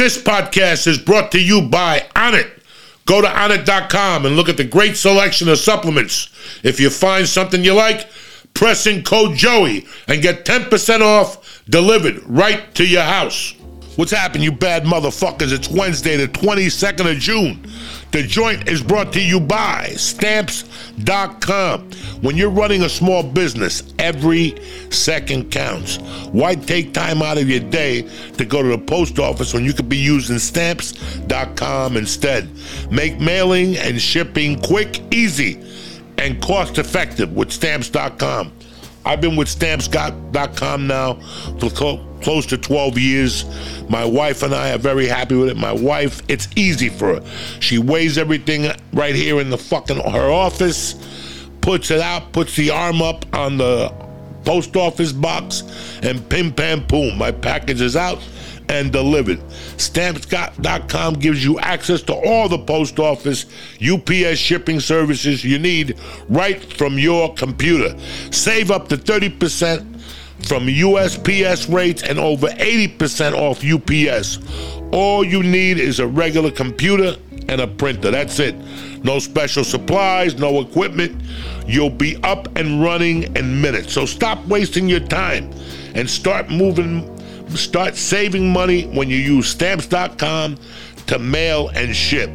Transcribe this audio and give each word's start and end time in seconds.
This 0.00 0.16
podcast 0.16 0.86
is 0.86 0.96
brought 0.96 1.30
to 1.32 1.38
you 1.38 1.60
by 1.60 2.06
Onnit. 2.16 2.50
Go 3.04 3.20
to 3.20 3.28
onnit.com 3.28 4.24
and 4.24 4.34
look 4.34 4.48
at 4.48 4.56
the 4.56 4.64
great 4.64 4.96
selection 4.96 5.46
of 5.50 5.58
supplements. 5.58 6.30
If 6.62 6.80
you 6.80 6.88
find 6.88 7.28
something 7.28 7.62
you 7.62 7.74
like, 7.74 8.08
press 8.54 8.86
in 8.86 9.02
code 9.02 9.36
Joey 9.36 9.86
and 10.08 10.22
get 10.22 10.46
10% 10.46 11.02
off 11.02 11.62
delivered 11.68 12.22
right 12.22 12.74
to 12.76 12.86
your 12.86 13.02
house. 13.02 13.54
What's 13.96 14.12
happening, 14.12 14.44
you 14.44 14.52
bad 14.52 14.84
motherfuckers? 14.84 15.52
It's 15.52 15.68
Wednesday, 15.68 16.16
the 16.16 16.28
22nd 16.28 17.10
of 17.10 17.18
June. 17.18 17.70
The 18.12 18.22
joint 18.22 18.70
is 18.70 18.82
brought 18.82 19.12
to 19.12 19.20
you 19.20 19.38
by 19.38 19.88
When 22.20 22.36
you're 22.36 22.50
running 22.50 22.82
a 22.82 22.88
small 22.88 23.22
business, 23.22 23.82
every 23.98 24.54
second 24.90 25.50
counts. 25.50 25.96
Why 26.32 26.54
take 26.54 26.92
time 26.92 27.22
out 27.22 27.38
of 27.38 27.48
your 27.48 27.60
day 27.60 28.02
to 28.36 28.44
go 28.44 28.62
to 28.62 28.68
the 28.68 28.78
post 28.78 29.18
office 29.18 29.54
when 29.54 29.64
you 29.64 29.72
could 29.72 29.88
be 29.88 29.96
using 29.96 30.38
Stamps.com 30.38 31.96
instead? 31.96 32.48
Make 32.90 33.18
mailing 33.20 33.76
and 33.76 34.00
shipping 34.00 34.60
quick, 34.60 35.00
easy, 35.12 35.60
and 36.18 36.40
cost 36.42 36.78
effective 36.78 37.32
with 37.32 37.52
Stamps.com. 37.52 38.52
I've 39.04 39.20
been 39.20 39.36
with 39.36 39.48
Stamps.com 39.48 40.86
now 40.86 41.14
for 41.58 41.70
clo- 41.70 42.06
close 42.22 42.46
to 42.46 42.58
12 42.58 42.98
years. 42.98 43.44
My 43.88 44.04
wife 44.04 44.42
and 44.42 44.54
I 44.54 44.72
are 44.72 44.78
very 44.78 45.06
happy 45.06 45.34
with 45.34 45.48
it. 45.48 45.56
My 45.56 45.72
wife, 45.72 46.22
it's 46.28 46.48
easy 46.56 46.88
for 46.88 47.16
her. 47.16 47.26
She 47.60 47.78
weighs 47.78 48.18
everything 48.18 48.70
right 48.92 49.14
here 49.14 49.40
in 49.40 49.50
the 49.50 49.58
fucking 49.58 49.96
her 49.96 50.30
office, 50.30 50.94
puts 51.60 51.90
it 51.90 52.00
out, 52.00 52.32
puts 52.32 52.56
the 52.56 52.70
arm 52.70 53.00
up 53.02 53.24
on 53.34 53.56
the 53.56 53.92
post 54.44 54.76
office 54.76 55.12
box, 55.12 55.62
and 56.02 56.26
pim 56.28 56.52
pam 56.52 56.84
boom, 56.86 57.16
my 57.18 57.30
package 57.30 57.80
is 57.80 57.96
out 57.96 58.18
and 58.70 58.92
delivered. 58.92 59.40
Stamps.com 59.78 61.14
gives 61.14 61.44
you 61.44 61.58
access 61.58 62.02
to 62.02 62.14
all 62.14 62.48
the 62.48 62.58
post 62.58 62.98
office 62.98 63.46
UPS 63.84 64.38
shipping 64.38 64.78
services 64.78 65.44
you 65.44 65.58
need 65.58 65.98
right 66.28 66.72
from 66.74 66.96
your 66.96 67.34
computer. 67.34 67.98
Save 68.30 68.70
up 68.70 68.88
to 68.88 68.96
30% 68.96 69.86
from 70.46 70.66
USPS 70.66 71.72
rates 71.72 72.02
and 72.02 72.18
over 72.18 72.46
80% 72.46 73.34
off 73.34 73.62
UPS. 73.64 74.38
All 74.92 75.24
you 75.24 75.42
need 75.42 75.78
is 75.78 75.98
a 75.98 76.06
regular 76.06 76.50
computer 76.50 77.16
and 77.48 77.60
a 77.60 77.66
printer. 77.66 78.12
That's 78.12 78.38
it. 78.38 78.54
No 79.02 79.18
special 79.18 79.64
supplies, 79.64 80.38
no 80.38 80.60
equipment. 80.60 81.20
You'll 81.66 81.90
be 81.90 82.16
up 82.22 82.56
and 82.56 82.82
running 82.82 83.34
in 83.36 83.60
minutes. 83.60 83.92
So 83.92 84.06
stop 84.06 84.44
wasting 84.46 84.88
your 84.88 85.00
time 85.00 85.50
and 85.94 86.08
start 86.08 86.50
moving 86.50 87.19
start 87.56 87.96
saving 87.96 88.52
money 88.52 88.84
when 88.86 89.08
you 89.08 89.16
use 89.16 89.48
stamps.com 89.48 90.56
to 91.06 91.18
mail 91.18 91.68
and 91.74 91.94
ship. 91.94 92.30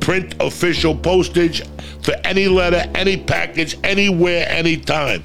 Print 0.00 0.34
official 0.40 0.94
postage 0.94 1.62
for 2.02 2.14
any 2.24 2.48
letter, 2.48 2.90
any 2.94 3.16
package, 3.16 3.76
anywhere, 3.84 4.48
anytime. 4.48 5.24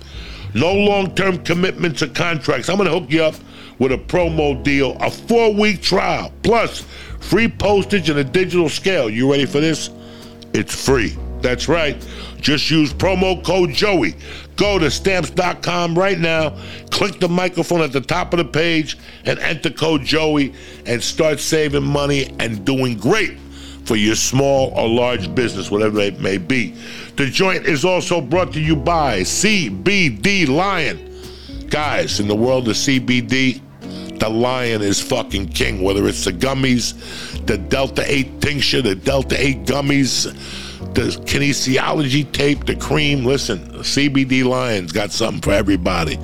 No 0.54 0.74
long 0.74 1.14
term 1.16 1.44
commitments 1.44 2.02
or 2.02 2.08
contracts. 2.08 2.70
I'm 2.70 2.78
going 2.78 2.90
to 2.90 3.00
hook 3.00 3.10
you 3.10 3.24
up 3.24 3.36
with 3.80 3.92
a 3.92 3.98
promo 3.98 4.62
deal, 4.64 4.98
a 5.00 5.10
four 5.10 5.54
week 5.54 5.82
trial, 5.82 6.32
plus 6.44 6.82
free 7.20 7.48
postage 7.48 8.10
and 8.10 8.20
a 8.20 8.24
digital 8.24 8.70
scale. 8.70 9.10
You 9.10 9.32
ready 9.32 9.46
for 9.46 9.60
this? 9.60 9.90
It's 10.54 10.86
free. 10.86 11.16
That's 11.42 11.68
right. 11.68 11.96
Just 12.40 12.70
use 12.70 12.94
promo 12.94 13.44
code 13.44 13.72
Joey. 13.72 14.16
Go 14.56 14.78
to 14.80 14.92
stamps.com 14.92 15.98
right 15.98 16.20
now, 16.20 16.56
click 16.92 17.20
the 17.20 17.30
microphone 17.30 17.82
at 17.82 17.92
the 17.92 18.02
top 18.02 18.34
of 18.34 18.38
the 18.38 18.46
page, 18.46 18.98
and 19.26 19.40
enter 19.40 19.72
code 19.72 20.04
Joey 20.04 20.54
and 20.86 21.02
start 21.02 21.40
saving 21.40 21.84
money 21.84 22.34
and 22.40 22.64
doing 22.64 22.98
great 22.98 23.38
for 23.86 23.96
your 23.96 24.16
small 24.16 24.72
or 24.76 24.88
large 24.88 25.34
business, 25.34 25.72
whatever 25.72 26.00
it 26.00 26.20
may 26.20 26.38
be. 26.38 26.76
The 27.18 27.26
joint 27.28 27.66
is 27.66 27.84
also 27.84 28.22
brought 28.22 28.54
to 28.54 28.62
you 28.62 28.76
by 28.76 29.22
CBD 29.22 30.48
Lion. 30.48 31.08
Guys, 31.70 32.20
in 32.20 32.28
the 32.28 32.36
world 32.36 32.68
of 32.68 32.76
CBD, 32.76 33.62
the 34.20 34.30
lion 34.30 34.82
is 34.82 35.02
fucking 35.02 35.48
king, 35.48 35.82
whether 35.82 36.08
it's 36.08 36.26
the 36.26 36.32
gummies, 36.32 36.94
the 37.48 37.58
Delta 37.58 38.04
8 38.06 38.40
tincture, 38.42 38.82
the 38.82 38.94
Delta 38.94 39.36
8 39.40 39.66
gummies, 39.66 40.28
the 40.94 41.04
kinesiology 41.26 42.32
tape, 42.32 42.66
the 42.66 42.76
cream. 42.76 43.26
Listen, 43.26 43.60
CBD 43.80 44.44
Lions 44.44 44.92
got 44.92 45.12
something 45.12 45.42
for 45.42 45.52
everybody. 45.52 46.20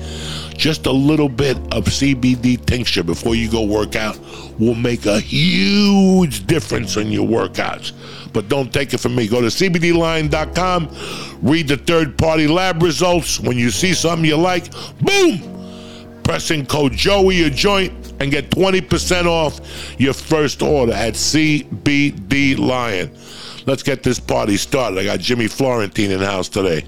Just 0.56 0.86
a 0.86 0.92
little 0.92 1.28
bit 1.28 1.56
of 1.72 1.84
CBD 1.84 2.64
tincture 2.64 3.02
before 3.02 3.34
you 3.34 3.50
go 3.50 3.62
work 3.62 3.96
out 3.96 4.18
will 4.58 4.74
make 4.74 5.06
a 5.06 5.20
huge 5.20 6.46
difference 6.46 6.96
in 6.96 7.08
your 7.08 7.26
workouts. 7.26 7.92
But 8.32 8.48
don't 8.48 8.72
take 8.72 8.92
it 8.92 8.98
from 8.98 9.14
me. 9.14 9.28
Go 9.28 9.40
to 9.40 9.46
CBDLion.com, 9.46 10.88
read 11.42 11.68
the 11.68 11.76
third 11.76 12.18
party 12.18 12.46
lab 12.46 12.82
results. 12.82 13.40
When 13.40 13.56
you 13.56 13.70
see 13.70 13.94
something 13.94 14.24
you 14.24 14.36
like, 14.36 14.70
boom! 15.00 16.20
Press 16.24 16.50
in 16.50 16.66
code 16.66 16.92
Joey 16.92 17.44
or 17.44 17.50
joint 17.50 17.92
and 18.20 18.30
get 18.30 18.50
20% 18.50 19.26
off 19.26 19.60
your 19.98 20.12
first 20.12 20.60
order 20.60 20.92
at 20.92 21.14
CBD 21.14 22.58
Lion. 22.58 23.10
Let's 23.68 23.82
get 23.82 24.02
this 24.02 24.18
party 24.18 24.56
started. 24.56 24.98
I 24.98 25.04
got 25.04 25.20
Jimmy 25.20 25.46
Florentine 25.46 26.10
in 26.10 26.20
the 26.20 26.26
house 26.26 26.48
today. 26.48 26.86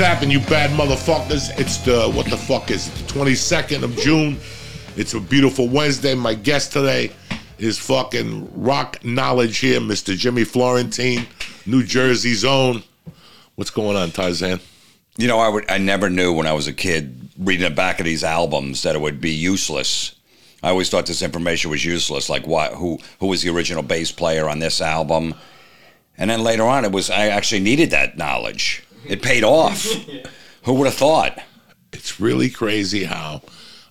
Happening, 0.00 0.30
you 0.30 0.40
bad 0.40 0.70
motherfuckers? 0.70 1.58
It's 1.58 1.78
the, 1.78 2.10
what 2.10 2.26
the 2.30 2.36
fuck 2.36 2.70
is 2.70 2.88
it? 2.88 3.06
The 3.06 3.12
22nd 3.12 3.82
of 3.82 3.96
June. 3.96 4.38
It's 4.96 5.14
a 5.14 5.20
beautiful 5.20 5.68
Wednesday. 5.68 6.14
My 6.14 6.34
guest 6.34 6.72
today 6.72 7.12
is 7.58 7.78
fucking 7.78 8.50
rock 8.62 9.04
knowledge 9.04 9.58
here, 9.58 9.80
Mr. 9.80 10.16
Jimmy 10.16 10.44
Florentine, 10.44 11.26
New 11.66 11.82
Jersey's 11.82 12.44
own. 12.44 12.82
What's 13.56 13.70
going 13.70 13.96
on, 13.96 14.10
Tarzan? 14.10 14.60
You 15.16 15.28
know, 15.28 15.38
I 15.38 15.48
would 15.48 15.70
I 15.70 15.78
never 15.78 16.08
knew 16.08 16.32
when 16.32 16.46
I 16.46 16.52
was 16.54 16.66
a 16.66 16.72
kid 16.72 17.28
reading 17.38 17.68
the 17.68 17.74
back 17.74 18.00
of 18.00 18.06
these 18.06 18.24
albums 18.24 18.82
that 18.82 18.94
it 18.94 19.00
would 19.00 19.20
be 19.20 19.30
useless. 19.30 20.14
I 20.62 20.70
always 20.70 20.88
thought 20.88 21.06
this 21.06 21.22
information 21.22 21.70
was 21.70 21.84
useless, 21.84 22.30
like 22.30 22.46
what 22.46 22.72
who 22.72 22.98
who 23.18 23.26
was 23.26 23.42
the 23.42 23.50
original 23.50 23.82
bass 23.82 24.12
player 24.12 24.48
on 24.48 24.60
this 24.60 24.80
album. 24.80 25.34
And 26.16 26.30
then 26.30 26.42
later 26.42 26.64
on 26.64 26.84
it 26.84 26.92
was 26.92 27.10
I 27.10 27.26
actually 27.26 27.60
needed 27.60 27.90
that 27.90 28.16
knowledge. 28.16 28.82
It 29.06 29.22
paid 29.22 29.44
off. 29.44 29.84
Who 30.64 30.74
would 30.74 30.86
have 30.86 30.94
thought? 30.94 31.38
It's 31.92 32.20
really 32.20 32.50
crazy 32.50 33.04
how 33.04 33.42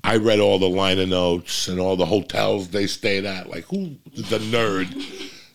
I 0.03 0.17
read 0.17 0.39
all 0.39 0.59
the 0.59 0.69
liner 0.69 1.05
notes 1.05 1.67
and 1.67 1.79
all 1.79 1.95
the 1.97 2.05
hotels 2.05 2.69
they 2.69 2.87
stayed 2.87 3.25
at. 3.25 3.49
Like, 3.49 3.65
who 3.65 3.97
the 4.15 4.37
nerd? 4.39 4.89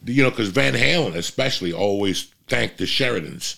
You 0.05 0.23
know, 0.25 0.31
because 0.31 0.49
Van 0.51 0.75
Halen 0.75 1.15
especially 1.15 1.73
always 1.73 2.33
thanked 2.49 2.79
the 2.79 2.85
Sheridans. 2.85 3.57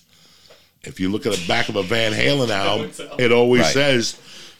If 0.84 1.00
you 1.00 1.08
look 1.08 1.26
at 1.26 1.32
the 1.32 1.46
back 1.48 1.68
of 1.68 1.74
a 1.76 1.82
Van 1.82 2.12
Halen 2.12 2.50
album, 2.50 2.92
it 3.18 3.32
always 3.32 3.62
Right. 3.62 3.72
says 3.74 4.12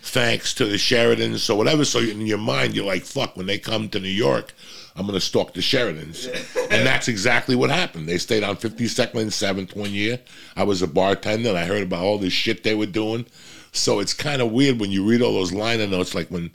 thanks 0.03 0.53
to 0.55 0.65
the 0.67 0.77
Sheridans. 0.77 1.39
So 1.39 1.55
whatever. 1.55 1.85
So 1.85 2.01
in 2.01 2.27
your 2.27 2.39
mind, 2.39 2.75
you're 2.75 2.85
like, 2.87 3.05
fuck. 3.05 3.37
When 3.37 3.47
they 3.47 3.59
come 3.59 3.89
to 3.91 4.01
New 4.01 4.09
York, 4.09 4.53
I'm 4.97 5.07
gonna 5.07 5.21
stalk 5.21 5.53
the 5.53 5.61
Sheridans, 5.61 6.27
and 6.71 6.87
that's 6.87 7.09
exactly 7.09 7.55
what 7.55 7.71
happened. 7.71 8.09
They 8.09 8.19
stayed 8.19 8.43
on 8.43 8.57
52nd 8.57 9.21
and 9.21 9.31
7th 9.31 9.77
one 9.77 9.93
year. 9.93 10.19
I 10.57 10.65
was 10.65 10.81
a 10.81 10.87
bartender, 10.87 11.51
and 11.51 11.59
I 11.59 11.67
heard 11.67 11.83
about 11.83 12.03
all 12.03 12.19
this 12.19 12.33
shit 12.33 12.65
they 12.65 12.75
were 12.75 12.87
doing. 12.87 13.27
So 13.73 14.01
it's 14.01 14.15
kind 14.15 14.41
of 14.41 14.53
weird 14.53 14.81
when 14.81 14.91
you 14.91 15.07
read 15.07 15.21
all 15.21 15.35
those 15.35 15.53
liner 15.53 15.87
notes, 15.87 16.15
like 16.15 16.29
when 16.29 16.51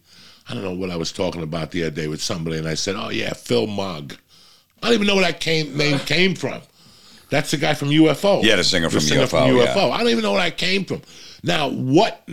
I 0.49 0.55
don't 0.55 0.63
know 0.63 0.73
what 0.73 0.89
I 0.89 0.95
was 0.95 1.11
talking 1.11 1.43
about 1.43 1.71
the 1.71 1.83
other 1.83 1.95
day 1.95 2.07
with 2.07 2.21
somebody, 2.21 2.57
and 2.57 2.67
I 2.67 2.73
said, 2.73 2.95
"Oh 2.95 3.09
yeah, 3.09 3.33
Phil 3.33 3.67
Mogg." 3.67 4.15
I 4.81 4.87
don't 4.87 4.95
even 4.95 5.07
know 5.07 5.15
where 5.15 5.25
that 5.25 5.39
came 5.39 5.77
name 5.77 5.99
came 5.99 6.35
from. 6.35 6.61
That's 7.29 7.51
the 7.51 7.57
guy 7.57 7.75
from 7.75 7.89
UFO. 7.89 8.43
Yeah, 8.43 8.57
the 8.57 8.63
singer 8.63 8.89
from 8.89 8.99
UFO, 8.99 9.55
yeah. 9.55 9.93
I 9.93 9.99
don't 9.99 10.09
even 10.09 10.23
know 10.23 10.33
where 10.33 10.41
that 10.41 10.57
came 10.57 10.83
from. 10.83 11.01
Now, 11.43 11.69
what 11.69 12.27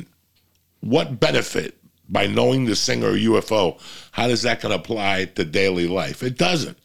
what 0.80 1.20
benefit 1.20 1.77
by 2.08 2.26
knowing 2.26 2.64
the 2.64 2.76
singer 2.76 3.12
UFO? 3.12 3.80
How 4.12 4.28
does 4.28 4.42
that 4.42 4.60
going 4.60 4.72
to 4.72 4.80
apply 4.80 5.26
to 5.26 5.44
daily 5.44 5.86
life? 5.86 6.22
It 6.22 6.38
doesn't. 6.38 6.78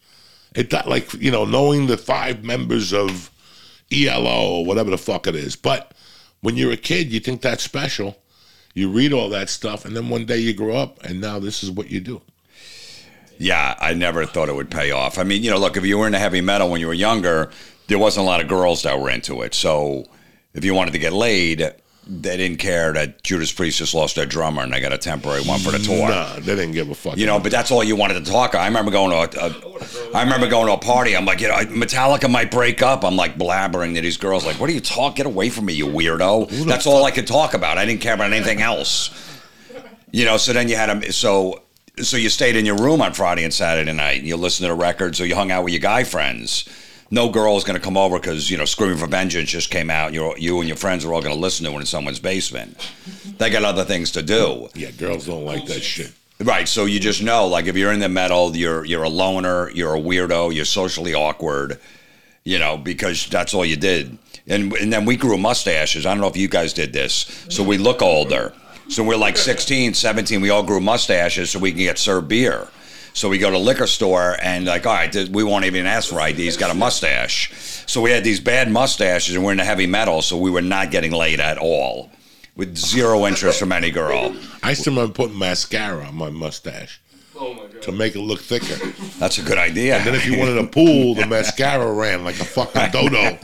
It 0.54 0.72
like 0.86 1.12
you 1.14 1.30
know 1.30 1.44
knowing 1.44 1.86
the 1.86 1.96
five 1.96 2.44
members 2.44 2.92
of 2.92 3.30
ELO 3.92 4.58
or 4.58 4.64
whatever 4.64 4.90
the 4.90 4.98
fuck 4.98 5.26
it 5.26 5.34
is. 5.34 5.56
But 5.56 5.92
when 6.40 6.56
you're 6.56 6.72
a 6.72 6.76
kid, 6.76 7.12
you 7.12 7.20
think 7.20 7.40
that's 7.40 7.64
special. 7.64 8.16
You 8.74 8.90
read 8.90 9.12
all 9.12 9.28
that 9.30 9.48
stuff, 9.48 9.84
and 9.84 9.96
then 9.96 10.08
one 10.08 10.26
day 10.26 10.38
you 10.38 10.52
grow 10.52 10.76
up, 10.76 11.02
and 11.04 11.20
now 11.20 11.38
this 11.38 11.62
is 11.62 11.70
what 11.70 11.90
you 11.90 12.00
do. 12.00 12.22
Yeah, 13.38 13.76
I 13.80 13.94
never 13.94 14.26
thought 14.26 14.48
it 14.48 14.54
would 14.54 14.70
pay 14.70 14.90
off. 14.90 15.18
I 15.18 15.24
mean, 15.24 15.42
you 15.42 15.50
know, 15.50 15.58
look, 15.58 15.76
if 15.76 15.84
you 15.84 15.98
were 15.98 16.06
into 16.06 16.18
heavy 16.18 16.40
metal 16.40 16.70
when 16.70 16.80
you 16.80 16.86
were 16.86 16.94
younger, 16.94 17.50
there 17.88 17.98
wasn't 17.98 18.24
a 18.24 18.26
lot 18.26 18.40
of 18.40 18.48
girls 18.48 18.82
that 18.82 18.98
were 18.98 19.10
into 19.10 19.42
it. 19.42 19.54
So 19.54 20.06
if 20.54 20.64
you 20.64 20.74
wanted 20.74 20.92
to 20.92 20.98
get 20.98 21.12
laid, 21.12 21.74
they 22.06 22.36
didn't 22.36 22.58
care 22.58 22.92
that 22.92 23.22
Judas 23.22 23.52
Priest 23.52 23.78
just 23.78 23.94
lost 23.94 24.16
their 24.16 24.26
drummer 24.26 24.62
and 24.62 24.72
they 24.72 24.80
got 24.80 24.92
a 24.92 24.98
temporary 24.98 25.42
one 25.42 25.60
for 25.60 25.70
the 25.70 25.78
tour. 25.78 26.08
Nah, 26.08 26.34
they 26.34 26.54
didn't 26.54 26.72
give 26.72 26.90
a 26.90 26.94
fuck. 26.94 27.16
You 27.16 27.26
know, 27.26 27.38
but 27.38 27.50
that's 27.50 27.70
all 27.70 27.82
you 27.82 27.96
wanted 27.96 28.24
to 28.24 28.30
talk. 28.30 28.54
I 28.54 28.66
remember 28.66 28.90
going 28.90 29.10
to 29.10 29.40
a, 29.40 29.46
a 29.46 30.16
I 30.16 30.22
remember 30.22 30.48
going 30.48 30.66
to 30.66 30.74
a 30.74 30.78
party. 30.78 31.16
I'm 31.16 31.24
like, 31.24 31.40
you 31.40 31.48
know, 31.48 31.56
Metallica 31.56 32.30
might 32.30 32.50
break 32.50 32.82
up. 32.82 33.04
I'm 33.04 33.16
like 33.16 33.38
blabbering 33.38 33.94
to 33.94 34.00
these 34.00 34.16
girls, 34.16 34.44
like, 34.44 34.60
what 34.60 34.68
are 34.68 34.72
you 34.72 34.80
talk? 34.80 35.16
Get 35.16 35.26
away 35.26 35.48
from 35.48 35.66
me, 35.66 35.72
you 35.72 35.86
weirdo. 35.86 36.50
That's 36.66 36.86
all 36.86 37.04
I 37.04 37.10
could 37.10 37.26
talk 37.26 37.54
about. 37.54 37.78
I 37.78 37.86
didn't 37.86 38.00
care 38.00 38.14
about 38.14 38.32
anything 38.32 38.60
else. 38.60 39.10
You 40.10 40.24
know, 40.24 40.36
so 40.36 40.52
then 40.52 40.68
you 40.68 40.76
had 40.76 40.90
a 40.90 41.12
so 41.12 41.62
so 42.02 42.16
you 42.16 42.28
stayed 42.28 42.56
in 42.56 42.66
your 42.66 42.76
room 42.76 43.00
on 43.00 43.14
Friday 43.14 43.44
and 43.44 43.54
Saturday 43.54 43.92
night 43.92 44.18
and 44.18 44.26
you 44.26 44.36
listened 44.36 44.64
to 44.64 44.68
the 44.68 44.80
records 44.80 45.20
or 45.20 45.26
you 45.26 45.34
hung 45.34 45.50
out 45.50 45.64
with 45.64 45.72
your 45.72 45.80
guy 45.80 46.04
friends. 46.04 46.68
No 47.10 47.28
girl 47.28 47.56
is 47.56 47.64
going 47.64 47.78
to 47.78 47.84
come 47.84 47.96
over 47.96 48.18
because 48.18 48.50
you 48.50 48.56
know 48.56 48.64
"Screaming 48.64 48.96
for 48.98 49.06
Vengeance" 49.06 49.50
just 49.50 49.70
came 49.70 49.90
out. 49.90 50.06
And 50.06 50.14
you're, 50.14 50.36
you 50.38 50.58
and 50.58 50.68
your 50.68 50.76
friends 50.76 51.04
are 51.04 51.12
all 51.12 51.22
going 51.22 51.34
to 51.34 51.40
listen 51.40 51.66
to 51.66 51.72
it 51.72 51.80
in 51.80 51.86
someone's 51.86 52.18
basement. 52.18 52.76
They 53.38 53.50
got 53.50 53.64
other 53.64 53.84
things 53.84 54.10
to 54.12 54.22
do. 54.22 54.68
yeah, 54.74 54.90
girls 54.90 55.26
don't 55.26 55.44
like 55.44 55.66
that 55.66 55.82
shit. 55.82 56.12
Right. 56.40 56.66
So 56.68 56.84
you 56.86 56.98
just 56.98 57.22
know, 57.22 57.46
like, 57.46 57.66
if 57.66 57.76
you're 57.76 57.92
in 57.92 58.00
the 58.00 58.08
metal, 58.08 58.56
you're 58.56 58.84
you're 58.84 59.04
a 59.04 59.08
loner, 59.08 59.70
you're 59.70 59.94
a 59.94 60.00
weirdo, 60.00 60.54
you're 60.54 60.64
socially 60.64 61.14
awkward, 61.14 61.78
you 62.42 62.58
know, 62.58 62.76
because 62.76 63.26
that's 63.28 63.54
all 63.54 63.64
you 63.64 63.76
did. 63.76 64.18
And 64.46 64.72
and 64.74 64.92
then 64.92 65.04
we 65.04 65.16
grew 65.16 65.38
mustaches. 65.38 66.06
I 66.06 66.10
don't 66.10 66.20
know 66.20 66.26
if 66.28 66.36
you 66.36 66.48
guys 66.48 66.72
did 66.72 66.92
this. 66.92 67.46
So 67.48 67.62
we 67.62 67.78
look 67.78 68.02
older. 68.02 68.52
So 68.88 69.02
we're 69.02 69.16
like 69.16 69.38
16, 69.38 69.94
17. 69.94 70.40
We 70.42 70.50
all 70.50 70.62
grew 70.62 70.80
mustaches 70.80 71.50
so 71.50 71.58
we 71.58 71.70
can 71.70 71.80
get 71.80 71.98
served 71.98 72.28
beer. 72.28 72.68
So 73.14 73.28
we 73.28 73.38
go 73.38 73.48
to 73.48 73.58
liquor 73.58 73.86
store 73.86 74.36
and 74.42 74.66
like, 74.66 74.86
all 74.86 74.92
right, 74.92 75.28
we 75.28 75.44
won't 75.44 75.64
even 75.64 75.86
ask 75.86 76.10
for 76.10 76.20
ID. 76.20 76.42
He's 76.42 76.56
got 76.56 76.72
a 76.72 76.74
mustache. 76.74 77.52
So 77.86 78.00
we 78.00 78.10
had 78.10 78.24
these 78.24 78.40
bad 78.40 78.68
mustaches 78.70 79.36
and 79.36 79.44
we're 79.44 79.52
into 79.52 79.64
heavy 79.64 79.86
metal, 79.86 80.20
so 80.20 80.36
we 80.36 80.50
were 80.50 80.60
not 80.60 80.90
getting 80.90 81.12
laid 81.12 81.38
at 81.38 81.56
all, 81.56 82.10
with 82.56 82.76
zero 82.76 83.24
interest 83.26 83.60
from 83.60 83.70
any 83.70 83.92
girl. 83.92 84.34
I 84.64 84.74
still 84.74 84.94
remember 84.94 85.14
putting 85.14 85.38
mascara 85.38 86.04
on 86.04 86.16
my 86.16 86.30
mustache 86.30 87.00
to 87.82 87.92
make 87.92 88.16
it 88.16 88.20
look 88.20 88.40
thicker. 88.40 88.76
That's 89.20 89.38
a 89.38 89.42
good 89.42 89.58
idea. 89.58 89.96
And 89.96 90.06
then 90.06 90.14
if 90.16 90.26
you 90.26 90.36
wanted 90.38 90.58
a 90.58 90.66
pool, 90.66 91.14
the 91.14 91.26
mascara 91.26 91.92
ran 91.92 92.24
like 92.24 92.40
a 92.40 92.44
fucking 92.44 92.90
dodo. 92.90 93.38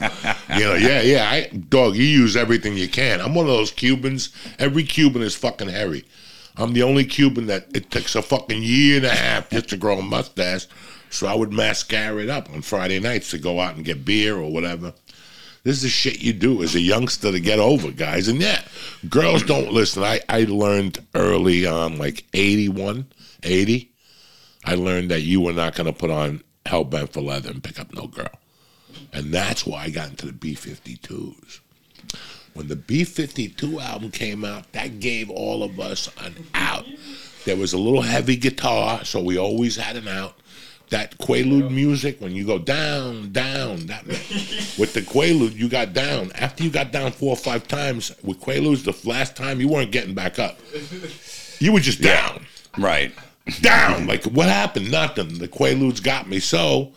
You 0.57 0.65
know, 0.65 0.73
yeah, 0.75 1.01
yeah. 1.01 1.29
I 1.29 1.47
dog, 1.47 1.95
you 1.95 2.03
use 2.03 2.35
everything 2.35 2.75
you 2.75 2.89
can. 2.89 3.21
I'm 3.21 3.35
one 3.35 3.45
of 3.45 3.51
those 3.51 3.71
Cubans. 3.71 4.29
Every 4.59 4.83
Cuban 4.83 5.21
is 5.21 5.35
fucking 5.35 5.69
hairy. 5.69 6.03
I'm 6.57 6.73
the 6.73 6.83
only 6.83 7.05
Cuban 7.05 7.47
that 7.47 7.67
it 7.75 7.91
takes 7.91 8.15
a 8.15 8.21
fucking 8.21 8.63
year 8.63 8.97
and 8.97 9.05
a 9.05 9.15
half 9.15 9.49
just 9.49 9.69
to 9.69 9.77
grow 9.77 9.99
a 9.99 10.01
mustache. 10.01 10.67
So 11.09 11.27
I 11.27 11.35
would 11.35 11.51
mascara 11.51 12.23
it 12.23 12.29
up 12.29 12.49
on 12.53 12.61
Friday 12.61 12.99
nights 12.99 13.31
to 13.31 13.37
go 13.37 13.59
out 13.59 13.75
and 13.75 13.85
get 13.85 14.05
beer 14.05 14.37
or 14.37 14.51
whatever. 14.51 14.93
This 15.63 15.77
is 15.77 15.81
the 15.83 15.89
shit 15.89 16.21
you 16.21 16.33
do 16.33 16.63
as 16.63 16.73
a 16.73 16.79
youngster 16.79 17.31
to 17.31 17.39
get 17.39 17.59
over, 17.59 17.91
guys. 17.91 18.27
And 18.27 18.41
yeah, 18.41 18.63
girls 19.09 19.43
don't 19.43 19.71
listen. 19.71 20.03
I, 20.03 20.21
I 20.27 20.43
learned 20.43 21.05
early 21.13 21.67
on, 21.67 21.97
like 21.97 22.25
81, 22.33 23.05
80, 23.43 23.91
I 24.65 24.75
learned 24.75 25.11
that 25.11 25.21
you 25.21 25.41
were 25.41 25.53
not 25.53 25.75
going 25.75 25.87
to 25.87 25.97
put 25.97 26.09
on 26.09 26.43
Hellbent 26.65 27.13
for 27.13 27.21
Leather 27.21 27.49
and 27.49 27.63
pick 27.63 27.79
up 27.79 27.93
no 27.93 28.07
girl. 28.07 28.29
And 29.13 29.33
that's 29.33 29.65
why 29.65 29.83
I 29.83 29.89
got 29.89 30.09
into 30.09 30.27
the 30.27 30.33
B 30.33 30.55
52s. 30.55 31.59
When 32.53 32.67
the 32.67 32.75
B 32.75 33.03
52 33.03 33.79
album 33.79 34.11
came 34.11 34.43
out, 34.43 34.71
that 34.73 34.99
gave 34.99 35.29
all 35.29 35.63
of 35.63 35.79
us 35.79 36.09
an 36.23 36.47
out. 36.53 36.85
There 37.45 37.55
was 37.55 37.73
a 37.73 37.77
little 37.77 38.01
heavy 38.01 38.35
guitar, 38.35 39.03
so 39.05 39.21
we 39.21 39.37
always 39.37 39.75
had 39.75 39.95
an 39.95 40.07
out. 40.07 40.35
That 40.89 41.17
Quaalude 41.19 41.71
music, 41.71 42.19
when 42.19 42.33
you 42.33 42.45
go 42.45 42.59
down, 42.59 43.31
down, 43.31 43.85
that 43.85 44.05
with 44.05 44.93
the 44.93 45.01
Quaalude, 45.01 45.55
you 45.55 45.69
got 45.69 45.93
down. 45.93 46.33
After 46.33 46.65
you 46.65 46.69
got 46.69 46.91
down 46.91 47.13
four 47.13 47.29
or 47.29 47.37
five 47.37 47.65
times 47.65 48.11
with 48.23 48.41
Quaaludes, 48.41 48.83
the 48.83 49.09
last 49.09 49.37
time 49.37 49.61
you 49.61 49.69
weren't 49.69 49.93
getting 49.93 50.13
back 50.13 50.37
up. 50.37 50.59
You 51.59 51.71
were 51.71 51.79
just 51.79 52.01
down 52.01 52.45
right. 52.77 53.13
down. 53.61 54.07
Like, 54.07 54.23
what 54.25 54.47
happened? 54.47 54.91
Nothing. 54.91 55.37
The 55.39 55.47
Quaaludes 55.47 56.01
got 56.01 56.27
me. 56.27 56.39
So 56.39 56.91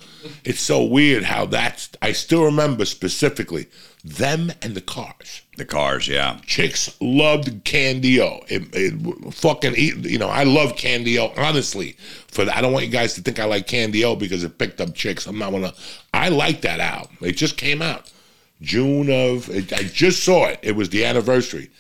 it's 0.45 0.61
so 0.61 0.83
weird 0.85 1.25
how 1.25 1.47
that's. 1.47 1.91
I 2.03 2.13
still 2.13 2.45
remember 2.45 2.85
specifically 2.85 3.67
them 4.05 4.53
and 4.61 4.75
the 4.75 4.83
cars. 4.83 5.41
The 5.57 5.65
cars, 5.65 6.07
yeah. 6.07 6.39
Chicks 6.45 6.95
loved 7.01 7.65
Candy-O. 7.65 8.41
It, 8.49 8.69
it 8.75 9.35
fucking, 9.35 9.75
you 9.77 10.19
know, 10.19 10.29
I 10.29 10.45
love 10.45 10.77
Candy-O, 10.77 11.33
honestly. 11.39 11.97
For 12.29 12.43
I 12.53 12.61
don't 12.61 12.73
want 12.73 12.85
you 12.85 12.91
guys 12.93 13.15
to 13.15 13.23
think 13.23 13.41
I 13.41 13.47
like 13.47 13.67
Candy-O 13.67 14.17
because 14.17 14.45
it 14.45 14.59
picked 14.59 14.81
up 14.81 14.95
chicks. 14.95 15.27
I'm 15.27 15.39
not 15.39 15.53
gonna. 15.53 15.73
I 16.13 16.29
like 16.29 16.61
that 16.63 16.81
album. 16.81 17.17
It 17.23 17.33
just 17.33 17.57
came 17.57 17.81
out 17.81 18.13
June 18.61 19.11
of. 19.11 19.49
It, 19.49 19.73
I 19.73 19.85
just 19.85 20.23
saw 20.23 20.47
it. 20.49 20.59
It 20.63 20.77
was 20.77 20.91
the 20.91 21.05
anniversary, 21.05 21.71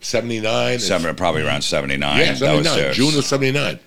seventy 0.00 0.40
nine. 0.40 0.78
Seven, 0.80 1.14
probably 1.14 1.42
around 1.42 1.62
79. 1.62 2.18
Yeah, 2.18 2.32
That 2.34 2.56
was 2.56 2.66
79. 2.66 2.94
June 2.94 3.18
of 3.18 3.24
79. 3.24 3.78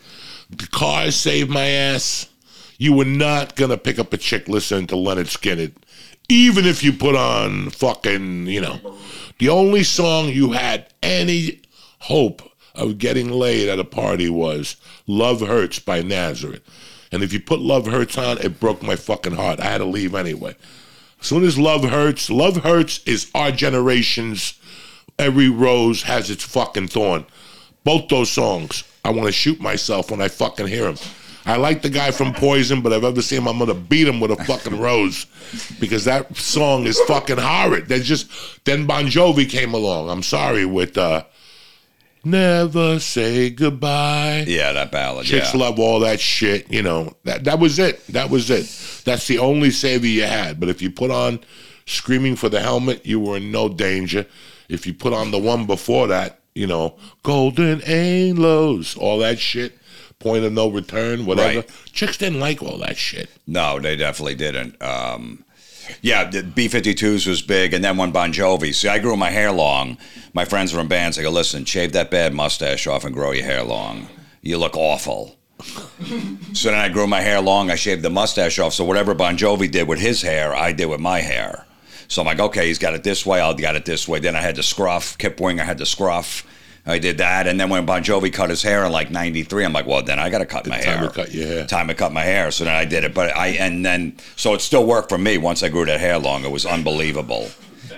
The 0.51 0.67
cars 0.67 1.15
saved 1.15 1.49
my 1.49 1.65
ass. 1.67 2.29
You 2.77 2.93
were 2.93 3.05
not 3.05 3.55
to 3.57 3.77
pick 3.77 3.97
up 3.99 4.13
a 4.13 4.17
chick 4.17 4.47
listening 4.47 4.87
to 4.87 4.95
Lynyrd 4.95 5.25
Skynyrd, 5.25 5.73
even 6.33 6.65
if 6.65 6.83
you 6.83 6.91
put 6.91 7.15
on 7.15 7.69
fucking, 7.69 8.47
you 8.47 8.59
know. 8.59 8.79
The 9.37 9.49
only 9.49 9.83
song 9.83 10.29
you 10.29 10.51
had 10.51 10.91
any 11.03 11.61
hope 11.99 12.41
of 12.73 12.97
getting 12.97 13.29
laid 13.29 13.69
at 13.69 13.79
a 13.79 13.83
party 13.83 14.29
was 14.29 14.75
Love 15.05 15.41
Hurts 15.41 15.77
by 15.79 16.01
Nazareth. 16.01 16.63
And 17.11 17.21
if 17.21 17.31
you 17.31 17.39
put 17.39 17.59
Love 17.59 17.85
Hurts 17.85 18.17
on, 18.17 18.39
it 18.39 18.59
broke 18.59 18.81
my 18.81 18.95
fucking 18.95 19.33
heart. 19.35 19.59
I 19.59 19.65
had 19.65 19.77
to 19.77 19.85
leave 19.85 20.15
anyway. 20.15 20.55
As 21.21 21.27
soon 21.27 21.43
as 21.43 21.59
Love 21.59 21.83
Hurts, 21.83 22.31
Love 22.31 22.63
Hurts 22.63 23.01
is 23.05 23.29
our 23.35 23.51
generation's 23.51 24.59
Every 25.19 25.49
Rose 25.49 26.03
Has 26.03 26.31
Its 26.31 26.43
Fucking 26.43 26.87
Thorn. 26.87 27.25
Both 27.83 28.07
those 28.07 28.31
songs, 28.31 28.83
I 29.05 29.11
want 29.11 29.27
to 29.27 29.31
shoot 29.31 29.61
myself 29.61 30.09
when 30.09 30.21
I 30.21 30.29
fucking 30.29 30.67
hear 30.67 30.85
them. 30.85 30.97
I 31.45 31.57
like 31.57 31.81
the 31.81 31.89
guy 31.89 32.11
from 32.11 32.33
Poison, 32.33 32.81
but 32.81 32.93
I've 32.93 33.03
ever 33.03 33.21
seen 33.21 33.39
him, 33.39 33.47
I'm 33.47 33.59
gonna 33.59 33.73
beat 33.73 34.07
him 34.07 34.19
with 34.19 34.31
a 34.31 34.43
fucking 34.45 34.79
rose 34.79 35.25
because 35.79 36.05
that 36.05 36.35
song 36.37 36.85
is 36.85 36.99
fucking 37.01 37.37
horrid. 37.37 37.87
There's 37.87 38.07
just 38.07 38.29
then 38.63 38.85
Bon 38.85 39.05
Jovi 39.05 39.49
came 39.49 39.73
along. 39.73 40.09
I'm 40.09 40.23
sorry 40.23 40.65
with 40.65 40.97
uh, 40.97 41.25
Never 42.23 42.99
Say 42.99 43.49
Goodbye. 43.49 44.45
Yeah, 44.47 44.71
that 44.71 44.91
ballad. 44.91 45.25
Chicks 45.25 45.53
yeah. 45.53 45.59
love 45.59 45.79
all 45.79 45.99
that 45.99 46.21
shit. 46.21 46.71
You 46.71 46.81
know 46.81 47.13
that 47.25 47.43
that 47.43 47.59
was 47.59 47.79
it. 47.79 48.05
That 48.07 48.29
was 48.29 48.49
it. 48.49 48.65
That's 49.03 49.27
the 49.27 49.39
only 49.39 49.71
savior 49.71 50.09
you 50.09 50.23
had. 50.23 50.59
But 50.59 50.69
if 50.69 50.81
you 50.81 50.89
put 50.89 51.11
on 51.11 51.41
"Screaming 51.85 52.37
for 52.37 52.47
the 52.47 52.61
Helmet," 52.61 53.05
you 53.05 53.19
were 53.19 53.37
in 53.37 53.51
no 53.51 53.67
danger. 53.67 54.25
If 54.69 54.87
you 54.87 54.93
put 54.93 55.11
on 55.11 55.31
the 55.31 55.39
one 55.39 55.65
before 55.65 56.07
that, 56.07 56.39
you 56.55 56.67
know, 56.67 56.95
"Golden 57.23 57.81
Halos," 57.81 58.95
all 58.95 59.17
that 59.19 59.39
shit, 59.39 59.77
"Point 60.23 60.45
of 60.45 60.53
No 60.53 60.69
Return," 60.69 61.25
whatever. 61.25 61.59
Right. 61.59 61.69
Chicks 61.91 62.17
didn't 62.17 62.39
like 62.39 62.63
all 62.63 62.77
that 62.79 62.97
shit. 62.97 63.29
No, 63.45 63.79
they 63.79 63.95
definitely 63.95 64.35
didn't. 64.35 64.81
Um, 64.81 65.43
yeah, 66.01 66.29
the 66.29 66.43
B 66.43 66.67
52s 66.67 67.27
was 67.27 67.41
big. 67.41 67.73
And 67.73 67.83
then 67.83 67.97
when 67.97 68.11
Bon 68.11 68.31
Jovi, 68.31 68.73
see, 68.73 68.87
I 68.87 68.99
grew 68.99 69.17
my 69.17 69.29
hair 69.29 69.51
long. 69.51 69.97
My 70.33 70.45
friends 70.45 70.73
were 70.73 70.81
in 70.81 70.87
bands. 70.87 71.17
they 71.17 71.23
go, 71.23 71.29
listen, 71.29 71.65
shave 71.65 71.93
that 71.93 72.09
bad 72.09 72.33
mustache 72.33 72.87
off 72.87 73.05
and 73.05 73.13
grow 73.13 73.31
your 73.31 73.45
hair 73.45 73.63
long. 73.63 74.07
You 74.41 74.57
look 74.57 74.75
awful. 74.75 75.35
so 76.53 76.69
then 76.69 76.79
I 76.79 76.89
grew 76.89 77.07
my 77.07 77.21
hair 77.21 77.41
long. 77.41 77.69
I 77.69 77.75
shaved 77.75 78.01
the 78.01 78.09
mustache 78.09 78.59
off. 78.59 78.73
So 78.73 78.83
whatever 78.83 79.13
Bon 79.13 79.37
Jovi 79.37 79.69
did 79.69 79.87
with 79.87 79.99
his 79.99 80.21
hair, 80.21 80.53
I 80.53 80.71
did 80.71 80.87
with 80.87 80.99
my 80.99 81.19
hair. 81.19 81.65
So 82.07 82.21
I'm 82.21 82.25
like, 82.25 82.39
okay, 82.39 82.67
he's 82.67 82.79
got 82.79 82.93
it 82.93 83.03
this 83.03 83.25
way. 83.25 83.39
I'll 83.39 83.53
got 83.53 83.75
it 83.75 83.85
this 83.85 84.07
way. 84.07 84.19
Then 84.19 84.35
I 84.35 84.41
had 84.41 84.55
to 84.55 84.63
scruff. 84.63 85.17
Kip 85.17 85.39
Winger 85.39 85.63
had 85.63 85.77
to 85.79 85.85
scruff. 85.85 86.45
I 86.85 86.99
did 86.99 87.17
that. 87.19 87.47
And 87.47 87.59
then 87.59 87.69
when 87.69 87.85
Bon 87.85 88.03
Jovi 88.03 88.31
cut 88.31 88.49
his 88.49 88.61
hair 88.61 88.85
in 88.85 88.91
like 88.91 89.09
93, 89.09 89.63
I'm 89.63 89.71
like, 89.73 89.85
well, 89.85 90.01
then 90.03 90.19
I 90.19 90.29
got 90.29 90.39
to 90.39 90.45
cut 90.45 90.67
my 90.67 90.79
time 90.81 90.99
hair. 90.99 91.07
to 91.07 91.13
cut 91.13 91.33
your 91.33 91.47
hair. 91.47 91.65
Time 91.65 91.87
to 91.87 91.93
cut 91.93 92.11
my 92.11 92.23
hair. 92.23 92.51
So 92.51 92.65
then 92.65 92.75
I 92.75 92.83
did 92.83 93.05
it. 93.05 93.13
But 93.13 93.35
I, 93.35 93.49
and 93.49 93.85
then, 93.85 94.17
so 94.35 94.53
it 94.53 94.59
still 94.61 94.85
worked 94.85 95.07
for 95.09 95.17
me 95.17 95.37
once 95.37 95.63
I 95.63 95.69
grew 95.69 95.85
that 95.85 95.99
hair 96.01 96.19
long. 96.19 96.43
It 96.43 96.51
was 96.51 96.65
unbelievable. 96.65 97.49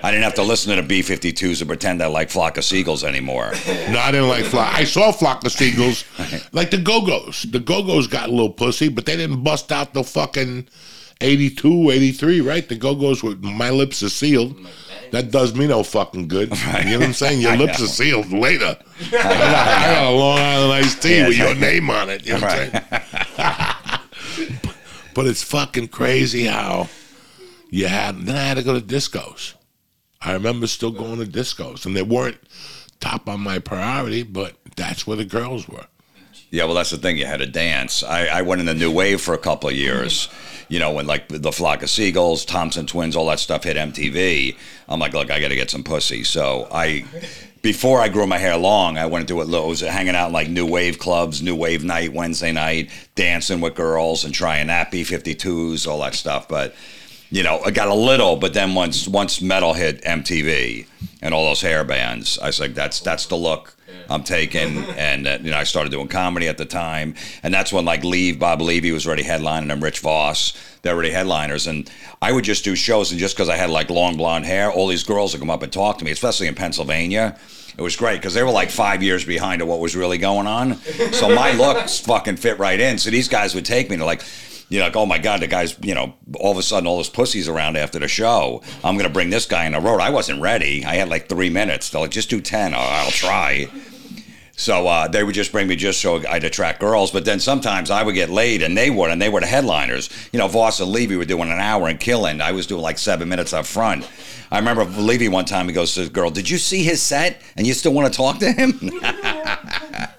I 0.04 0.10
didn't 0.12 0.24
have 0.24 0.34
to 0.34 0.42
listen 0.42 0.74
to 0.76 0.80
the 0.82 0.86
B 0.86 1.00
52s 1.00 1.60
and 1.60 1.68
pretend 1.68 2.02
I 2.02 2.06
like 2.06 2.30
Flock 2.30 2.58
of 2.58 2.64
Seagulls 2.64 3.02
anymore. 3.02 3.52
No, 3.88 3.98
I 3.98 4.10
didn't 4.12 4.28
like 4.28 4.44
Flock. 4.44 4.72
I 4.74 4.84
saw 4.84 5.10
Flock 5.10 5.44
of 5.44 5.52
Seagulls, 5.52 6.04
like 6.52 6.70
the 6.70 6.78
Go 6.78 7.04
Go's. 7.04 7.42
The 7.42 7.58
Go 7.60 7.82
Go's 7.82 8.06
got 8.06 8.28
a 8.28 8.30
little 8.32 8.50
pussy, 8.50 8.88
but 8.88 9.06
they 9.06 9.16
didn't 9.16 9.42
bust 9.42 9.72
out 9.72 9.94
the 9.94 10.04
fucking 10.04 10.68
82, 11.20 11.90
83, 11.90 12.40
right? 12.42 12.68
The 12.68 12.76
Go 12.76 12.94
Go's 12.94 13.22
with 13.22 13.42
My 13.42 13.70
Lips 13.70 14.02
Are 14.02 14.08
Sealed. 14.08 14.56
That 15.12 15.30
does 15.30 15.54
me 15.54 15.66
no 15.66 15.82
fucking 15.82 16.28
good. 16.28 16.50
You 16.66 16.92
know 16.92 16.98
what 16.98 17.06
I'm 17.08 17.12
saying? 17.12 17.40
Your 17.40 17.56
lips 17.56 17.78
know. 17.78 17.84
are 17.84 17.88
sealed 17.88 18.32
later. 18.32 18.76
I 19.00 19.10
got, 19.10 19.24
I 19.26 19.94
got 19.94 20.12
a 20.12 20.16
Long 20.16 20.38
Island 20.38 20.72
iced 20.72 21.02
tea 21.02 21.16
Yeah, 21.18 21.28
with 21.28 21.36
your 21.38 21.54
name 21.54 21.90
on 21.90 22.10
it. 22.10 22.26
You 22.26 22.34
know 22.34 22.40
what 22.40 22.52
I'm 22.52 22.70
saying? 22.70 24.00
but 25.14 25.26
it's 25.26 25.42
fucking 25.42 25.88
crazy 25.88 26.44
how 26.44 26.88
you 27.70 27.86
had. 27.88 28.22
Then 28.26 28.36
I 28.36 28.42
had 28.42 28.56
to 28.58 28.62
go 28.62 28.78
to 28.78 28.84
discos. 28.84 29.54
I 30.20 30.32
remember 30.32 30.66
still 30.66 30.90
going 30.90 31.18
to 31.18 31.26
discos, 31.26 31.86
and 31.86 31.96
they 31.96 32.02
weren't 32.02 32.38
top 33.00 33.28
on 33.28 33.40
my 33.40 33.58
priority, 33.58 34.22
but 34.22 34.54
that's 34.76 35.06
where 35.06 35.16
the 35.16 35.24
girls 35.24 35.68
were. 35.68 35.86
Yeah, 36.50 36.64
well, 36.64 36.74
that's 36.74 36.90
the 36.90 36.96
thing. 36.96 37.18
You 37.18 37.26
had 37.26 37.40
to 37.40 37.46
dance. 37.46 38.02
I, 38.02 38.26
I 38.26 38.42
went 38.42 38.60
in 38.60 38.66
the 38.66 38.74
new 38.74 38.90
wave 38.90 39.20
for 39.20 39.34
a 39.34 39.38
couple 39.38 39.68
of 39.68 39.74
years. 39.74 40.28
You 40.68 40.78
know, 40.78 40.92
when 40.92 41.06
like 41.06 41.28
the 41.28 41.52
Flock 41.52 41.82
of 41.82 41.90
Seagulls, 41.90 42.44
Thompson 42.44 42.86
Twins, 42.86 43.14
all 43.14 43.26
that 43.26 43.40
stuff 43.40 43.64
hit 43.64 43.76
MTV. 43.76 44.56
I'm 44.88 44.98
like, 44.98 45.12
look, 45.12 45.30
I 45.30 45.40
got 45.40 45.48
to 45.48 45.54
get 45.54 45.70
some 45.70 45.84
pussy. 45.84 46.24
So 46.24 46.68
I, 46.72 47.04
before 47.62 48.00
I 48.00 48.08
grew 48.08 48.26
my 48.26 48.38
hair 48.38 48.56
long, 48.56 48.98
I 48.98 49.06
went 49.06 49.28
to 49.28 49.40
it. 49.40 49.52
I 49.52 49.66
was 49.66 49.80
hanging 49.80 50.14
out 50.14 50.28
in 50.28 50.32
like 50.32 50.48
new 50.48 50.66
wave 50.66 50.98
clubs, 50.98 51.42
new 51.42 51.54
wave 51.54 51.84
night, 51.84 52.12
Wednesday 52.12 52.52
night, 52.52 52.90
dancing 53.14 53.60
with 53.60 53.74
girls 53.74 54.24
and 54.24 54.34
trying 54.34 54.68
that 54.68 54.90
B52s, 54.92 55.86
all 55.86 56.00
that 56.00 56.14
stuff. 56.14 56.48
But 56.48 56.74
you 57.30 57.42
know, 57.42 57.60
I 57.64 57.70
got 57.70 57.88
a 57.88 57.94
little, 57.94 58.36
but 58.36 58.54
then 58.54 58.74
once 58.74 59.08
once 59.08 59.40
metal 59.40 59.72
hit 59.72 60.02
MTV 60.02 60.86
and 61.22 61.34
all 61.34 61.46
those 61.46 61.60
hair 61.60 61.84
bands, 61.84 62.38
I 62.38 62.46
was 62.46 62.60
like, 62.60 62.74
that's 62.74 63.00
that's 63.00 63.26
the 63.26 63.36
look 63.36 63.76
I'm 64.08 64.22
taking. 64.22 64.84
And 64.96 65.26
uh, 65.26 65.38
you 65.42 65.50
know, 65.50 65.58
I 65.58 65.64
started 65.64 65.90
doing 65.90 66.08
comedy 66.08 66.48
at 66.48 66.58
the 66.58 66.64
time, 66.64 67.14
and 67.42 67.52
that's 67.52 67.72
when 67.72 67.84
like 67.84 68.02
Leave 68.02 68.38
Bob 68.38 68.60
Levy 68.60 68.92
was 68.92 69.06
already 69.06 69.22
headlining 69.22 69.70
and 69.70 69.82
Rich 69.82 70.00
Voss, 70.00 70.52
they're 70.82 70.94
already 70.94 71.10
headliners, 71.10 71.66
and 71.66 71.90
I 72.22 72.32
would 72.32 72.44
just 72.44 72.64
do 72.64 72.74
shows, 72.74 73.10
and 73.10 73.20
just 73.20 73.36
because 73.36 73.48
I 73.48 73.56
had 73.56 73.70
like 73.70 73.90
long 73.90 74.16
blonde 74.16 74.46
hair, 74.46 74.70
all 74.70 74.86
these 74.86 75.04
girls 75.04 75.32
would 75.32 75.40
come 75.40 75.50
up 75.50 75.62
and 75.62 75.72
talk 75.72 75.98
to 75.98 76.04
me, 76.04 76.10
especially 76.10 76.46
in 76.46 76.54
Pennsylvania. 76.54 77.38
It 77.76 77.82
was 77.82 77.94
great 77.94 78.16
because 78.16 78.32
they 78.32 78.42
were 78.42 78.50
like 78.50 78.70
five 78.70 79.02
years 79.02 79.24
behind 79.24 79.60
of 79.60 79.68
what 79.68 79.80
was 79.80 79.94
really 79.94 80.16
going 80.16 80.46
on. 80.46 80.76
So 81.12 81.34
my 81.34 81.52
looks 81.56 81.98
fucking 82.00 82.36
fit 82.36 82.58
right 82.58 82.80
in. 82.80 82.96
So 82.96 83.10
these 83.10 83.28
guys 83.28 83.54
would 83.54 83.66
take 83.66 83.90
me 83.90 83.94
and 83.94 84.00
they're 84.00 84.06
like, 84.06 84.22
you 84.68 84.78
know, 84.78 84.86
like, 84.86 84.96
oh 84.96 85.06
my 85.06 85.18
God, 85.18 85.40
the 85.40 85.46
guy's, 85.46 85.76
you 85.82 85.94
know, 85.94 86.14
all 86.40 86.52
of 86.52 86.58
a 86.58 86.62
sudden 86.62 86.86
all 86.86 86.98
this 86.98 87.08
pussy's 87.08 87.48
around 87.48 87.76
after 87.76 87.98
the 87.98 88.08
show. 88.08 88.62
I'm 88.82 88.96
going 88.96 89.06
to 89.06 89.12
bring 89.12 89.30
this 89.30 89.46
guy 89.46 89.66
in 89.66 89.72
the 89.72 89.80
road. 89.80 90.00
I 90.00 90.10
wasn't 90.10 90.40
ready. 90.40 90.84
I 90.84 90.96
had 90.96 91.08
like 91.08 91.28
three 91.28 91.50
minutes. 91.50 91.90
They're 91.90 92.00
like, 92.00 92.10
just 92.10 92.30
do 92.30 92.40
10. 92.40 92.74
I'll, 92.74 92.80
I'll 92.80 93.10
try. 93.10 93.68
So 94.58 94.86
uh, 94.88 95.06
they 95.06 95.22
would 95.22 95.34
just 95.34 95.52
bring 95.52 95.68
me 95.68 95.76
just 95.76 96.00
so 96.00 96.26
I'd 96.28 96.42
attract 96.42 96.80
girls. 96.80 97.10
But 97.10 97.24
then 97.24 97.38
sometimes 97.38 97.90
I 97.90 98.02
would 98.02 98.14
get 98.14 98.30
laid 98.30 98.62
and 98.62 98.76
they 98.76 98.90
would, 98.90 99.10
and 99.10 99.20
they 99.20 99.28
were 99.28 99.40
the 99.40 99.46
headliners. 99.46 100.08
You 100.32 100.38
know, 100.38 100.48
Voss 100.48 100.80
and 100.80 100.90
Levy 100.90 101.16
were 101.16 101.26
doing 101.26 101.50
an 101.50 101.60
hour 101.60 101.88
and 101.88 102.00
killing. 102.00 102.40
I 102.40 102.52
was 102.52 102.66
doing 102.66 102.82
like 102.82 102.98
seven 102.98 103.28
minutes 103.28 103.52
up 103.52 103.66
front. 103.66 104.08
I 104.50 104.58
remember 104.58 104.84
Levy 104.84 105.28
one 105.28 105.44
time, 105.44 105.68
he 105.68 105.74
goes 105.74 105.94
to 105.94 106.04
the 106.04 106.10
girl, 106.10 106.30
Did 106.30 106.48
you 106.48 106.58
see 106.58 106.82
his 106.82 107.02
set? 107.02 107.42
And 107.56 107.66
you 107.66 107.74
still 107.74 107.92
want 107.92 108.12
to 108.12 108.16
talk 108.16 108.38
to 108.38 108.50
him? 108.50 108.80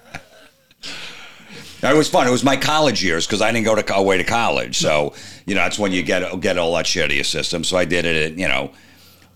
It 1.82 1.96
was 1.96 2.08
fun. 2.08 2.26
It 2.26 2.30
was 2.30 2.42
my 2.42 2.56
college 2.56 3.04
years 3.04 3.26
because 3.26 3.40
I 3.40 3.52
didn't 3.52 3.64
go 3.64 3.74
to 3.76 3.94
away 3.94 4.18
to 4.18 4.24
college. 4.24 4.78
So 4.78 5.14
you 5.46 5.54
know 5.54 5.62
that's 5.62 5.78
when 5.78 5.92
you 5.92 6.02
get 6.02 6.40
get 6.40 6.58
all 6.58 6.74
that 6.74 6.86
shit 6.86 7.04
out 7.04 7.10
of 7.10 7.14
your 7.14 7.24
system. 7.24 7.64
So 7.64 7.76
I 7.76 7.84
did 7.84 8.04
it 8.04 8.32
at 8.32 8.38
you 8.38 8.48
know 8.48 8.72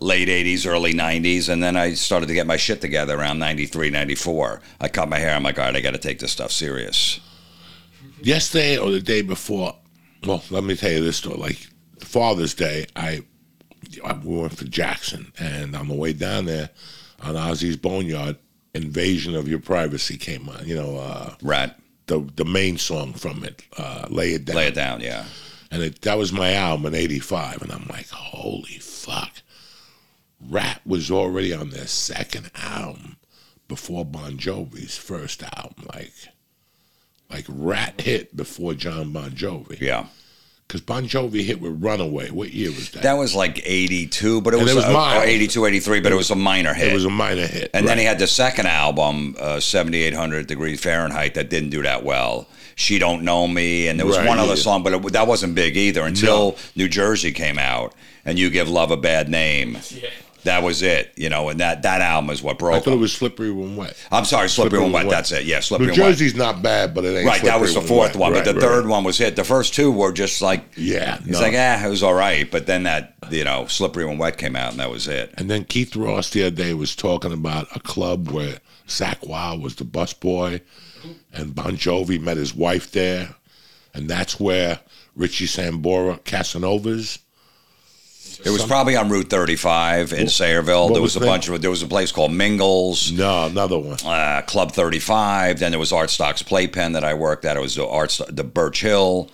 late 0.03 0.27
80s, 0.27 0.67
early 0.67 0.93
90s, 0.93 1.49
and 1.49 1.63
then 1.63 1.77
I 1.77 1.93
started 1.93 2.27
to 2.27 2.33
get 2.33 2.45
my 2.45 2.57
shit 2.57 2.81
together 2.81 3.17
around 3.17 3.39
93, 3.39 3.89
94. 3.89 4.61
I 4.81 4.89
cut 4.89 5.07
my 5.07 5.17
hair. 5.17 5.33
I'm 5.33 5.43
like, 5.43 5.57
all 5.57 5.65
right, 5.65 5.75
I 5.75 5.79
got 5.79 5.91
to 5.91 5.97
take 5.97 6.19
this 6.19 6.31
stuff 6.31 6.51
serious. 6.51 7.21
Yesterday 8.21 8.77
or 8.77 8.91
the 8.91 8.99
day 8.99 9.21
before, 9.21 9.75
well, 10.25 10.43
let 10.49 10.63
me 10.63 10.75
tell 10.75 10.91
you 10.91 11.03
this 11.03 11.17
story. 11.17 11.37
Like 11.37 11.67
Father's 11.99 12.53
Day, 12.53 12.85
I, 12.95 13.23
I 14.03 14.13
we 14.13 14.37
went 14.39 14.57
for 14.57 14.65
Jackson, 14.65 15.31
and 15.39 15.75
on 15.75 15.87
the 15.87 15.95
way 15.95 16.13
down 16.13 16.45
there, 16.45 16.69
on 17.21 17.35
Ozzy's 17.35 17.77
Boneyard, 17.77 18.37
"Invasion 18.73 19.35
of 19.35 19.47
Your 19.47 19.59
Privacy" 19.59 20.17
came 20.17 20.47
on. 20.49 20.65
You 20.67 20.75
know, 20.75 20.97
uh, 20.97 21.35
Ratt, 21.41 21.79
the 22.07 22.19
the 22.35 22.45
main 22.45 22.77
song 22.77 23.13
from 23.13 23.43
it, 23.43 23.63
uh, 23.77 24.07
"Lay 24.09 24.33
It 24.33 24.45
Down." 24.45 24.55
lay 24.55 24.67
it 24.67 24.75
down, 24.75 25.01
yeah. 25.01 25.25
and 25.71 25.81
it, 25.83 26.01
that 26.01 26.17
was 26.17 26.31
my 26.31 26.53
album 26.53 26.87
in 26.87 26.95
'85, 26.95 27.61
and 27.61 27.71
I'm 27.71 27.87
like, 27.89 28.09
holy 28.09 28.79
fuck! 28.79 29.41
Ratt 30.49 30.81
was 30.85 31.09
already 31.09 31.53
on 31.53 31.69
their 31.69 31.87
second 31.87 32.51
album 32.55 33.17
before 33.67 34.05
Bon 34.05 34.37
Jovi's 34.37 34.97
first 34.97 35.43
album. 35.43 35.85
Like, 35.93 36.13
like 37.29 37.45
Ratt 37.47 38.01
hit 38.01 38.35
before 38.35 38.73
John 38.73 39.11
Bon 39.11 39.31
Jovi. 39.31 39.79
Yeah. 39.79 40.07
Because 40.73 40.85
Bon 40.87 41.07
Jovi 41.07 41.43
hit 41.43 41.61
with 41.61 41.83
Runaway. 41.83 42.31
What 42.31 42.51
year 42.51 42.71
was 42.71 42.89
that? 42.89 43.03
That 43.03 43.13
was 43.13 43.35
like 43.35 43.61
82, 43.63 44.41
but 44.41 44.55
it 44.55 44.57
And 44.57 44.63
was, 44.63 44.73
it 44.73 44.75
was 44.77 44.85
uh, 44.85 44.91
mild. 44.91 45.21
or 45.21 45.27
82, 45.27 45.65
83, 45.67 45.99
but 46.01 46.11
it 46.11 46.15
was 46.15 46.31
a 46.31 46.35
minor 46.35 46.73
hit. 46.73 46.87
it 46.87 46.93
was 46.95 47.05
a 47.05 47.11
minor 47.11 47.45
hit. 47.45 47.69
And 47.75 47.87
then 47.87 47.99
he 47.99 48.03
had 48.05 48.17
the 48.17 48.25
second 48.25 48.65
album, 48.65 49.35
uh, 49.39 49.59
7800 49.59 50.47
Degrees 50.47 50.81
Fahrenheit, 50.81 51.35
that 51.35 51.51
didn't 51.51 51.69
do 51.69 51.83
that 51.83 52.03
well. 52.03 52.47
She 52.73 52.97
Don't 52.97 53.21
Know 53.21 53.47
Me, 53.47 53.87
and 53.87 53.99
there 53.99 54.07
was 54.07 54.17
Right, 54.17 54.27
one 54.27 54.39
other 54.39 54.55
song, 54.55 54.81
but 54.81 54.93
it, 54.93 55.13
that 55.13 55.27
wasn't 55.27 55.53
big 55.53 55.77
either 55.77 56.01
until 56.01 56.53
No. 56.53 56.55
New 56.75 56.89
Jersey 56.89 57.31
came 57.31 57.59
out, 57.59 57.93
and 58.25 58.39
You 58.39 58.49
Give 58.49 58.67
Love 58.67 58.89
a 58.89 58.97
Bad 58.97 59.29
Name. 59.29 59.77
That 60.43 60.61
was 60.61 60.81
it, 60.81 61.13
you 61.15 61.29
know, 61.29 61.47
and 61.49 61.59
that, 61.61 61.83
that 61.83 62.01
album 62.01 62.29
is 62.29 62.43
what 62.43 62.59
broke. 62.59 62.75
I 62.75 62.79
thought 62.81 62.93
it 62.93 62.97
was 62.99 63.13
Slippery 63.13 63.49
When 63.51 63.75
Wet. 63.77 63.95
I'm 64.11 64.25
sorry, 64.25 64.49
Slippery, 64.49 64.71
Slippery 64.71 64.83
When 64.83 64.91
Wet, 64.91 65.05
Wet. 65.05 65.11
that's 65.15 65.31
it. 65.31 65.45
Yeah, 65.45 65.61
Slippery 65.61 65.87
New 65.87 65.91
When 65.93 66.01
Wet. 66.01 66.09
Jersey's 66.09 66.35
not 66.35 66.61
bad, 66.61 66.93
but 66.93 67.05
it 67.05 67.15
ain't 67.17 67.25
Right, 67.27 67.41
that 67.43 67.61
was 67.61 67.73
the 67.73 67.81
fourth 67.81 68.15
one, 68.17 68.33
Right, 68.33 68.43
but 68.43 68.53
the 68.53 68.59
right. 68.59 68.61
third 68.69 68.87
one 68.87 69.03
was 69.05 69.17
hit. 69.17 69.35
The 69.37 69.43
first 69.45 69.73
two 69.73 69.91
were 69.91 70.11
just 70.11 70.41
like, 70.41 70.63
Yeah, 70.75 71.15
it's 71.19 71.27
no. 71.27 71.39
like, 71.39 71.53
ah, 71.55 71.85
it 71.85 71.89
was 71.89 72.03
all 72.03 72.13
right, 72.13 72.49
but 72.51 72.65
then 72.65 72.83
that, 72.83 73.15
you 73.31 73.43
know, 73.45 73.67
Slippery 73.67 74.05
When 74.05 74.17
Wet 74.17 74.37
came 74.37 74.55
out, 74.57 74.71
and 74.71 74.79
that 74.81 74.89
was 74.89 75.07
it. 75.07 75.33
And 75.37 75.49
then 75.49 75.63
Keith 75.63 75.95
Roth 75.95 76.31
the 76.31 76.43
other 76.47 76.55
day 76.55 76.73
was 76.73 76.95
talking 76.95 77.31
about 77.31 77.73
a 77.75 77.79
club 77.79 78.29
where 78.29 78.59
Zakk 78.87 79.25
Wylde 79.25 79.61
was 79.63 79.75
the 79.75 79.85
busboy, 79.85 80.59
and 81.31 81.55
Bon 81.55 81.77
Jovi 81.77 82.19
met 82.19 82.35
his 82.37 82.53
wife 82.53 82.91
there, 82.91 83.35
and 83.93 84.09
that's 84.09 84.39
where 84.39 84.81
Richie 85.15 85.45
Sambora 85.47 86.19
Casanovas. 86.23 87.19
It 88.45 88.49
was 88.49 88.63
probably 88.65 88.95
on 88.95 89.09
Route 89.09 89.29
35 89.29 90.13
in 90.13 90.27
Sayreville. 90.27 90.91
There 90.93 91.01
was, 91.01 91.15
was 91.15 91.23
a 91.23 91.25
bunch 91.25 91.47
of 91.47 91.61
there 91.61 91.69
was 91.69 91.81
a 91.81 91.87
place 91.87 92.11
called 92.11 92.31
Mingles, 92.33 93.11
No, 93.11 93.45
another 93.45 93.79
one. 93.79 93.97
uh, 94.05 94.41
Club 94.45 94.71
35. 94.71 95.59
Then 95.59 95.71
there 95.71 95.79
was 95.79 95.91
Art 95.93 96.09
Stock's 96.09 96.43
Playpen 96.43 96.93
that 96.93 97.03
I 97.03 97.13
worked 97.13 97.45
at. 97.45 97.55
It 97.57 97.61
was 97.61 97.75
the 97.75 97.87
Art 97.87 98.19
the 98.29 98.43
Birch 98.43 98.81
Hill. 98.81 99.29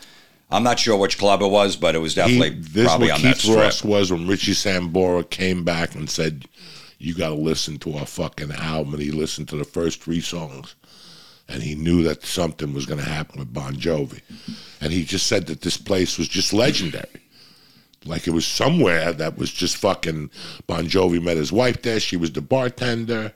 I'm 0.51 0.63
not 0.63 0.79
sure 0.79 0.97
which 0.97 1.17
club 1.19 1.41
it 1.41 1.47
was, 1.47 1.75
but 1.75 1.95
it 1.95 1.99
was 1.99 2.13
He, 2.15 2.21
definitely 2.21 2.49
this 2.61 2.75
is 2.83 2.87
probably 2.87 3.07
what 3.09 3.15
on 3.17 3.21
that 3.23 3.33
Keith 3.35 3.41
strip. 3.43 3.57
Ross 3.57 3.83
was 3.83 4.11
when 4.11 4.27
Richie 4.27 4.53
Sambora 4.53 5.29
came 5.29 5.63
back 5.63 5.93
and 5.95 6.09
said, 6.09 6.45
"You 6.97 7.13
got 7.13 7.29
to 7.29 7.35
listen 7.35 7.77
to 7.79 7.93
our 7.97 8.05
fucking 8.07 8.51
album." 8.51 8.93
And 8.95 9.03
he 9.03 9.11
listened 9.11 9.47
to 9.49 9.57
the 9.57 9.63
first 9.63 10.01
three 10.01 10.21
songs, 10.21 10.73
and 11.47 11.61
he 11.61 11.75
knew 11.75 12.01
that 12.03 12.23
something 12.25 12.73
was 12.73 12.85
going 12.87 12.99
to 12.99 13.07
happen 13.09 13.39
with 13.39 13.53
Bon 13.53 13.75
Jovi. 13.75 14.21
And 14.81 14.91
he 14.91 15.03
just 15.03 15.27
said 15.27 15.45
that 15.47 15.61
this 15.61 15.77
place 15.77 16.17
was 16.17 16.27
just 16.27 16.51
legendary. 16.53 17.07
Like 18.05 18.27
it 18.27 18.31
was 18.31 18.45
somewhere 18.45 19.11
that 19.13 19.37
was 19.37 19.51
just 19.51 19.77
fucking. 19.77 20.29
Bon 20.67 20.85
Jovi 20.87 21.21
met 21.21 21.37
his 21.37 21.51
wife 21.51 21.81
there. 21.81 21.99
She 21.99 22.15
was 22.17 22.31
the 22.31 22.41
bartender. 22.41 23.33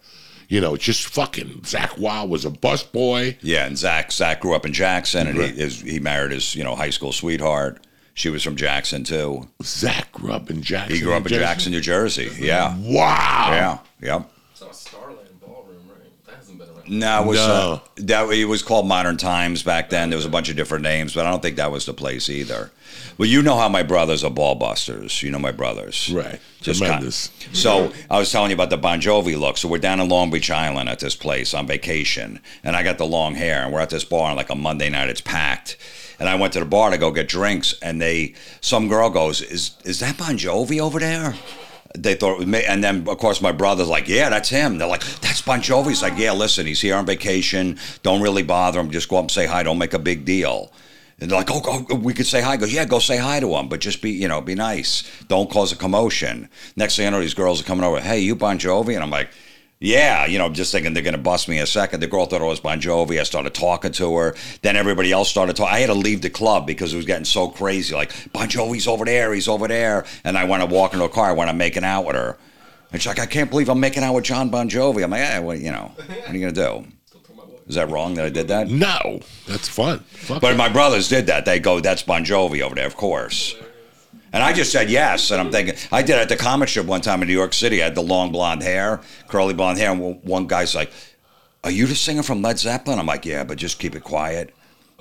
You 0.50 0.62
know, 0.62 0.77
just 0.77 1.05
fucking. 1.08 1.62
Zakk 1.62 1.98
Wylde 1.98 2.29
was 2.29 2.46
a 2.46 2.50
busboy. 2.50 3.38
Yeah, 3.41 3.65
and 3.65 3.75
Zakk 3.75 4.08
Zakk 4.08 4.39
grew 4.41 4.53
up 4.55 4.65
in 4.65 4.74
Jackson, 4.74 5.27
and 5.27 5.38
Right. 5.38 5.53
he 5.53 5.62
his, 5.62 5.82
he 5.82 6.00
married 6.00 6.32
his 6.32 6.55
you 6.55 6.63
know 6.63 6.75
high 6.75 6.91
school 6.91 7.12
sweetheart. 7.12 7.86
She 8.13 8.29
was 8.29 8.43
from 8.43 8.55
Jackson 8.55 9.03
too. 9.03 9.50
Zakk 9.63 10.12
grew 10.12 10.32
up 10.32 10.50
in 10.50 10.62
Jackson. 10.62 10.96
He 10.96 11.01
grew 11.01 11.13
up 11.13 11.17
in 11.20 11.24
New 11.24 11.29
Jersey. 11.29 11.43
Jackson, 11.43 11.72
New 11.72 11.82
Jersey. 11.82 12.32
Yeah, 12.39 12.77
Wow. 12.77 13.50
yeah, 13.51 13.77
yep. 14.17 14.29
It's 14.51 14.62
not 14.62 14.75
Starland 14.75 15.17
Ballroom, 15.41 15.77
right? 15.89 16.25
That 16.27 16.36
hasn't 16.36 16.60
been 16.60 16.67
around. 16.70 16.72
No, 16.87 17.23
it 17.23 17.27
was 17.27 17.37
No. 17.37 17.43
Uh, 17.53 17.79
that 17.97 18.29
it 18.31 18.45
was 18.45 18.61
called 18.61 18.87
Modern 18.87 19.17
Times 19.17 19.63
back 19.63 19.89
then. 19.89 20.09
There 20.09 20.17
was 20.17 20.25
a 20.25 20.29
bunch 20.29 20.49
of 20.49 20.55
different 20.55 20.83
names, 20.83 21.13
but 21.13 21.25
I 21.25 21.31
don't 21.31 21.41
think 21.41 21.57
that 21.57 21.71
was 21.71 21.85
the 21.85 21.93
place 21.93 22.29
either. 22.29 22.71
Well, 23.17 23.27
you 23.27 23.41
know 23.41 23.57
how 23.57 23.69
my 23.69 23.83
brothers 23.83 24.23
are 24.23 24.31
ball 24.31 24.55
busters. 24.55 25.21
You 25.23 25.29
know 25.31 25.39
my 25.39 25.51
brothers, 25.51 26.09
Right. 26.13 26.39
Just 26.61 26.79
Tremendous. 26.79 27.29
kind- 27.43 27.57
so 27.57 27.93
I 28.09 28.17
was 28.17 28.31
telling 28.31 28.49
you 28.49 28.55
about 28.55 28.69
the 28.69 28.77
Bon 28.77 29.01
Jovi 29.01 29.37
look. 29.37 29.57
So 29.57 29.67
we're 29.67 29.77
down 29.79 29.99
in 29.99 30.09
Long 30.09 30.29
Beach 30.31 30.49
Island 30.49 30.89
at 30.89 30.99
this 30.99 31.15
place 31.15 31.53
on 31.53 31.67
vacation, 31.67 32.39
and 32.63 32.75
I 32.75 32.83
got 32.83 32.97
the 32.97 33.05
long 33.05 33.35
hair, 33.35 33.63
and 33.63 33.73
we're 33.73 33.81
at 33.81 33.89
this 33.89 34.03
bar 34.03 34.31
on 34.31 34.37
like 34.37 34.49
a 34.49 34.55
Monday 34.55 34.89
night. 34.89 35.09
It's 35.09 35.21
packed, 35.21 35.77
and 36.19 36.27
I 36.29 36.35
went 36.35 36.53
to 36.53 36.59
the 36.59 36.65
bar 36.65 36.89
to 36.91 36.97
go 36.97 37.11
get 37.11 37.27
drinks, 37.27 37.75
and 37.81 38.01
they 38.01 38.33
some 38.61 38.87
girl 38.87 39.09
goes, 39.09 39.41
"Is 39.41 39.71
is 39.83 39.99
that 39.99 40.17
Bon 40.17 40.37
Jovi 40.37 40.79
over 40.79 40.99
there?" 40.99 41.35
They 41.95 42.15
thought 42.15 42.33
it 42.33 42.38
was 42.39 42.47
me, 42.47 42.63
and 42.63 42.83
then 42.83 43.07
of 43.07 43.17
course 43.17 43.41
my 43.41 43.51
brother's 43.51 43.88
like, 43.88 44.07
"Yeah, 44.07 44.29
that's 44.29 44.50
him." 44.50 44.77
They're 44.77 44.88
like, 44.88 45.03
"That's 45.21 45.41
Bon 45.41 45.62
Jovi." 45.62 45.89
He's 45.89 46.01
like, 46.01 46.17
"Yeah, 46.17 46.31
listen, 46.31 46.65
he's 46.65 46.81
here 46.81 46.95
on 46.95 47.05
vacation. 47.05 47.77
Don't 48.01 48.21
really 48.21 48.43
bother 48.43 48.79
him. 48.79 48.89
Just 48.89 49.09
go 49.09 49.17
up 49.17 49.23
and 49.25 49.31
say 49.31 49.45
hi. 49.45 49.63
Don't 49.63 49.77
make 49.77 49.93
a 49.93 50.00
big 50.00 50.25
deal." 50.25 50.71
And 51.19 51.29
they're 51.29 51.38
like, 51.38 51.51
oh, 51.51 51.59
go, 51.62 51.95
we 51.95 52.13
could 52.13 52.25
say 52.25 52.41
hi. 52.41 52.57
Go, 52.57 52.65
yeah, 52.65 52.85
go 52.85 53.00
say 53.00 53.17
hi 53.17 53.39
to 53.39 53.55
him, 53.55 53.69
but 53.69 53.79
just 53.79 54.01
be, 54.01 54.12
you 54.12 54.27
know, 54.27 54.41
be 54.41 54.55
nice. 54.55 55.03
Don't 55.27 55.50
cause 55.50 55.71
a 55.71 55.75
commotion. 55.75 56.50
Next 56.75 56.97
thing 56.97 57.07
I 57.07 57.12
know, 57.12 57.21
these 57.21 57.33
girls 57.33 57.62
are 57.62 57.63
coming 57.63 57.85
over. 57.85 58.01
Hey, 58.01 58.19
you 58.19 58.35
Bon 58.35 58.57
Jovi? 58.57 58.95
And 58.95 59.03
I'm 59.03 59.09
like, 59.09 59.29
yeah, 59.80 60.25
you 60.25 60.38
know, 60.38 60.50
just 60.50 60.72
thinking 60.72 60.94
they're 60.94 61.03
going 61.03 61.13
to 61.15 61.22
bust 61.22 61.50
me 61.50 61.58
in 61.58 61.63
a 61.63 61.68
second. 61.68 62.00
The 62.00 62.08
girl 62.08 62.25
thought 62.25 62.42
it 62.42 62.46
was 62.46 62.62
Bon 62.62 62.80
Jovi. 62.80 63.20
I 63.20 63.24
started 63.24 63.53
talking 63.53 63.92
to 63.94 64.15
her. 64.18 64.36
Then 64.62 64.75
everybody 64.77 65.12
else 65.12 65.30
started 65.30 65.56
talking. 65.58 65.74
I 65.75 65.80
had 65.80 65.88
to 65.88 65.94
leave 65.94 66.22
the 66.22 66.30
club 66.30 66.65
because 66.65 66.94
it 66.94 66.98
was 66.98 67.06
getting 67.06 67.25
so 67.25 67.50
crazy. 67.50 67.94
Like, 67.94 68.13
Bon 68.32 68.48
Jovi's 68.48 68.88
over 68.88 69.03
there. 69.03 69.34
He's 69.34 69.48
over 69.50 69.68
there. 69.68 70.06
And 70.24 70.38
I 70.38 70.46
want 70.46 70.62
to 70.63 70.74
walk 70.74 70.94
into 70.94 71.03
a 71.06 71.10
car. 71.10 71.27
I 71.27 71.32
want 71.34 71.50
to 71.50 71.53
making 71.56 71.84
out 71.84 72.06
with 72.06 72.15
her. 72.15 72.38
And 72.94 73.01
she's 73.01 73.08
like, 73.08 73.20
I 73.20 73.25
can't 73.25 73.50
believe 73.50 73.70
I'm 73.70 73.80
making 73.80 74.03
out 74.03 74.13
with 74.13 74.24
John 74.24 74.50
Bon 74.50 74.70
Jovi. 74.70 75.03
I'm 75.03 75.12
like, 75.12 75.22
eh, 75.22 75.39
well, 75.39 75.58
you 75.58 75.72
know, 75.72 75.92
what 75.96 76.10
are 76.30 76.34
you 76.34 76.39
going 76.39 76.53
to 76.53 76.62
do? 76.86 76.88
Is 77.68 77.75
that 77.75 77.89
wrong 77.89 78.13
that 78.15 78.25
I 78.25 78.30
did 78.30 78.50
that? 78.50 78.68
No, 78.70 79.22
that's 79.48 79.68
fun. 79.70 80.00
Fuck 80.00 80.42
But 80.42 80.53
it. 80.53 80.58
my 80.58 80.70
brothers 80.70 81.08
did 81.10 81.27
that. 81.27 81.46
They 81.46 81.60
go, 81.60 81.80
that's 81.80 82.03
Bon 82.03 82.24
Jovi 82.25 82.62
over 82.62 82.75
there, 82.75 82.86
of 82.86 82.96
course. 82.98 83.56
And 84.33 84.41
I 84.41 84.51
just 84.51 84.71
said 84.71 84.89
yes. 84.89 85.29
And 85.29 85.39
I'm 85.39 85.51
thinking, 85.51 85.75
I 85.91 86.01
did 86.01 86.17
at 86.17 86.27
the 86.27 86.35
comic 86.35 86.67
strip 86.67 86.87
one 86.87 87.01
time 87.01 87.21
in 87.21 87.27
New 87.27 87.33
York 87.33 87.53
City. 87.53 87.81
I 87.81 87.85
had 87.85 87.95
the 87.95 88.01
long 88.01 88.31
blonde 88.31 88.63
hair, 88.63 88.99
curly 89.27 89.53
blonde 89.53 89.77
hair. 89.77 89.91
And 89.91 90.21
one- 90.23 90.47
guy's 90.47 90.73
like, 90.75 90.91
Are 91.63 91.71
you 91.71 91.85
the 91.85 91.95
singer 91.95 92.23
from 92.23 92.41
Led 92.41 92.57
Zeppelin? 92.57 92.97
I'm 92.99 93.05
like, 93.05 93.25
Yeah, 93.25 93.43
but 93.43 93.57
just 93.59 93.79
keep 93.79 93.95
it 93.95 94.03
quiet. 94.03 94.53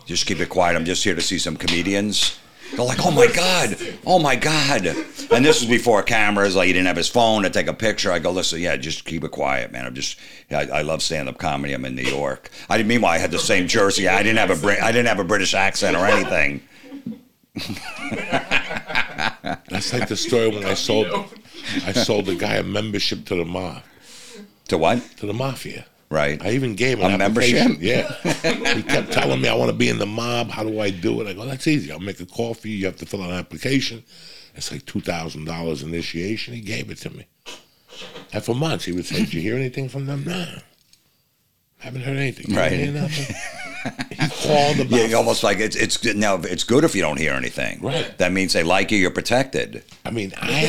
Just 0.04 0.26
keep 0.26 0.38
it 0.40 0.50
quiet. 0.50 0.76
I'm 0.76 0.84
just 0.84 1.02
here 1.02 1.14
to 1.14 1.20
see 1.22 1.38
some 1.38 1.56
comedians. 1.56 2.38
They're 2.76 2.84
like, 2.84 3.04
Oh 3.04 3.10
my 3.10 3.26
God. 3.26 3.76
Oh 4.04 4.18
my 4.18 4.36
God. 4.36 4.86
And 5.30 5.42
this 5.44 5.60
was 5.60 5.68
before 5.70 6.02
cameras. 6.02 6.54
Like, 6.54 6.66
he 6.66 6.72
didn't 6.74 6.86
have 6.88 6.96
his 6.98 7.08
phone 7.08 7.42
to 7.44 7.50
take 7.50 7.68
a 7.68 7.74
picture. 7.74 8.12
I 8.12 8.18
go, 8.18 8.32
Listen, 8.32 8.60
yeah, 8.60 8.76
just 8.76 9.06
keep 9.06 9.24
it 9.24 9.30
quiet, 9.30 9.72
man. 9.72 9.86
I'm 9.86 9.94
just, 9.94 10.18
I, 10.50 10.64
I 10.66 10.82
love 10.82 11.02
stand 11.02 11.30
up 11.30 11.38
comedy. 11.38 11.72
I'm 11.72 11.86
in 11.86 11.94
New 11.94 12.02
York. 12.02 12.50
I 12.68 12.76
didn't, 12.76 12.88
meanwhile, 12.88 13.12
I 13.12 13.18
had 13.18 13.30
the 13.30 13.38
same 13.38 13.66
jersey. 13.66 14.08
I 14.08 14.22
didn't 14.22 14.46
have 14.46 14.62
a, 14.64 14.84
I 14.84 14.92
didn't 14.92 15.08
have 15.08 15.20
a 15.20 15.24
British 15.24 15.54
accent 15.54 15.96
or 15.96 16.04
anything. 16.04 16.60
That's 19.82 20.00
like 20.00 20.08
the 20.08 20.16
story 20.16 20.48
when 20.48 20.64
I 20.64 20.74
sold 20.74 21.06
I 21.84 21.92
sold 21.92 22.26
the 22.26 22.36
guy 22.36 22.54
a 22.54 22.62
membership 22.62 23.24
to 23.26 23.34
the 23.34 23.44
mob 23.44 23.82
To 24.68 24.78
what? 24.78 25.02
to 25.18 25.26
the 25.26 25.34
mafia. 25.34 25.86
Right. 26.08 26.40
I 26.44 26.50
even 26.50 26.74
gave 26.76 26.98
him 26.98 27.12
A 27.12 27.18
membership? 27.18 27.78
Yeah. 27.80 28.12
he 28.74 28.82
kept 28.82 29.12
telling 29.12 29.40
me 29.40 29.48
I 29.48 29.54
want 29.54 29.70
to 29.70 29.76
be 29.76 29.88
in 29.88 29.98
the 29.98 30.06
mob. 30.06 30.50
How 30.50 30.62
do 30.62 30.78
I 30.80 30.90
do 30.90 31.20
it? 31.20 31.26
I 31.26 31.32
go, 31.32 31.44
that's 31.46 31.66
easy. 31.66 31.90
I'll 31.90 31.98
make 31.98 32.20
a 32.20 32.26
call 32.26 32.54
for 32.54 32.68
you. 32.68 32.76
You 32.76 32.86
have 32.86 32.96
to 32.96 33.06
fill 33.06 33.22
out 33.22 33.30
an 33.30 33.36
application. 33.36 34.04
It's 34.54 34.70
like 34.70 34.84
two 34.86 35.00
thousand 35.00 35.46
dollars 35.46 35.82
initiation. 35.82 36.54
He 36.54 36.60
gave 36.60 36.90
it 36.90 36.98
to 36.98 37.10
me. 37.10 37.26
And 38.32 38.44
for 38.44 38.54
months 38.54 38.84
he 38.84 38.92
would 38.92 39.06
say, 39.06 39.16
Did 39.16 39.34
you 39.34 39.40
hear 39.40 39.56
anything 39.56 39.88
from 39.88 40.06
them? 40.06 40.24
Nah. 40.24 40.60
Haven't 41.78 42.02
heard 42.02 42.18
anything. 42.18 42.50
You 42.50 42.56
Right. 42.56 42.72
hear 44.42 44.76
nothing? 44.76 44.88
he 44.88 45.10
Yeah, 45.10 45.16
almost 45.16 45.42
like 45.42 45.58
it's 45.58 45.76
it's 45.76 45.96
good 45.96 46.16
now. 46.16 46.36
It's 46.36 46.64
good 46.64 46.84
if 46.84 46.94
you 46.94 47.02
don't 47.02 47.18
hear 47.18 47.32
anything. 47.32 47.80
Right. 47.80 48.16
That 48.18 48.32
means 48.32 48.52
they 48.52 48.62
like 48.62 48.90
you. 48.90 48.98
You're 48.98 49.10
protected. 49.10 49.84
I 50.04 50.10
mean, 50.10 50.32
I 50.36 50.66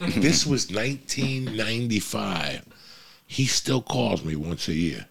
this 0.16 0.46
was 0.46 0.70
1995. 0.70 2.66
He 3.26 3.46
still 3.46 3.82
calls 3.82 4.24
me 4.24 4.36
once 4.36 4.68
a 4.68 4.74
year, 4.74 5.06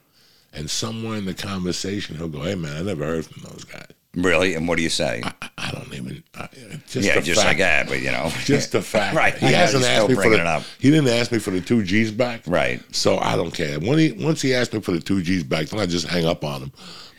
and 0.53 0.69
somewhere 0.69 1.17
in 1.17 1.25
the 1.25 1.33
conversation 1.33 2.17
he'll 2.17 2.27
go, 2.27 2.41
"Hey 2.41 2.55
man, 2.55 2.77
I 2.77 2.81
never 2.81 3.05
heard 3.05 3.25
from 3.25 3.43
those 3.43 3.63
guys." 3.63 3.87
Really. 4.15 4.55
And 4.55 4.67
what 4.67 4.75
do 4.75 4.83
you 4.83 4.89
say? 4.89 5.21
I, 5.23 5.49
I 5.57 5.71
don't 5.71 5.93
even. 5.93 6.23
I, 6.35 6.49
just 6.87 7.07
yeah, 7.07 7.19
just 7.21 7.41
fact, 7.41 7.47
like 7.47 7.57
that. 7.59 7.87
But 7.87 8.01
you 8.01 8.11
know, 8.11 8.29
Just 8.43 8.73
the 8.73 8.81
fact. 8.81 9.15
Right. 9.15 9.33
He 9.35 9.45
hasn't 9.53 9.85
asked 9.85 10.09
me 10.09 10.15
for 10.15 10.29
the. 10.29 10.39
it 10.39 10.47
up. 10.47 10.63
He 10.79 10.91
didn't 10.91 11.07
ask 11.07 11.31
me 11.31 11.39
for 11.39 11.51
the 11.51 11.61
two 11.61 11.83
G's 11.83 12.11
back. 12.11 12.41
Right. 12.45 12.81
So 12.93 13.17
I 13.17 13.35
don't 13.35 13.53
care. 13.53 13.79
When 13.79 13.97
he 13.97 14.11
once 14.11 14.41
he 14.41 14.53
asked 14.53 14.73
me 14.73 14.81
for 14.81 14.91
the 14.91 14.99
two 14.99 15.21
G's 15.21 15.43
back, 15.43 15.67
then 15.67 15.79
I 15.79 15.85
just 15.85 16.07
hang 16.07 16.25
up 16.25 16.43
on 16.43 16.63
him. 16.63 16.71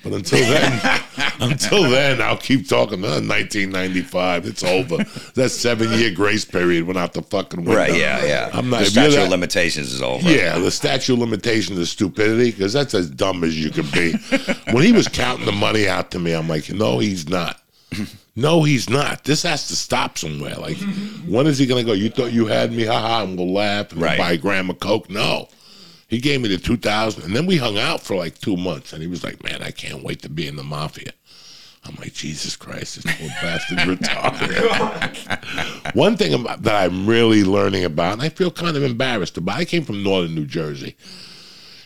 But 0.02 0.14
until 0.14 0.40
then, 0.40 1.00
until 1.40 1.82
then, 1.90 2.21
I'll 2.21 2.37
keep 2.37 2.68
talking. 2.68 3.04
Uh, 3.04 3.21
1995, 3.21 4.47
it's 4.47 4.64
over. 4.64 4.97
That 5.35 5.50
seven 5.50 5.92
year 5.99 6.11
grace 6.11 6.44
period 6.44 6.85
went 6.85 6.99
out 6.99 7.12
the 7.12 7.23
fucking 7.23 7.61
window. 7.64 7.76
right. 7.76 7.94
Yeah. 7.94 8.25
Yeah. 8.25 8.50
I'm 8.52 8.68
not. 8.71 8.80
The 8.80 8.87
statute 8.87 9.14
that- 9.16 9.25
of 9.25 9.30
limitations 9.30 9.92
is 9.92 10.02
over. 10.02 10.28
yeah, 10.30 10.59
the 10.59 10.71
statute 10.71 11.12
of 11.14 11.18
limitations 11.21 11.78
is 11.78 11.90
stupidity 11.90 12.50
because 12.50 12.73
that's 12.73 12.94
as 12.94 13.09
dumb 13.11 13.44
as 13.44 13.59
you 13.62 13.71
can 13.71 13.87
be. 13.90 14.12
when 14.73 14.82
he 14.85 14.92
was 14.92 15.09
counting 15.09 15.47
the 15.47 15.52
money 15.52 15.88
out 15.88 16.11
to 16.12 16.18
me, 16.18 16.32
I'm 16.32 16.49
like, 16.49 16.71
no, 16.71 16.99
he's 16.99 17.28
not. 17.28 17.59
No, 18.35 18.62
he's 18.62 18.88
not. 18.88 19.25
This 19.25 19.42
has 19.42 19.68
to 19.68 19.76
stop 19.76 20.16
somewhere. 20.16 20.54
Like, 20.54 20.78
when 21.26 21.47
is 21.47 21.59
he 21.59 21.66
going 21.66 21.85
to 21.85 21.87
go? 21.87 21.92
You 21.92 22.08
thought 22.08 22.32
you 22.32 22.47
had 22.47 22.73
me, 22.73 22.84
haha, 22.86 23.25
and 23.25 23.36
we'll 23.36 23.52
laugh 23.52 23.93
and 23.93 24.00
Right. 24.00 24.17
buy 24.19 24.32
a 24.32 24.36
gram 24.38 24.71
of 24.71 24.80
Coke? 24.80 25.10
No. 25.10 25.49
He 26.12 26.20
gave 26.20 26.42
me 26.42 26.48
the 26.50 26.58
2000 26.58 27.22
and 27.22 27.34
then 27.34 27.46
we 27.46 27.56
hung 27.56 27.78
out 27.78 28.02
for 28.02 28.14
like 28.14 28.36
two 28.38 28.54
months. 28.54 28.92
And 28.92 29.00
he 29.00 29.08
was 29.08 29.25
like, 29.25 29.42
man, 29.42 29.62
I 29.62 29.70
can't 29.70 30.02
wait 30.02 30.20
to 30.20 30.28
be 30.28 30.46
in 30.46 30.56
the 30.56 30.62
mafia. 30.62 31.12
I'm 31.86 31.94
like, 31.94 32.12
Jesus 32.12 32.54
Christ, 32.54 33.02
this 33.02 33.16
poor 33.16 33.28
bastard's 33.40 33.82
retarded. 33.98 35.94
One 35.94 36.18
thing 36.18 36.34
about, 36.34 36.64
that 36.64 36.84
I'm 36.84 37.06
really 37.06 37.44
learning 37.44 37.86
about, 37.86 38.12
and 38.12 38.20
I 38.20 38.28
feel 38.28 38.50
kind 38.50 38.76
of 38.76 38.82
embarrassed 38.82 39.38
about, 39.38 39.56
I 39.56 39.64
came 39.64 39.84
from 39.84 40.02
northern 40.02 40.34
New 40.34 40.44
Jersey, 40.44 40.96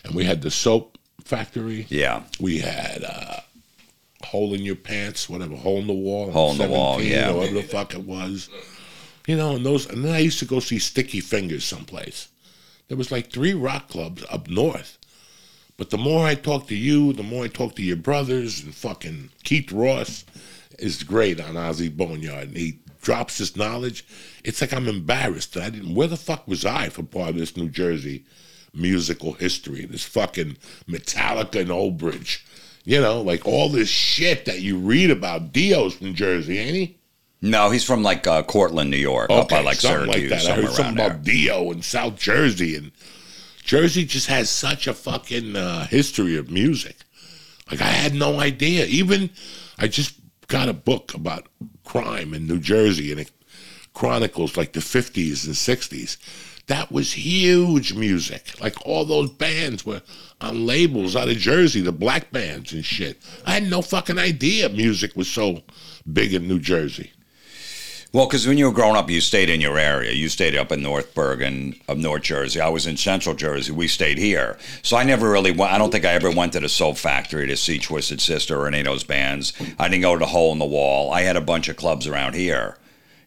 and 0.03 0.13
we 0.13 0.25
had 0.25 0.41
the 0.41 0.51
soap 0.51 0.97
factory. 1.23 1.85
Yeah. 1.87 2.23
We 2.37 2.57
had 2.57 3.05
uh, 3.05 3.39
hole 4.23 4.53
in 4.53 4.61
your 4.61 4.75
pants, 4.75 5.29
whatever, 5.29 5.55
hole 5.55 5.79
in 5.79 5.87
the 5.87 5.93
wall, 5.93 6.31
Hole 6.31 6.51
in 6.51 6.57
the 6.57 6.67
wall, 6.67 7.01
yeah. 7.01 7.31
or 7.31 7.37
whatever 7.37 7.61
the 7.61 7.63
fuck 7.63 7.93
it 7.93 8.03
was. 8.03 8.49
You 9.25 9.37
know, 9.37 9.55
and 9.55 9.65
those, 9.65 9.89
and 9.89 10.03
then 10.03 10.13
I 10.13 10.19
used 10.19 10.39
to 10.39 10.45
go 10.45 10.59
see 10.59 10.79
Sticky 10.79 11.21
Fingers 11.21 11.63
someplace. 11.63 12.27
There 12.87 12.97
was 12.97 13.11
like 13.11 13.31
three 13.31 13.53
rock 13.53 13.89
clubs 13.89 14.23
up 14.29 14.47
north. 14.47 14.97
But 15.77 15.91
the 15.91 15.97
more 15.97 16.25
I 16.25 16.35
talk 16.35 16.67
to 16.67 16.75
you, 16.75 17.13
the 17.13 17.23
more 17.23 17.45
I 17.45 17.47
talk 17.47 17.75
to 17.75 17.83
your 17.83 17.97
brothers 17.97 18.63
and 18.63 18.73
fucking 18.73 19.29
Keith 19.43 19.71
Roth 19.71 20.23
is 20.79 21.03
great 21.03 21.39
on 21.39 21.53
Ozzy 21.53 21.95
Boneyard. 21.95 22.49
And 22.49 22.57
he 22.57 22.79
drops 23.01 23.37
this 23.37 23.55
knowledge. 23.55 24.05
It's 24.43 24.59
like 24.61 24.73
I'm 24.73 24.87
embarrassed 24.87 25.53
that 25.53 25.63
I 25.63 25.69
didn't. 25.69 25.95
Where 25.95 26.07
the 26.07 26.17
fuck 26.17 26.47
was 26.47 26.65
I 26.65 26.89
for 26.89 27.03
part 27.03 27.29
of 27.29 27.37
this 27.37 27.55
New 27.55 27.69
Jersey 27.69 28.25
musical 28.73 29.33
history? 29.33 29.85
This 29.85 30.03
fucking 30.03 30.57
Metallica 30.87 31.61
and 31.61 31.71
Old 31.71 31.97
Bridge. 31.97 32.45
You 32.83 33.01
know, 33.01 33.21
like 33.21 33.45
all 33.45 33.69
this 33.69 33.89
shit 33.89 34.45
that 34.45 34.61
you 34.61 34.77
read 34.77 35.11
about. 35.11 35.51
Dio's 35.51 35.95
from 35.95 36.15
Jersey, 36.15 36.57
ain't 36.57 36.75
he? 36.75 36.97
No, 37.41 37.69
he's 37.69 37.83
from 37.83 38.01
like 38.01 38.25
uh, 38.25 38.43
Cortland, 38.43 38.89
New 38.89 38.97
York, 38.97 39.29
up 39.29 39.49
by 39.49 39.61
like 39.61 39.77
something 39.77 40.11
Syracuse, 40.11 40.31
like 40.31 40.41
that. 40.43 40.51
I 40.51 40.61
heard 40.61 40.71
something 40.71 41.05
about. 41.05 41.23
Dio 41.23 41.71
and 41.71 41.85
South 41.85 42.17
Jersey, 42.17 42.75
and 42.75 42.91
Jersey 43.63 44.05
just 44.05 44.27
has 44.27 44.49
such 44.49 44.87
a 44.87 44.93
fucking 44.93 45.55
uh, 45.55 45.85
history 45.85 46.35
of 46.35 46.49
music. 46.49 46.95
Like 47.69 47.81
I 47.81 47.91
had 47.91 48.15
no 48.15 48.39
idea. 48.39 48.85
Even 48.85 49.29
I 49.77 49.87
just 49.87 50.15
got 50.47 50.69
a 50.69 50.73
book 50.73 51.13
about 51.13 51.47
crime 51.83 52.33
in 52.33 52.47
New 52.47 52.59
Jersey, 52.59 53.11
and 53.11 53.21
it 53.21 53.31
chronicles 53.93 54.57
like 54.57 54.73
the 54.73 54.81
fifties 54.81 55.45
and 55.45 55.55
sixties. 55.55 56.17
That 56.67 56.91
was 56.91 57.13
huge 57.13 57.93
music. 57.93 58.59
Like 58.59 58.75
all 58.85 59.05
those 59.05 59.29
bands 59.29 59.85
were 59.85 60.01
on 60.41 60.65
labels 60.65 61.15
out 61.15 61.29
of 61.29 61.37
Jersey, 61.37 61.81
the 61.81 61.91
black 61.93 62.31
bands 62.31 62.73
and 62.73 62.83
shit. 62.83 63.21
I 63.45 63.53
had 63.53 63.69
no 63.69 63.81
fucking 63.81 64.19
idea 64.19 64.69
music 64.69 65.15
was 65.15 65.29
so 65.29 65.63
big 66.11 66.33
in 66.33 66.47
New 66.47 66.59
Jersey. 66.59 67.11
Well, 68.13 68.25
because 68.25 68.47
when 68.47 68.57
you 68.57 68.65
were 68.67 68.73
growing 68.73 68.95
up, 68.95 69.09
you 69.09 69.19
stayed 69.19 69.49
in 69.49 69.59
your 69.59 69.77
area. 69.77 70.13
You 70.13 70.29
stayed 70.29 70.55
up 70.55 70.71
in 70.71 70.81
North 70.81 71.13
Bergen 71.13 71.75
of 71.89 71.97
North 71.97 72.23
Jersey. 72.23 72.61
I 72.61 72.69
was 72.69 72.87
in 72.87 72.95
Central 72.95 73.35
Jersey. 73.35 73.73
We 73.73 73.89
stayed 73.89 74.17
here. 74.17 74.57
So 74.81 74.95
I 74.95 75.03
never 75.03 75.29
really 75.29 75.51
went. 75.51 75.73
I 75.73 75.77
don't 75.77 75.91
think 75.91 76.05
I 76.05 76.13
ever 76.13 76.31
went 76.31 76.53
to 76.53 76.61
the 76.61 76.69
Soap 76.69 76.97
Factory 76.97 77.47
to 77.47 77.57
see 77.57 77.79
Twisted 77.79 78.21
Sister 78.21 78.57
or 78.57 78.67
any 78.67 78.79
of 78.79 78.85
those 78.85 79.03
bands. 79.03 79.51
I 79.77 79.89
didn't 79.89 80.03
go 80.03 80.13
to 80.13 80.19
the 80.19 80.25
Hole 80.25 80.53
in 80.53 80.59
the 80.59 80.65
Wall. 80.65 81.11
I 81.11 81.23
had 81.23 81.35
a 81.35 81.41
bunch 81.41 81.67
of 81.67 81.75
clubs 81.75 82.07
around 82.07 82.35
here. 82.35 82.77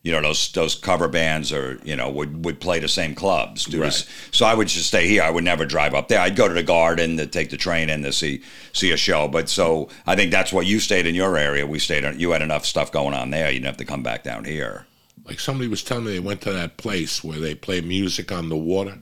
You 0.03 0.13
know, 0.13 0.23
those 0.23 0.51
those 0.53 0.75
cover 0.75 1.09
bands 1.09 1.53
or, 1.53 1.79
you 1.85 1.95
know, 1.95 2.09
would, 2.11 2.45
would 2.45 2.59
play 2.59 2.79
the 2.79 2.89
same 2.89 3.15
clubs. 3.15 3.67
This. 3.67 4.09
So 4.33 4.47
I 4.47 4.55
would 4.55 4.69
just 4.69 4.87
stay 4.87 5.07
here. 5.07 5.23
I 5.23 5.29
would 5.29 5.45
never 5.45 5.67
drive 5.67 5.93
up 5.95 6.09
there. 6.09 6.21
I'd 6.21 6.37
go 6.37 6.49
to 6.49 6.55
the 6.55 6.63
garden 6.63 7.19
to 7.19 7.27
take 7.27 7.51
the 7.51 7.59
train 7.59 7.91
in 7.91 8.03
to 8.05 8.13
see 8.13 8.43
see 8.73 8.93
a 8.93 8.97
show. 8.97 9.29
But 9.29 9.51
so 9.51 9.91
I 10.07 10.17
think 10.17 10.31
that's 10.31 10.55
what 10.55 10.65
you 10.65 10.81
stayed 10.81 11.07
in 11.07 11.15
your 11.15 11.37
area. 11.37 11.67
We 11.67 11.79
stayed 11.79 12.19
you 12.19 12.31
had 12.31 12.41
enough 12.41 12.65
stuff 12.65 12.91
going 12.91 13.13
on 13.13 13.29
there. 13.29 13.49
You 13.49 13.59
didn't 13.59 13.67
have 13.67 13.77
to 13.77 13.85
come 13.85 14.03
back 14.03 14.23
down 14.25 14.45
here. 14.45 14.87
Like 15.27 15.39
somebody 15.39 15.69
was 15.69 15.85
telling 15.85 16.07
me 16.07 16.13
they 16.13 16.21
went 16.21 16.41
to 16.43 16.53
that 16.53 16.79
place 16.79 17.23
where 17.23 17.39
they 17.39 17.55
play 17.55 17.83
music 17.83 18.33
on 18.33 18.49
the 18.49 18.57
water. 18.57 18.99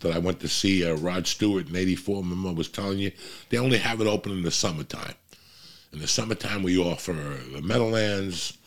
That 0.00 0.12
I 0.12 0.18
went 0.18 0.40
to 0.40 0.48
see 0.48 0.84
uh, 0.84 0.96
Rod 0.96 1.26
Stewart 1.26 1.68
in 1.68 1.76
'84. 1.76 2.16
Remember, 2.18 2.50
I 2.50 2.52
was 2.52 2.68
telling 2.68 2.98
you 2.98 3.12
they 3.48 3.56
only 3.56 3.78
have 3.78 4.02
it 4.02 4.06
open 4.06 4.32
in 4.32 4.42
the 4.42 4.50
summertime. 4.50 5.14
In 5.92 6.00
the 6.00 6.08
summertime, 6.08 6.62
we 6.62 6.78
offer 6.78 7.12
the 7.12 7.62
Meadowlands, 7.62 8.58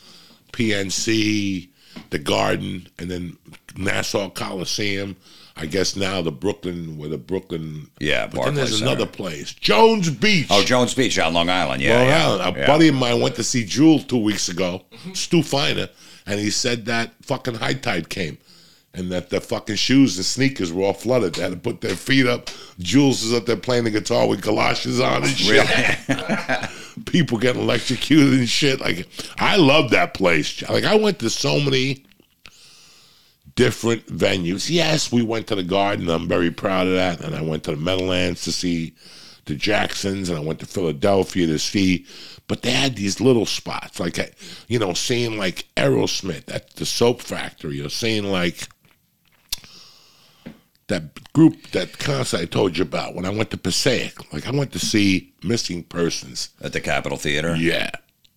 PNC, 0.56 1.68
the 2.12 2.20
Garden, 2.20 2.88
and 2.98 3.12
then 3.12 3.38
Nassau 3.76 4.30
Coliseum. 4.30 5.18
I 5.58 5.66
guess 5.66 5.96
now 5.96 6.22
the 6.22 6.34
Brooklyn, 6.34 6.98
where 6.98 7.10
the 7.10 7.18
Brooklyn. 7.18 7.90
Yeah, 8.00 8.28
but 8.28 8.46
then 8.46 8.56
there's 8.56 8.72
Barclays 8.72 8.82
another 8.82 9.06
place, 9.06 9.54
Jones 9.54 10.10
Beach. 10.10 10.48
Oh, 10.50 10.64
Jones 10.64 10.94
Beach 10.94 11.18
on 11.20 11.34
Long 11.34 11.50
Island. 11.50 11.82
Yeah, 11.82 11.98
Long 11.98 12.08
yeah, 12.08 12.26
Island. 12.26 12.56
A 12.56 12.60
yeah. 12.60 12.68
buddy 12.68 12.88
of 12.88 12.96
mine 12.96 13.22
went 13.22 13.36
to 13.36 13.44
see 13.44 13.66
Jewel 13.66 14.00
two 14.00 14.22
weeks 14.22 14.50
ago, 14.50 14.84
Stu 15.14 15.44
Finer, 15.44 15.90
and 16.26 16.40
he 16.40 16.50
said 16.50 16.86
that 16.86 17.14
fucking 17.22 17.56
high 17.56 17.74
tide 17.74 18.10
came. 18.10 18.38
And 18.94 19.12
that 19.12 19.30
the 19.30 19.42
fucking 19.42 19.76
shoes 19.76 20.16
and 20.16 20.26
sneakers 20.26 20.72
were 20.72 20.84
all 20.84 20.94
flooded. 20.94 21.36
They 21.36 21.42
had 21.42 21.52
to 21.52 21.58
put 21.58 21.82
their 21.82 21.98
feet 21.98 22.28
up. 22.28 22.50
Jules 22.80 23.24
is 23.24 23.34
up 23.34 23.46
there 23.46 23.58
playing 23.58 23.84
the 23.84 23.92
guitar 23.92 24.26
with 24.26 24.42
galoshes 24.42 25.02
on 25.02 25.24
and 25.24 25.32
shit. 25.32 25.68
people 27.16 27.38
getting 27.38 27.62
electrocuted 27.62 28.38
and 28.38 28.50
shit. 28.50 28.82
Like 28.82 29.08
I 29.40 29.56
love 29.56 29.92
that 29.92 30.14
place. 30.14 30.62
Like 30.70 30.84
I 30.84 30.96
went 30.96 31.20
to 31.20 31.30
so 31.30 31.62
many 31.62 32.06
different 33.56 34.06
venues. 34.08 34.70
Yes, 34.70 35.14
we 35.14 35.24
went 35.24 35.48
to 35.48 35.56
the 35.56 35.64
Garden. 35.64 36.10
I'm 36.10 36.28
very 36.28 36.52
proud 36.52 36.88
of 36.88 36.94
that. 36.94 37.22
And 37.22 37.34
I 37.34 37.42
went 37.42 37.64
to 37.64 37.72
the 37.72 37.78
Meadowlands 37.78 38.44
to 38.44 38.52
see 38.52 38.96
the 39.46 39.56
Jacksons, 39.56 40.28
and 40.28 40.38
I 40.38 40.42
went 40.42 40.60
to 40.60 40.66
Philadelphia 40.66 41.48
to 41.48 41.58
see. 41.58 42.06
But 42.50 42.64
they 42.64 42.72
had 42.72 42.98
these 42.98 43.22
little 43.22 43.46
spots, 43.46 43.98
like 43.98 44.36
you 44.68 44.78
know, 44.78 44.92
seeing 44.92 45.38
like 45.38 45.70
Aerosmith 45.78 46.54
at 46.54 46.76
the 46.76 46.86
Soap 46.86 47.22
Factory, 47.22 47.80
or 47.80 47.88
seeing 47.88 48.26
like 48.26 48.68
that 50.88 51.34
group, 51.34 51.72
that 51.72 51.98
concert 51.98 52.42
I 52.42 52.46
told 52.46 52.78
you 52.78 52.84
about 52.84 53.16
when 53.16 53.26
I 53.26 53.30
went 53.30 53.52
to 53.52 53.58
Passaic. 53.58 54.32
Like 54.34 54.48
I 54.48 54.52
went 54.52 54.72
to 54.74 54.80
see 54.80 55.34
Missing 55.44 55.84
Persons. 55.84 56.50
At 56.62 56.74
the 56.74 56.82
Capitol 56.82 57.18
Theater. 57.18 57.56
Yeah, 57.56 57.90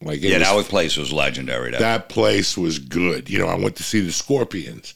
like 0.02 0.20
Yeah, 0.22 0.38
was- 0.54 0.64
that 0.64 0.70
place 0.70 0.96
was 0.96 1.12
legendary. 1.12 1.70
That, 1.72 1.80
that 1.80 2.08
place 2.08 2.56
was 2.56 2.78
good. 2.78 3.28
You 3.28 3.38
know, 3.40 3.48
I 3.48 3.56
went 3.56 3.76
to 3.76 3.82
see 3.82 4.00
the 4.00 4.12
Scorpions 4.12 4.94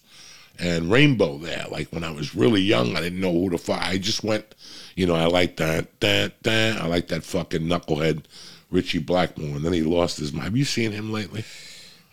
and 0.58 0.90
Rainbow 0.90 1.38
there. 1.38 1.66
Like 1.70 1.88
when 1.92 2.04
I 2.04 2.10
was 2.10 2.34
really 2.34 2.62
young, 2.62 2.96
I 2.96 3.00
didn't 3.00 3.20
know 3.20 3.32
who 3.32 3.50
to 3.50 3.58
fuck. 3.58 3.80
I 3.82 3.98
just 3.98 4.24
went. 4.24 4.54
You 4.94 5.06
know, 5.06 5.14
I 5.14 5.24
like 5.26 5.56
that, 5.56 6.00
that, 6.00 6.42
that. 6.42 6.80
I 6.80 6.86
like 6.86 7.08
that 7.08 7.24
fucking 7.24 7.62
knucklehead 7.62 8.24
Ritchie 8.70 8.98
Blackmore. 9.00 9.56
And 9.56 9.64
then 9.64 9.72
he 9.72 9.82
lost 9.82 10.18
his 10.18 10.32
mind. 10.32 10.44
Have 10.44 10.56
you 10.56 10.64
seen 10.64 10.92
him 10.92 11.12
lately? 11.12 11.44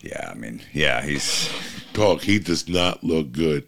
yeah, 0.01 0.29
I 0.31 0.33
mean, 0.33 0.61
yeah, 0.73 1.01
he's 1.01 1.49
Dog, 1.93 2.21
he 2.21 2.39
does 2.39 2.69
not 2.69 3.03
look 3.03 3.31
good. 3.31 3.65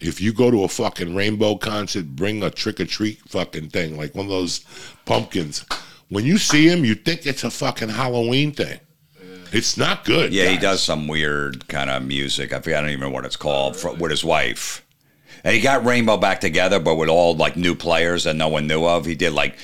If 0.00 0.20
you 0.20 0.32
go 0.32 0.50
to 0.50 0.64
a 0.64 0.68
fucking 0.68 1.14
Rainbow 1.14 1.56
concert, 1.56 2.14
bring 2.14 2.42
a 2.42 2.50
trick 2.50 2.78
or 2.80 2.84
treat 2.84 3.18
fucking 3.28 3.70
thing, 3.70 3.96
like 3.96 4.14
one 4.14 4.26
of 4.26 4.30
those 4.30 4.60
pumpkins. 5.04 5.64
When 6.08 6.24
you 6.24 6.38
see 6.38 6.68
him, 6.68 6.84
you 6.84 6.94
think 6.94 7.26
it's 7.26 7.44
a 7.44 7.50
fucking 7.50 7.88
Halloween 7.90 8.52
thing. 8.52 8.80
It's 9.50 9.76
not 9.76 10.04
good. 10.04 10.32
yeah, 10.32 10.48
he 10.50 10.58
does 10.58 10.82
some 10.82 11.08
weird 11.08 11.68
kind 11.68 11.90
of 11.90 12.04
music. 12.04 12.52
I 12.52 12.60
forget, 12.60 12.78
I 12.78 12.80
don't 12.82 12.90
even 12.90 13.00
know 13.00 13.10
what 13.10 13.24
it's 13.24 13.36
called 13.36 13.76
fr 13.76 13.90
with 13.90 14.10
his 14.10 14.24
wife. 14.24 14.84
And 15.44 15.54
he 15.54 15.60
got 15.60 15.84
Rainbow 15.84 16.16
back 16.16 16.40
together, 16.40 16.78
but 16.80 16.96
with 16.96 17.08
all 17.08 17.34
like 17.34 17.56
new 17.56 17.74
players 17.74 18.24
that 18.24 18.34
no 18.36 18.48
one 18.48 18.66
knew 18.66 18.84
of. 18.84 19.06
He 19.06 19.14
did 19.14 19.32
like 19.32 19.56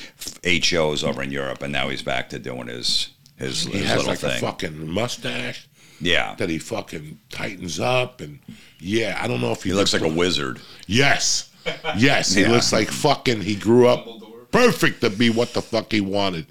eight 0.42 0.64
shows 0.64 1.04
over 1.04 1.22
in 1.22 1.30
Europe, 1.30 1.62
and 1.62 1.72
now 1.72 1.88
he's 1.90 2.02
back 2.02 2.30
to 2.30 2.38
doing 2.38 2.68
his 2.68 3.10
his, 3.36 3.64
He 3.64 3.78
his 3.78 3.86
has 3.88 3.96
little 3.98 4.12
like 4.12 4.22
a 4.22 4.28
thing. 4.30 4.40
fucking 4.40 4.88
mustache 4.90 5.68
yeah, 6.00 6.34
that 6.36 6.48
he 6.48 6.58
fucking 6.58 7.18
tightens 7.30 7.78
up, 7.80 8.20
and 8.20 8.38
yeah, 8.84 9.18
I 9.20 9.26
don't 9.26 9.40
know 9.40 9.52
if 9.52 9.62
he, 9.62 9.70
he 9.70 9.74
looks 9.74 9.92
like 9.92 10.02
a 10.02 10.08
wizard. 10.08 10.60
yes, 10.86 11.50
yes, 11.96 12.34
he 12.34 12.42
Yeah. 12.42 12.50
looks 12.50 12.72
like 12.72 12.88
fucking. 12.90 13.40
He 13.40 13.54
grew 13.56 13.88
up 13.88 14.06
perfect 14.50 15.00
to 15.00 15.10
be 15.10 15.30
what 15.30 15.52
the 15.54 15.62
fuck 15.62 15.90
he 15.90 16.00
wanted. 16.00 16.46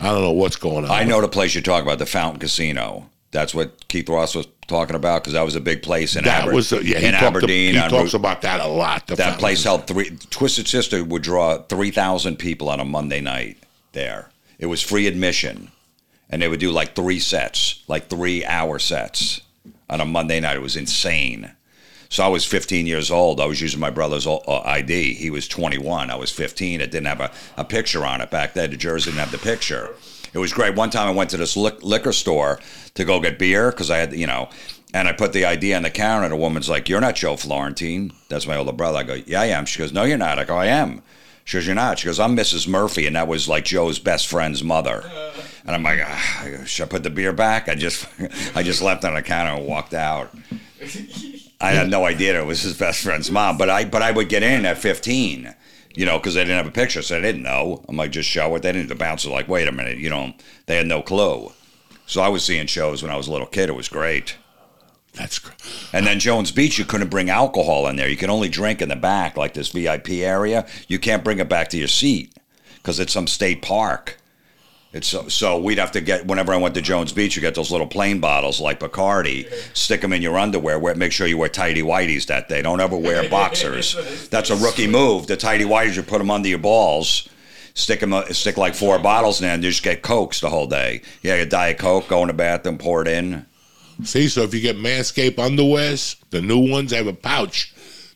I 0.00 0.06
don't 0.06 0.22
know 0.22 0.32
what's 0.32 0.56
going 0.56 0.84
on. 0.84 0.90
I 0.90 1.04
know 1.04 1.20
the 1.20 1.28
place 1.28 1.54
you're 1.54 1.62
talking 1.62 1.86
about, 1.86 1.98
the 1.98 2.06
Fountain 2.06 2.40
Casino. 2.40 3.08
That's 3.30 3.54
what 3.54 3.86
Keith 3.88 4.08
Roth 4.08 4.34
was 4.36 4.46
talking 4.68 4.94
about 4.96 5.22
because 5.22 5.32
that 5.34 5.42
was 5.42 5.54
a 5.54 5.60
big 5.60 5.82
place 5.82 6.16
in, 6.16 6.24
that 6.24 6.42
Aber- 6.44 6.52
was 6.54 6.72
a, 6.72 6.84
yeah. 6.84 6.98
In 6.98 7.12
talked, 7.12 7.22
Aberdeen. 7.24 7.74
he 7.74 7.80
on 7.80 7.88
talks 7.90 8.12
Route- 8.12 8.20
about 8.20 8.42
that 8.42 8.60
a 8.60 8.66
lot. 8.66 9.06
the 9.06 9.16
that 9.16 9.22
Fountain 9.24 9.40
place 9.40 9.58
Casino. 9.60 9.76
held 9.76 9.86
three. 9.86 10.10
Twisted 10.30 10.68
Sister 10.68 11.02
would 11.04 11.22
draw 11.22 11.58
three 11.62 11.90
thousand 11.90 12.36
people 12.38 12.68
on 12.68 12.78
a 12.80 12.84
Monday 12.84 13.20
night. 13.20 13.58
There, 13.92 14.30
it 14.58 14.66
was 14.66 14.80
free 14.82 15.06
admission, 15.06 15.70
and 16.30 16.40
they 16.42 16.48
would 16.48 16.60
do 16.60 16.70
like 16.70 16.94
three 16.94 17.18
sets, 17.20 17.82
like 17.88 18.08
three 18.08 18.44
hour 18.44 18.78
sets 18.78 19.40
on 19.88 20.00
a 20.00 20.04
Monday 20.04 20.40
night. 20.40 20.56
It 20.56 20.62
was 20.62 20.76
insane. 20.76 21.52
So 22.12 22.22
I 22.22 22.28
was 22.28 22.44
15 22.44 22.86
years 22.86 23.10
old. 23.10 23.40
I 23.40 23.46
was 23.46 23.62
using 23.62 23.80
my 23.80 23.88
brother's 23.88 24.26
uh, 24.26 24.38
ID. 24.66 25.14
He 25.14 25.30
was 25.30 25.48
21. 25.48 26.10
I 26.10 26.14
was 26.14 26.30
15. 26.30 26.82
It 26.82 26.90
didn't 26.90 27.06
have 27.06 27.20
a, 27.20 27.32
a 27.56 27.64
picture 27.64 28.04
on 28.04 28.20
it 28.20 28.30
back 28.30 28.52
then. 28.52 28.68
The 28.68 28.76
jersey 28.76 29.10
didn't 29.10 29.20
have 29.20 29.32
the 29.32 29.38
picture. 29.38 29.94
It 30.34 30.38
was 30.38 30.52
great. 30.52 30.74
One 30.74 30.90
time 30.90 31.08
I 31.08 31.12
went 31.12 31.30
to 31.30 31.38
this 31.38 31.56
liquor 31.56 32.12
store 32.12 32.60
to 32.96 33.04
go 33.06 33.18
get 33.18 33.38
beer 33.38 33.70
because 33.70 33.90
I 33.90 33.96
had, 33.96 34.12
you 34.12 34.26
know, 34.26 34.50
and 34.92 35.08
I 35.08 35.12
put 35.12 35.32
the 35.32 35.46
ID 35.46 35.72
on 35.72 35.84
the 35.84 35.90
counter. 35.90 36.26
And 36.26 36.34
a 36.34 36.36
woman's 36.36 36.68
like, 36.68 36.86
"You're 36.86 37.00
not 37.00 37.16
Joe 37.16 37.36
Florentine." 37.36 38.12
That's 38.28 38.46
my 38.46 38.56
older 38.56 38.72
brother. 38.72 38.98
I 38.98 39.04
go, 39.04 39.14
"Yeah, 39.14 39.40
I 39.40 39.46
am." 39.46 39.64
She 39.64 39.78
goes, 39.78 39.94
"No, 39.94 40.04
you're 40.04 40.18
not." 40.18 40.38
I 40.38 40.44
go, 40.44 40.58
"I 40.58 40.66
am." 40.66 41.00
She 41.46 41.56
goes, 41.56 41.66
"You're 41.66 41.74
not." 41.74 41.98
She 41.98 42.08
goes, 42.08 42.20
"I'm 42.20 42.36
Mrs. 42.36 42.68
Murphy," 42.68 43.06
and 43.06 43.16
that 43.16 43.26
was 43.26 43.48
like 43.48 43.64
Joe's 43.64 43.98
best 43.98 44.26
friend's 44.26 44.62
mother. 44.62 45.10
And 45.64 45.74
I'm 45.74 45.82
like, 45.82 46.00
ah, 46.04 46.64
"Should 46.66 46.84
I 46.84 46.88
put 46.88 47.04
the 47.04 47.10
beer 47.10 47.32
back?" 47.32 47.70
I 47.70 47.74
just, 47.74 48.06
I 48.54 48.62
just 48.62 48.82
left 48.82 49.06
on 49.06 49.14
the 49.14 49.22
counter 49.22 49.52
and 49.52 49.66
walked 49.66 49.94
out. 49.94 50.28
I 51.62 51.72
had 51.72 51.88
no 51.88 52.04
idea 52.04 52.32
that 52.32 52.40
it 52.40 52.46
was 52.46 52.62
his 52.62 52.76
best 52.76 53.02
friend's 53.02 53.30
mom, 53.30 53.56
but 53.56 53.70
I 53.70 53.84
but 53.84 54.02
I 54.02 54.10
would 54.10 54.28
get 54.28 54.42
in 54.42 54.66
at 54.66 54.78
15, 54.78 55.54
you 55.94 56.04
know, 56.06 56.18
because 56.18 56.34
they 56.34 56.42
didn't 56.42 56.56
have 56.56 56.66
a 56.66 56.72
picture, 56.72 57.02
so 57.02 57.16
I 57.16 57.20
didn't 57.20 57.42
know. 57.42 57.84
I'm 57.88 57.96
like, 57.96 58.10
just 58.10 58.28
show 58.28 58.54
it. 58.56 58.62
They 58.62 58.72
didn't. 58.72 58.88
The 58.88 58.94
bouncer 58.94 59.30
like, 59.30 59.48
wait 59.48 59.68
a 59.68 59.72
minute, 59.72 59.98
you 59.98 60.10
know, 60.10 60.34
they 60.66 60.76
had 60.76 60.86
no 60.86 61.02
clue. 61.02 61.52
So 62.06 62.20
I 62.20 62.28
was 62.28 62.44
seeing 62.44 62.66
shows 62.66 63.02
when 63.02 63.12
I 63.12 63.16
was 63.16 63.28
a 63.28 63.32
little 63.32 63.46
kid. 63.46 63.68
It 63.68 63.76
was 63.76 63.88
great. 63.88 64.36
That's 65.14 65.38
cr- 65.38 65.52
And 65.92 66.06
then 66.06 66.18
Jones 66.18 66.50
Beach, 66.50 66.78
you 66.78 66.84
couldn't 66.84 67.10
bring 67.10 67.30
alcohol 67.30 67.86
in 67.86 67.96
there. 67.96 68.08
You 68.08 68.16
can 68.16 68.30
only 68.30 68.48
drink 68.48 68.82
in 68.82 68.88
the 68.88 68.96
back, 68.96 69.36
like 69.36 69.54
this 69.54 69.68
VIP 69.68 70.10
area. 70.10 70.66
You 70.88 70.98
can't 70.98 71.24
bring 71.24 71.38
it 71.38 71.48
back 71.48 71.68
to 71.70 71.78
your 71.78 71.88
seat 71.88 72.34
because 72.76 72.98
it's 72.98 73.12
some 73.12 73.26
state 73.26 73.62
park. 73.62 74.18
It's 74.92 75.08
so, 75.08 75.26
so 75.28 75.58
we'd 75.58 75.78
have 75.78 75.92
to 75.92 76.02
get 76.02 76.26
whenever 76.26 76.52
I 76.52 76.58
went 76.58 76.74
to 76.74 76.82
Jones 76.82 77.12
Beach, 77.12 77.34
you 77.34 77.40
get 77.40 77.54
those 77.54 77.70
little 77.70 77.86
plain 77.86 78.20
bottles 78.20 78.60
like 78.60 78.78
Bacardi, 78.80 79.50
stick 79.74 80.02
them 80.02 80.12
in 80.12 80.20
your 80.20 80.38
underwear. 80.38 80.78
Wear, 80.78 80.94
make 80.94 81.12
sure 81.12 81.26
you 81.26 81.38
wear 81.38 81.48
tighty 81.48 81.80
whities 81.80 82.26
that 82.26 82.48
day. 82.50 82.60
Don't 82.60 82.80
ever 82.80 82.96
wear 82.96 83.28
boxers. 83.30 84.28
That's 84.28 84.50
a 84.50 84.56
rookie 84.56 84.86
move. 84.86 85.26
The 85.26 85.36
tighty 85.36 85.64
whities, 85.64 85.96
you 85.96 86.02
put 86.02 86.18
them 86.18 86.30
under 86.30 86.48
your 86.48 86.58
balls. 86.58 87.28
Stick 87.74 88.00
them, 88.00 88.12
uh, 88.12 88.24
stick 88.26 88.58
like 88.58 88.74
four 88.74 88.98
bottles 88.98 89.40
in, 89.40 89.46
there, 89.46 89.54
and 89.54 89.64
you 89.64 89.70
just 89.70 89.82
get 89.82 90.02
cokes 90.02 90.40
the 90.40 90.50
whole 90.50 90.66
day. 90.66 91.00
Yeah, 91.22 91.34
a 91.36 91.46
diet 91.46 91.78
coke, 91.78 92.08
go 92.08 92.20
in 92.20 92.26
the 92.26 92.34
bathroom, 92.34 92.76
pour 92.76 93.00
it 93.00 93.08
in. 93.08 93.46
See, 94.04 94.28
so 94.28 94.42
if 94.42 94.52
you 94.52 94.60
get 94.60 94.76
Manscaped 94.76 95.36
underwears, 95.36 96.16
the 96.30 96.42
new 96.42 96.70
ones 96.70 96.92
have 96.92 97.06
a 97.06 97.14
pouch. 97.14 97.71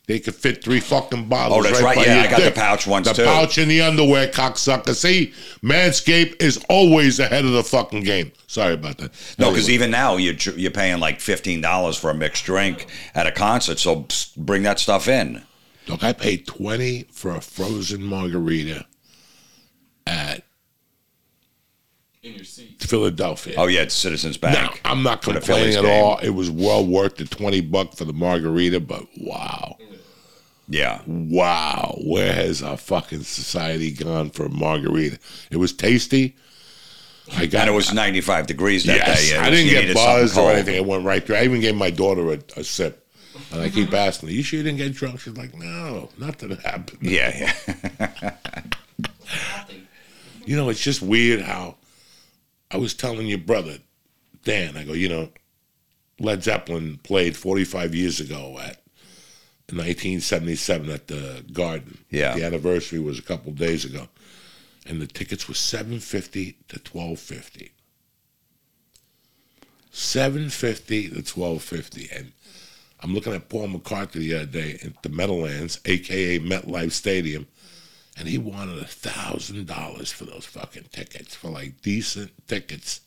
They 0.07 0.21
could 0.21 0.37
fit 0.37 0.63
three 0.63 0.79
fucking 0.79 1.29
bottles. 1.29 1.59
Oh, 1.59 1.63
that's 1.69 1.83
right. 1.83 1.97
right. 1.97 2.07
Yeah, 2.07 2.23
I 2.23 2.31
got 2.31 2.41
the 2.43 2.53
pouch 2.53 2.87
ones, 2.87 3.09
The 3.09 3.15
too. 3.15 3.25
pouch 3.25 3.59
in 3.59 3.69
the 3.69 3.81
underwear, 3.81 4.29
cocksucker. 4.29 4.95
See, 4.95 5.33
Manscaped 5.65 6.41
is 6.41 6.65
always 6.69 7.19
ahead 7.19 7.45
of 7.45 7.51
the 7.51 7.65
fucking 7.65 8.03
game. 8.05 8.31
Sorry 8.47 8.75
about 8.75 8.99
that. 8.99 9.11
No, 9.37 9.51
because 9.51 9.65
Anyway. 9.65 9.75
even 9.75 9.91
now 9.91 10.17
you're 10.17 10.35
you're 10.57 10.71
paying 10.71 11.01
like 11.01 11.21
fifteen 11.21 11.61
dollars 11.61 11.97
for 11.97 12.11
a 12.11 12.15
mixed 12.15 12.45
drink 12.45 12.87
at 13.17 13.27
a 13.27 13.33
concert. 13.33 13.81
So 13.81 14.07
bring 14.37 14.63
that 14.63 14.79
stuff 14.79 15.09
in. 15.09 15.43
look, 15.89 16.05
I 16.05 16.13
paid 16.13 16.47
twenty 16.47 17.07
for 17.11 17.35
a 17.35 17.41
frozen 17.41 18.05
margarita 18.05 18.87
at 20.07 20.45
In 22.27 22.35
your 22.35 22.45
seat. 22.45 22.83
Philadelphia. 22.83 23.55
Oh 23.57 23.67
yeah, 23.67 23.83
it's 23.83 23.95
Citizens 23.95 24.37
Bank. 24.37 24.55
Now, 24.55 24.91
I'm 24.91 25.03
not 25.03 25.23
For 25.23 25.33
the 25.33 25.39
complaining 25.41 25.75
Phillies 25.75 25.77
at 25.77 25.83
game. 25.83 26.05
all. 26.05 26.19
It 26.19 26.31
was 26.31 26.51
well 26.51 26.85
worth 26.85 27.17
the 27.17 27.25
20 27.25 27.61
buck 27.63 27.95
for 27.95 28.05
the 28.05 28.13
margarita, 28.13 28.81
but 28.81 29.07
wow. 29.17 29.77
Yeah, 30.69 31.03
Wow. 31.07 31.97
Where 32.05 32.33
has 32.33 32.63
our 32.65 32.77
fucking 32.77 33.23
society 33.23 33.93
gone 33.93 34.31
for 34.31 34.47
a 34.47 34.49
margarita? 34.49 35.21
It 35.53 35.59
was 35.59 35.73
tasty. 35.73 36.35
I 37.37 37.47
got 37.47 37.63
and 37.63 37.71
it 37.71 37.73
was 37.73 37.93
ninety 37.93 38.21
five 38.21 38.47
degrees 38.47 38.85
that 38.85 38.99
yes, 38.99 39.31
day. 39.31 39.37
It 39.37 39.41
I 39.41 39.51
didn't 39.51 39.71
get 39.71 39.81
needed 39.83 39.95
buzzed 39.95 40.39
or 40.39 40.51
anything. 40.53 40.77
It 40.77 40.85
went 40.87 41.05
right 41.05 41.25
through. 41.25 41.37
I 41.37 41.45
even 41.45 41.61
gave 41.61 41.75
my 41.75 41.91
daughter 41.91 42.33
a, 42.33 42.39
a 42.57 42.65
sip. 42.65 43.05
And 43.53 43.61
I 43.61 43.69
keep 43.69 43.93
asking 43.93 44.29
her, 44.29 44.35
you 44.35 44.43
sure 44.43 44.59
you 44.59 44.63
didn't 44.65 44.79
get 44.79 44.93
drunk? 44.95 45.21
She's 45.21 45.37
like, 45.37 45.55
no, 45.55 46.09
nothing 46.19 46.57
happened. 46.57 46.99
Yeah, 47.03 47.53
yeah. 48.01 48.35
You 50.47 50.55
know, 50.57 50.69
it's 50.69 50.81
just 50.83 51.03
weird 51.03 51.41
how 51.41 51.75
I 52.71 52.79
was 52.79 52.95
telling 52.95 53.27
your 53.27 53.39
brother, 53.39 53.79
Dan, 54.45 54.77
I 54.77 54.85
go, 54.85 54.93
you 54.93 55.09
know, 55.09 55.31
Led 56.19 56.43
Zeppelin 56.43 56.99
played 57.03 57.37
45 57.37 57.95
years 57.95 58.21
ago 58.21 58.59
at 58.59 58.83
1977 59.69 60.91
at 60.91 61.09
the 61.09 61.45
Garden. 61.53 61.99
Yeah. 62.11 62.35
The 62.35 62.45
anniversary 62.45 63.01
was 63.01 63.19
a 63.19 63.23
couple 63.23 63.53
days 63.53 63.85
ago. 63.85 64.09
And 64.87 65.01
the 65.01 65.07
tickets 65.07 65.49
were 65.49 65.55
750 65.55 66.53
to 66.69 66.77
1250. 66.77 67.73
750 69.91 71.03
to 71.09 71.15
1250 71.15 72.09
and 72.15 72.33
I'm 73.01 73.15
looking 73.15 73.35
at 73.35 73.49
Paul 73.49 73.69
McCartney 73.69 74.13
the 74.13 74.35
other 74.35 74.47
day 74.47 74.79
at 74.83 75.03
the 75.03 75.09
Meadowlands, 75.09 75.81
aka 75.85 76.39
MetLife 76.39 76.93
Stadium, 76.93 77.47
and 78.17 78.27
he 78.29 78.39
wanted 78.39 78.79
a 78.79 78.87
thousand 78.87 79.67
dollars 79.67 80.11
for 80.11 80.25
those 80.25 80.45
fucking 80.47 80.87
tickets 80.93 81.35
for 81.35 81.49
like 81.51 81.81
decent 81.83 82.31
tickets 82.49 83.01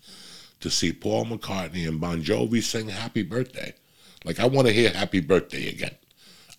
to 0.60 0.69
see 0.69 0.91
Paul 0.91 1.26
McCartney 1.26 1.88
and 1.88 2.00
Bon 2.02 2.22
Jovi 2.22 2.62
sing 2.62 2.89
Happy 2.89 3.24
Birthday. 3.24 3.74
Like 4.26 4.39
I 4.39 4.45
want 4.45 4.67
to 4.67 4.74
hear 4.74 4.89
Happy 4.91 5.19
Birthday 5.22 5.69
again. 5.69 5.95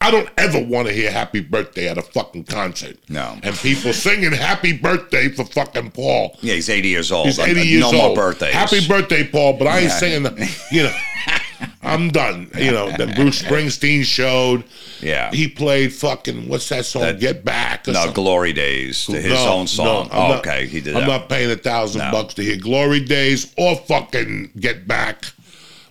I 0.03 0.11
don't 0.11 0.31
ever 0.39 0.59
want 0.65 0.89
to 0.89 0.95
hear 0.95 1.11
Happy 1.11 1.41
Birthday 1.41 1.87
at 1.87 1.99
a 1.99 2.03
fucking 2.03 2.45
concert. 2.45 2.97
No. 3.11 3.39
And 3.43 3.55
people 3.57 3.93
singing 3.93 4.33
Happy 4.33 4.73
Birthday 4.73 5.29
for 5.29 5.45
fucking 5.45 5.91
Paul. 5.91 6.39
Yeah, 6.41 6.55
he's 6.55 6.71
eighty 6.71 6.89
years 6.89 7.13
old. 7.13 7.27
He's 7.27 7.39
Uh, 7.39 7.43
80 7.43 7.61
years 7.61 7.81
no 7.83 7.87
old. 7.89 7.95
more 7.95 8.15
birthdays. 8.17 8.55
Happy 8.55 8.87
birthday, 8.89 9.25
Paul. 9.25 9.59
But 9.59 9.67
I 9.69 9.75
ain't 9.81 9.89
Yeah. 9.91 9.99
singing, 9.99 10.23
the, 10.23 10.57
you 10.73 10.85
know, 10.85 10.97
I'm 11.83 12.11
done. 12.11 12.51
You 12.59 12.73
know, 12.73 12.91
then 12.97 13.15
Bruce 13.15 13.41
Springsteen 13.43 14.05
showed. 14.05 14.65
Yeah. 15.01 15.31
He 15.31 15.49
played 15.49 15.93
fucking 15.95 16.49
what's 16.49 16.69
that 16.69 16.85
song? 16.85 17.03
That- 17.03 17.21
Get 17.21 17.45
Back. 17.45 17.89
Or 17.89 17.93
no, 17.93 18.01
something. 18.01 18.15
Glory 18.15 18.53
Days, 18.53 19.07
his 19.07 19.25
No, 19.27 19.49
own 19.53 19.67
song. 19.67 20.09
no, 20.09 20.13
oh, 20.13 20.29
not- 20.29 20.39
okay, 20.47 20.67
he 20.67 20.81
did 20.81 20.95
I'm 20.95 21.03
that. 21.03 21.07
not 21.09 21.29
paying 21.31 21.51
a 21.51 21.57
thousand 21.57 22.01
No. 22.03 22.11
bucks 22.13 22.35
to 22.35 22.43
hear 22.43 22.57
Glory 22.59 23.01
Days 23.01 23.53
or 23.57 23.77
fucking 23.77 24.51
Get 24.61 24.87
Back 24.87 25.25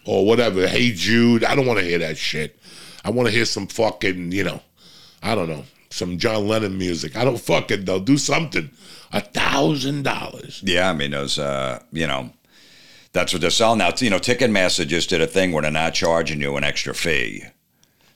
or 0.05 0.25
whatever. 0.25 0.67
Hey 0.67 0.91
Jude. 0.91 1.43
I 1.43 1.55
don't 1.55 1.65
want 1.65 1.79
to 1.79 1.85
hear 1.85 1.97
that 1.99 2.17
shit. 2.17 2.59
I 3.03 3.09
want 3.09 3.27
to 3.27 3.33
hear 3.33 3.45
some 3.45 3.65
fucking, 3.67 4.31
you 4.31 4.43
know, 4.43 4.61
I 5.23 5.33
don't 5.33 5.49
know, 5.49 5.63
some 5.89 6.17
John 6.19 6.47
Lennon 6.47 6.77
music. 6.77 7.15
I 7.17 7.23
don't 7.25 7.39
fucking 7.39 7.85
know. 7.85 7.99
Do 7.99 8.17
something. 8.17 8.69
A 9.11 9.21
thousand 9.21 10.03
dollars. 10.03 10.61
Yeah, 10.63 10.89
I 10.89 10.93
mean, 10.93 11.11
those, 11.11 11.39
uh, 11.39 11.81
you 11.91 12.05
know, 12.05 12.29
that's 13.11 13.33
what 13.33 13.41
they're 13.41 13.49
selling 13.49 13.79
now. 13.79 13.91
You 13.97 14.09
know, 14.09 14.19
Ticketmaster 14.19 14.87
just 14.87 15.09
did 15.09 15.21
a 15.21 15.27
thing 15.27 15.51
where 15.51 15.63
they're 15.63 15.71
not 15.71 15.93
charging 15.93 16.41
you 16.41 16.57
an 16.57 16.63
extra 16.63 16.93
fee. 16.93 17.43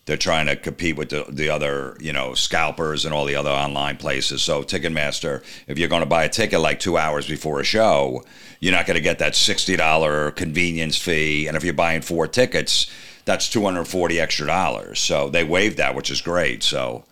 They're 0.05 0.17
trying 0.17 0.47
to 0.47 0.57
compete 0.57 0.97
with 0.97 1.09
the, 1.09 1.25
the 1.29 1.47
other, 1.49 1.95
you 2.01 2.11
know, 2.11 2.33
scalpers 2.33 3.05
and 3.05 3.13
all 3.13 3.23
the 3.23 3.35
other 3.35 3.49
online 3.49 3.95
places. 3.95 4.41
So 4.41 4.61
Ticketmaster, 4.61 5.41
if 5.65 5.79
you're 5.79 5.87
going 5.87 6.01
to 6.01 6.05
buy 6.05 6.25
a 6.25 6.29
ticket 6.29 6.59
like 6.59 6.81
two 6.81 6.97
hours 6.97 7.25
before 7.25 7.61
a 7.61 7.63
show, 7.63 8.23
you're 8.59 8.73
not 8.73 8.85
going 8.85 8.95
to 8.97 9.01
get 9.01 9.19
that 9.19 9.33
sixty 9.33 9.77
dollar 9.77 10.31
convenience 10.31 10.97
fee. 10.97 11.47
And 11.47 11.55
if 11.55 11.63
you're 11.63 11.73
buying 11.73 12.01
four 12.01 12.27
tickets, 12.27 12.91
that's 13.23 13.49
two 13.49 13.63
hundred 13.63 13.85
forty 13.85 14.19
extra 14.19 14.45
dollars. 14.45 14.99
So 14.99 15.29
they 15.29 15.45
waived 15.45 15.77
that, 15.77 15.95
which 15.95 16.11
is 16.11 16.21
great. 16.21 16.63
So 16.63 17.05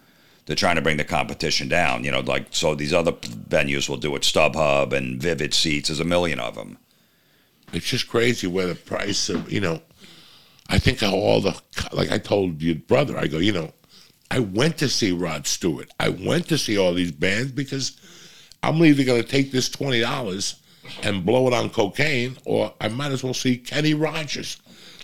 they're 0.45 0.57
trying 0.57 0.75
to 0.75 0.81
bring 0.81 0.97
the 0.97 1.05
competition 1.05 1.69
down. 1.69 2.03
You 2.03 2.11
know, 2.11 2.19
like 2.19 2.47
so 2.51 2.75
these 2.75 2.93
other 2.93 3.13
venues 3.13 3.87
will 3.87 3.95
do 3.95 4.13
it. 4.17 4.23
StubHub 4.23 4.91
and 4.91 5.21
Vivid 5.21 5.53
Seats. 5.53 5.87
There's 5.87 6.01
a 6.01 6.05
million 6.05 6.41
of 6.41 6.55
them. 6.55 6.77
It's 7.73 7.85
just 7.85 8.07
crazy 8.07 8.47
where 8.47 8.67
the 8.67 8.75
price 8.75 9.29
of, 9.29 9.51
you 9.51 9.61
know, 9.61 9.81
I 10.69 10.79
think 10.79 10.99
how 10.99 11.13
all 11.13 11.41
the, 11.41 11.59
like 11.91 12.11
I 12.11 12.17
told 12.17 12.61
your 12.61 12.75
brother, 12.75 13.17
I 13.17 13.27
go, 13.27 13.37
you 13.37 13.51
know, 13.51 13.71
I 14.29 14.39
went 14.39 14.77
to 14.77 14.89
see 14.89 15.11
Rod 15.11 15.45
Stewart. 15.45 15.91
I 15.99 16.09
went 16.09 16.47
to 16.49 16.57
see 16.57 16.77
all 16.77 16.93
these 16.93 17.11
bands 17.11 17.51
because 17.51 17.99
I'm 18.63 18.83
either 18.83 19.03
going 19.03 19.21
to 19.21 19.27
take 19.27 19.51
this 19.51 19.69
$20 19.69 20.55
and 21.03 21.25
blow 21.25 21.47
it 21.47 21.53
on 21.53 21.69
cocaine 21.69 22.37
or 22.45 22.73
I 22.79 22.87
might 22.87 23.11
as 23.11 23.23
well 23.23 23.33
see 23.33 23.57
Kenny 23.57 23.93
Rogers. 23.93 24.57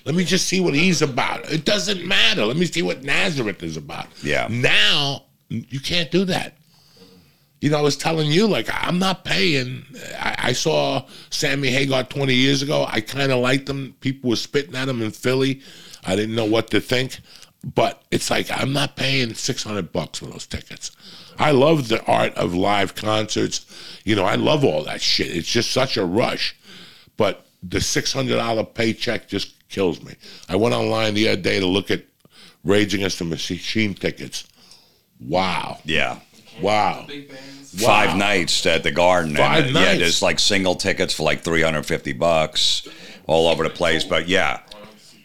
Let 0.06 0.16
me 0.16 0.24
just 0.24 0.48
see 0.48 0.62
what 0.62 0.74
he's 0.74 1.02
about. 1.02 1.52
It 1.52 1.66
doesn't 1.66 2.06
matter. 2.06 2.46
Let 2.46 2.56
me 2.56 2.66
see 2.66 2.82
what 2.82 3.04
Nazareth 3.04 3.62
is 3.62 3.76
about. 3.76 4.08
Yeah. 4.24 4.48
Now, 4.50 5.26
you 5.50 5.82
can't 5.82 6.10
do 6.10 6.24
that. 6.26 6.56
You 7.60 7.72
know, 7.72 7.80
I 7.80 7.82
was 7.82 7.98
telling 7.98 8.32
you, 8.32 8.48
like, 8.48 8.70
I'm 8.72 9.00
not 9.00 9.26
paying. 9.26 9.86
I, 10.20 10.36
I 10.38 10.54
saw 10.54 11.06
Sammy 11.32 11.70
Hagar 11.70 12.04
20 12.04 12.34
years 12.34 12.62
ago. 12.62 12.86
I 12.88 13.02
kind 13.02 13.32
of 13.32 13.40
liked 13.40 13.68
him. 13.68 13.96
People 14.00 14.30
were 14.30 14.36
spitting 14.36 14.76
at 14.76 14.88
him 14.88 15.02
in 15.02 15.12
Philly. 15.12 15.62
I 16.06 16.16
didn't 16.16 16.36
know 16.36 16.46
what 16.46 16.70
to 16.72 16.80
think. 16.80 17.20
But 17.64 18.04
it's 18.12 18.30
like, 18.30 18.50
I'm 18.52 18.72
not 18.72 18.96
paying 18.96 19.34
600 19.34 19.92
bucks 19.92 20.20
for 20.20 20.26
those 20.26 20.46
tickets. 20.46 20.92
I 21.40 21.52
love 21.52 21.88
the 21.88 22.04
art 22.06 22.34
of 22.36 22.54
live 22.54 22.96
concerts. 22.96 23.66
You 24.06 24.16
know, 24.16 24.26
I 24.26 24.36
love 24.36 24.64
all 24.64 24.84
that 24.84 25.02
shit. 25.02 25.36
It's 25.36 25.52
just 25.52 25.72
such 25.72 25.98
a 25.98 26.06
rush. 26.06 26.56
But 27.18 27.46
the 27.64 27.80
$600 27.80 28.74
paycheck 28.74 29.28
just 29.28 29.68
kills 29.70 30.02
me. 30.04 30.14
I 30.48 30.56
went 30.56 30.76
online 30.76 31.16
the 31.16 31.30
other 31.30 31.42
day 31.42 31.60
to 31.60 31.66
look 31.66 31.92
at 31.92 32.04
Rage 32.64 32.94
Against 32.94 33.20
the 33.20 33.26
Machine 33.26 33.94
tickets. 33.94 34.48
Wow. 35.20 35.80
Yeah. 35.84 36.20
Wow. 36.62 37.06
Big. 37.08 37.32
Five 37.32 38.12
Wow. 38.12 38.16
nights 38.18 38.66
at 38.66 38.84
the 38.84 38.92
Garden. 38.92 39.36
Five 39.36 39.66
and, 39.66 39.74
nights. 39.74 39.86
Yeah, 39.86 39.96
there's 39.98 40.22
like 40.22 40.40
single 40.40 40.76
tickets 40.76 41.14
for 41.14 41.24
like 41.24 41.42
350 41.42 42.14
bucks 42.14 42.88
all 43.28 43.48
over 43.48 43.64
the 43.64 43.70
place. 43.70 44.04
But 44.04 44.28
yeah, 44.28 44.62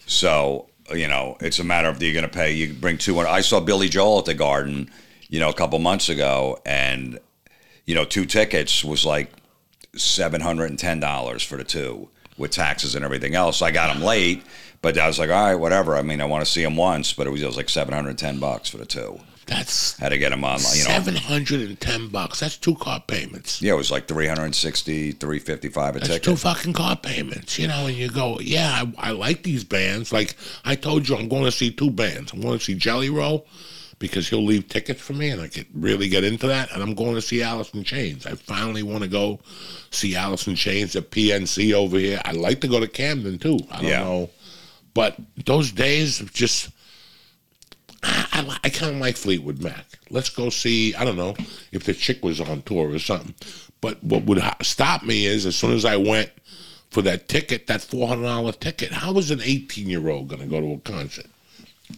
so 0.06 0.68
you 0.94 1.08
know, 1.08 1.36
it's 1.40 1.58
a 1.58 1.64
matter 1.64 1.88
of 1.88 2.02
you're 2.02 2.12
going 2.12 2.24
to 2.24 2.30
pay. 2.30 2.52
You 2.52 2.74
bring 2.74 2.98
200. 2.98 3.28
I 3.28 3.40
saw 3.40 3.60
Billy 3.60 3.88
Joel 3.88 4.18
at 4.18 4.24
the 4.26 4.34
Garden, 4.34 4.90
you 5.28 5.40
know, 5.40 5.48
a 5.48 5.54
couple 5.54 5.78
months 5.78 6.08
ago, 6.08 6.60
and 6.66 7.18
you 7.86 7.94
know, 7.94 8.04
two 8.04 8.26
tickets 8.26 8.84
was 8.84 9.04
like 9.06 9.30
seven 9.96 10.40
hundred 10.40 10.70
and 10.70 10.78
ten 10.78 11.00
dollars 11.00 11.42
for 11.42 11.56
the 11.56 11.64
two 11.64 12.08
with 12.36 12.50
taxes 12.50 12.94
and 12.94 13.04
everything 13.04 13.34
else. 13.34 13.58
So 13.58 13.66
I 13.66 13.70
got 13.70 13.92
them 13.94 14.02
late, 14.02 14.42
but 14.82 14.98
I 14.98 15.06
was 15.06 15.18
like, 15.18 15.30
all 15.30 15.42
right, 15.46 15.54
whatever. 15.54 15.96
I 15.96 16.02
mean, 16.02 16.20
I 16.20 16.24
want 16.26 16.44
to 16.44 16.50
see 16.50 16.62
him 16.62 16.76
once, 16.76 17.12
but 17.12 17.26
it 17.26 17.30
was, 17.30 17.42
it 17.42 17.46
was 17.46 17.56
like 17.56 17.68
seven 17.70 17.94
hundred 17.94 18.10
and 18.10 18.18
ten 18.18 18.38
bucks 18.40 18.68
for 18.68 18.76
the 18.78 18.84
two. 18.86 19.20
That's 19.46 19.98
Had 19.98 20.10
to 20.10 20.18
get 20.18 20.30
them 20.30 20.44
online, 20.44 20.60
you 20.76 20.84
know. 20.84 20.90
seven 20.90 21.16
hundred 21.16 21.60
and 21.62 21.80
ten 21.80 22.08
bucks. 22.08 22.40
That's 22.40 22.56
two 22.56 22.74
car 22.76 23.02
payments. 23.06 23.60
Yeah, 23.60 23.72
it 23.72 23.76
was 23.76 23.90
like 23.90 24.06
360, 24.08 25.12
355 25.12 25.96
a 25.96 25.98
That's 25.98 26.08
ticket. 26.08 26.22
two 26.22 26.36
fucking 26.36 26.72
car 26.74 26.96
payments. 26.96 27.58
You 27.58 27.68
know, 27.68 27.86
and 27.86 27.96
you 27.96 28.08
go, 28.08 28.38
yeah, 28.40 28.84
I, 28.98 29.08
I 29.08 29.10
like 29.12 29.42
these 29.42 29.64
bands. 29.64 30.12
Like 30.12 30.36
I 30.64 30.74
told 30.76 31.08
you, 31.08 31.16
I'm 31.16 31.28
going 31.28 31.44
to 31.44 31.52
see 31.52 31.70
two 31.72 31.90
bands. 31.90 32.32
I'm 32.32 32.40
going 32.40 32.58
to 32.58 32.64
see 32.64 32.74
Jelly 32.74 33.10
Roll 33.10 33.46
because 33.98 34.28
he'll 34.28 34.44
leave 34.44 34.68
tickets 34.68 35.00
for 35.00 35.12
me, 35.12 35.28
and 35.30 35.40
I 35.40 35.48
could 35.48 35.66
really 35.74 36.08
get 36.08 36.24
into 36.24 36.46
that. 36.48 36.72
And 36.72 36.82
I'm 36.82 36.94
going 36.94 37.14
to 37.14 37.22
see 37.22 37.42
Alice 37.42 37.70
in 37.74 37.84
Chains. 37.84 38.26
I 38.26 38.34
finally 38.34 38.82
want 38.82 39.02
to 39.02 39.08
go 39.08 39.40
see 39.90 40.14
Alice 40.16 40.46
in 40.46 40.54
Chains 40.54 40.94
at 40.96 41.10
PNC 41.10 41.72
over 41.72 41.98
here. 41.98 42.20
I'd 42.24 42.36
like 42.36 42.60
to 42.62 42.68
go 42.68 42.80
to 42.80 42.88
Camden 42.88 43.38
too. 43.38 43.58
I 43.70 43.76
don't 43.76 43.86
Yeah. 43.90 44.00
know, 44.04 44.30
but 44.94 45.16
those 45.46 45.72
days 45.72 46.20
of 46.20 46.32
just. 46.32 46.70
I, 48.02 48.26
I, 48.32 48.58
I 48.64 48.70
kind 48.70 48.94
of 48.94 49.00
like 49.00 49.16
Fleetwood 49.16 49.62
Mac. 49.62 49.84
Let's 50.10 50.28
go 50.30 50.50
see. 50.50 50.94
I 50.94 51.04
don't 51.04 51.16
know 51.16 51.36
if 51.70 51.84
the 51.84 51.94
chick 51.94 52.24
was 52.24 52.40
on 52.40 52.62
tour 52.62 52.90
or 52.90 52.98
something. 52.98 53.34
But 53.80 54.02
what 54.02 54.24
would 54.24 54.42
stop 54.62 55.02
me 55.02 55.26
is 55.26 55.46
as 55.46 55.56
soon 55.56 55.72
as 55.72 55.84
I 55.84 55.96
went 55.96 56.30
for 56.90 57.02
that 57.02 57.28
ticket, 57.28 57.66
that 57.66 57.82
four 57.82 58.06
hundred 58.08 58.24
dollar 58.24 58.52
ticket. 58.52 58.92
How 58.92 59.12
was 59.12 59.30
an 59.30 59.40
eighteen 59.42 59.88
year 59.88 60.08
old 60.08 60.28
going 60.28 60.42
to 60.42 60.46
go 60.46 60.60
to 60.60 60.74
a 60.74 60.78
concert? 60.78 61.26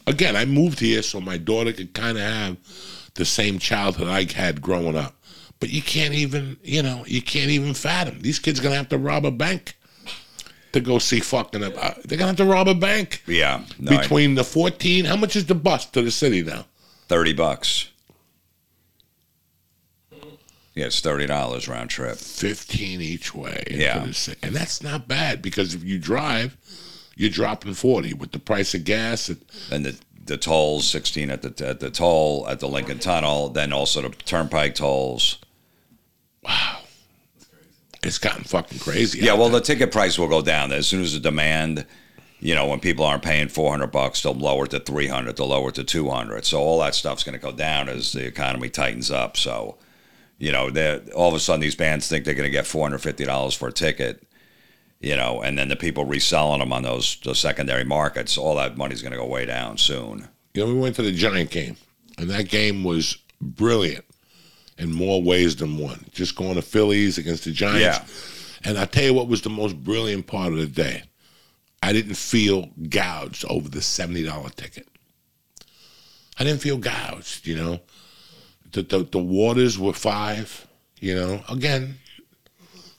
Again, 0.07 0.35
I 0.35 0.45
moved 0.45 0.81
here 0.81 1.03
so 1.03 1.21
my 1.21 1.37
daughter 1.37 1.73
could 1.73 1.95
kind 1.95 2.17
of 2.17 2.25
have 2.25 2.57
the 3.14 3.25
same 3.25 3.59
childhood 3.59 4.09
I 4.09 4.27
had 4.33 4.61
growing 4.61 4.97
up. 4.97 5.14
But 5.61 5.71
you 5.71 5.83
can't 5.83 6.14
even, 6.14 6.57
you 6.62 6.83
know, 6.83 7.05
you 7.07 7.23
can't 7.23 7.51
even 7.51 7.75
fathom. 7.75 8.21
These 8.21 8.38
kids 8.38 8.61
gonna 8.61 8.75
have 8.75 8.88
to 8.90 8.99
rob 8.99 9.25
a 9.25 9.31
bank 9.31 9.77
to 10.75 10.81
go 10.81 10.99
see 10.99 11.21
fucking. 11.21 11.63
Uh, 11.65 11.95
they're 12.05 12.19
gonna 12.19 12.29
have 12.29 12.37
to 12.37 12.45
rob 12.45 12.69
a 12.69 12.75
bank 12.75 13.23
Yeah, 13.27 13.65
no, 13.79 13.97
I- 13.97 14.03
between 14.03 14.35
the 14.35 14.45
fourteen. 14.45 15.05
How 15.07 15.17
much 15.17 15.35
is 15.37 15.47
the 15.47 15.55
bus 15.55 15.87
to 15.87 16.03
the 16.03 16.11
city 16.11 16.43
now? 16.43 16.67
30 17.09 17.33
bucks. 17.35 17.89
Yeah, 20.75 20.87
it's 20.87 21.01
$30 21.01 21.69
round 21.69 21.91
trip. 21.91 22.17
15 22.17 23.01
each 23.01 23.33
way. 23.35 23.63
Yeah. 23.71 24.01
the 24.01 24.37
And 24.43 24.57
that's 24.57 24.83
not 24.83 25.07
bad 25.07 25.41
because 25.41 25.75
if 25.75 25.85
you 25.85 25.99
drive, 26.01 26.57
you're 27.15 27.31
dropping 27.31 27.75
40 27.75 28.15
with 28.15 28.33
the 28.33 28.39
price 28.41 28.75
of 28.75 28.85
gas. 28.85 29.29
It, 29.29 29.39
And 29.71 29.85
the, 29.87 29.97
the 30.25 30.37
tolls, 30.37 30.89
16 30.89 31.31
at 31.31 31.43
the, 31.43 31.67
at 31.69 31.79
the 31.79 31.91
toll 31.91 32.49
at 32.49 32.59
the 32.59 32.67
Lincoln 32.69 32.99
Tunnel, 32.99 33.51
then 33.51 33.73
also 33.73 34.03
the 34.03 34.09
turnpike 34.09 34.75
tolls. 34.75 35.39
wow. 36.43 36.79
It's 38.05 38.19
gotten 38.19 38.45
fucking 38.45 38.79
crazy. 38.79 39.21
Yeah, 39.21 39.35
well, 39.35 39.49
there. 39.49 39.61
the 39.61 39.67
ticket 39.67 39.93
price 39.93 40.19
will 40.19 40.29
go 40.29 40.43
down. 40.43 40.73
As 40.73 40.87
soon 40.87 41.03
as 41.03 41.14
the 41.14 41.21
demand, 41.21 41.87
you 42.40 42.55
know, 42.55 42.67
when 42.67 42.81
people 42.81 43.05
aren't 43.05 43.23
paying 43.23 43.49
400 43.49 43.87
bucks, 43.88 44.23
they'll 44.23 44.35
lower 44.35 44.67
it 44.67 44.73
to 44.73 44.81
300, 44.81 45.37
they'll 45.37 45.49
lower 45.49 45.71
it 45.71 45.77
to 45.77 45.85
200. 45.85 46.45
So 46.45 46.61
all 46.61 46.81
that 46.81 46.95
stuff's 46.95 47.25
going 47.25 47.38
to 47.38 47.43
go 47.43 47.53
down 47.53 47.88
as 47.88 48.12
the 48.12 48.27
economy 48.27 48.69
tightens 48.69 49.11
up. 49.11 49.37
So, 49.37 49.79
you 50.38 50.53
know, 50.53 50.69
all 51.14 51.29
of 51.29 51.35
a 51.35 51.40
sudden 51.40 51.61
these 51.61 51.75
bands 51.75 52.09
think 52.09 52.25
they're 52.25 52.35
going 52.35 52.45
to 52.45 52.51
get 52.51 52.67
$450 52.67 53.57
for 53.57 53.69
a 53.69 53.73
ticket, 53.73 54.27
you 55.01 55.17
know, 55.17 55.40
and 55.40 55.59
then 55.59 55.69
the 55.69 55.77
people 55.77 56.05
reselling 56.05 56.61
them 56.61 56.73
on 56.73 56.83
those, 56.83 57.19
those 57.25 57.38
secondary 57.38 57.85
markets, 57.85 58.37
all 58.37 58.57
that 58.57 58.77
money's 58.77 59.01
going 59.01 59.12
to 59.12 59.19
go 59.19 59.27
way 59.27 59.47
down 59.47 59.79
soon. 59.79 60.29
you 60.53 60.67
know, 60.67 60.73
we 60.73 60.79
went 60.79 60.97
to 60.97 61.03
the 61.03 61.12
Giant 61.12 61.51
game, 61.51 61.77
and 62.19 62.29
that 62.29 62.49
game 62.49 62.85
was 62.85 63.17
brilliant 63.40 64.05
in 64.79 64.93
more 64.93 65.23
ways 65.23 65.57
than 65.57 65.79
one. 65.79 66.05
Just 66.13 66.37
going 66.37 66.55
to 66.57 66.63
Phillies 66.63 67.19
against 67.19 67.45
the 67.45 67.53
Giants. 67.53 67.81
Yeah. 68.63 68.69
And 68.71 68.79
I 68.79 68.87
tell 68.87 69.05
you 69.05 69.15
what 69.15 69.29
was 69.29 69.43
the 69.43 69.51
most 69.51 69.83
brilliant 69.85 70.27
part 70.27 70.53
of 70.53 70.59
the 70.59 70.67
day. 70.67 71.03
I 71.83 71.93
didn't 71.93 72.15
feel 72.15 72.71
gouged 72.89 73.45
over 73.49 73.69
the 73.69 73.81
$70 73.81 74.55
ticket. 74.55 74.89
I 76.39 76.45
didn't 76.45 76.63
feel 76.63 76.79
gouged, 76.79 77.47
you 77.47 77.57
know. 77.57 77.81
The, 78.73 78.83
the, 78.83 79.05
the 79.05 79.19
waters 79.19 79.79
were 79.79 79.93
five, 79.93 80.67
you 80.99 81.15
know. 81.15 81.45
Again, 81.49 81.99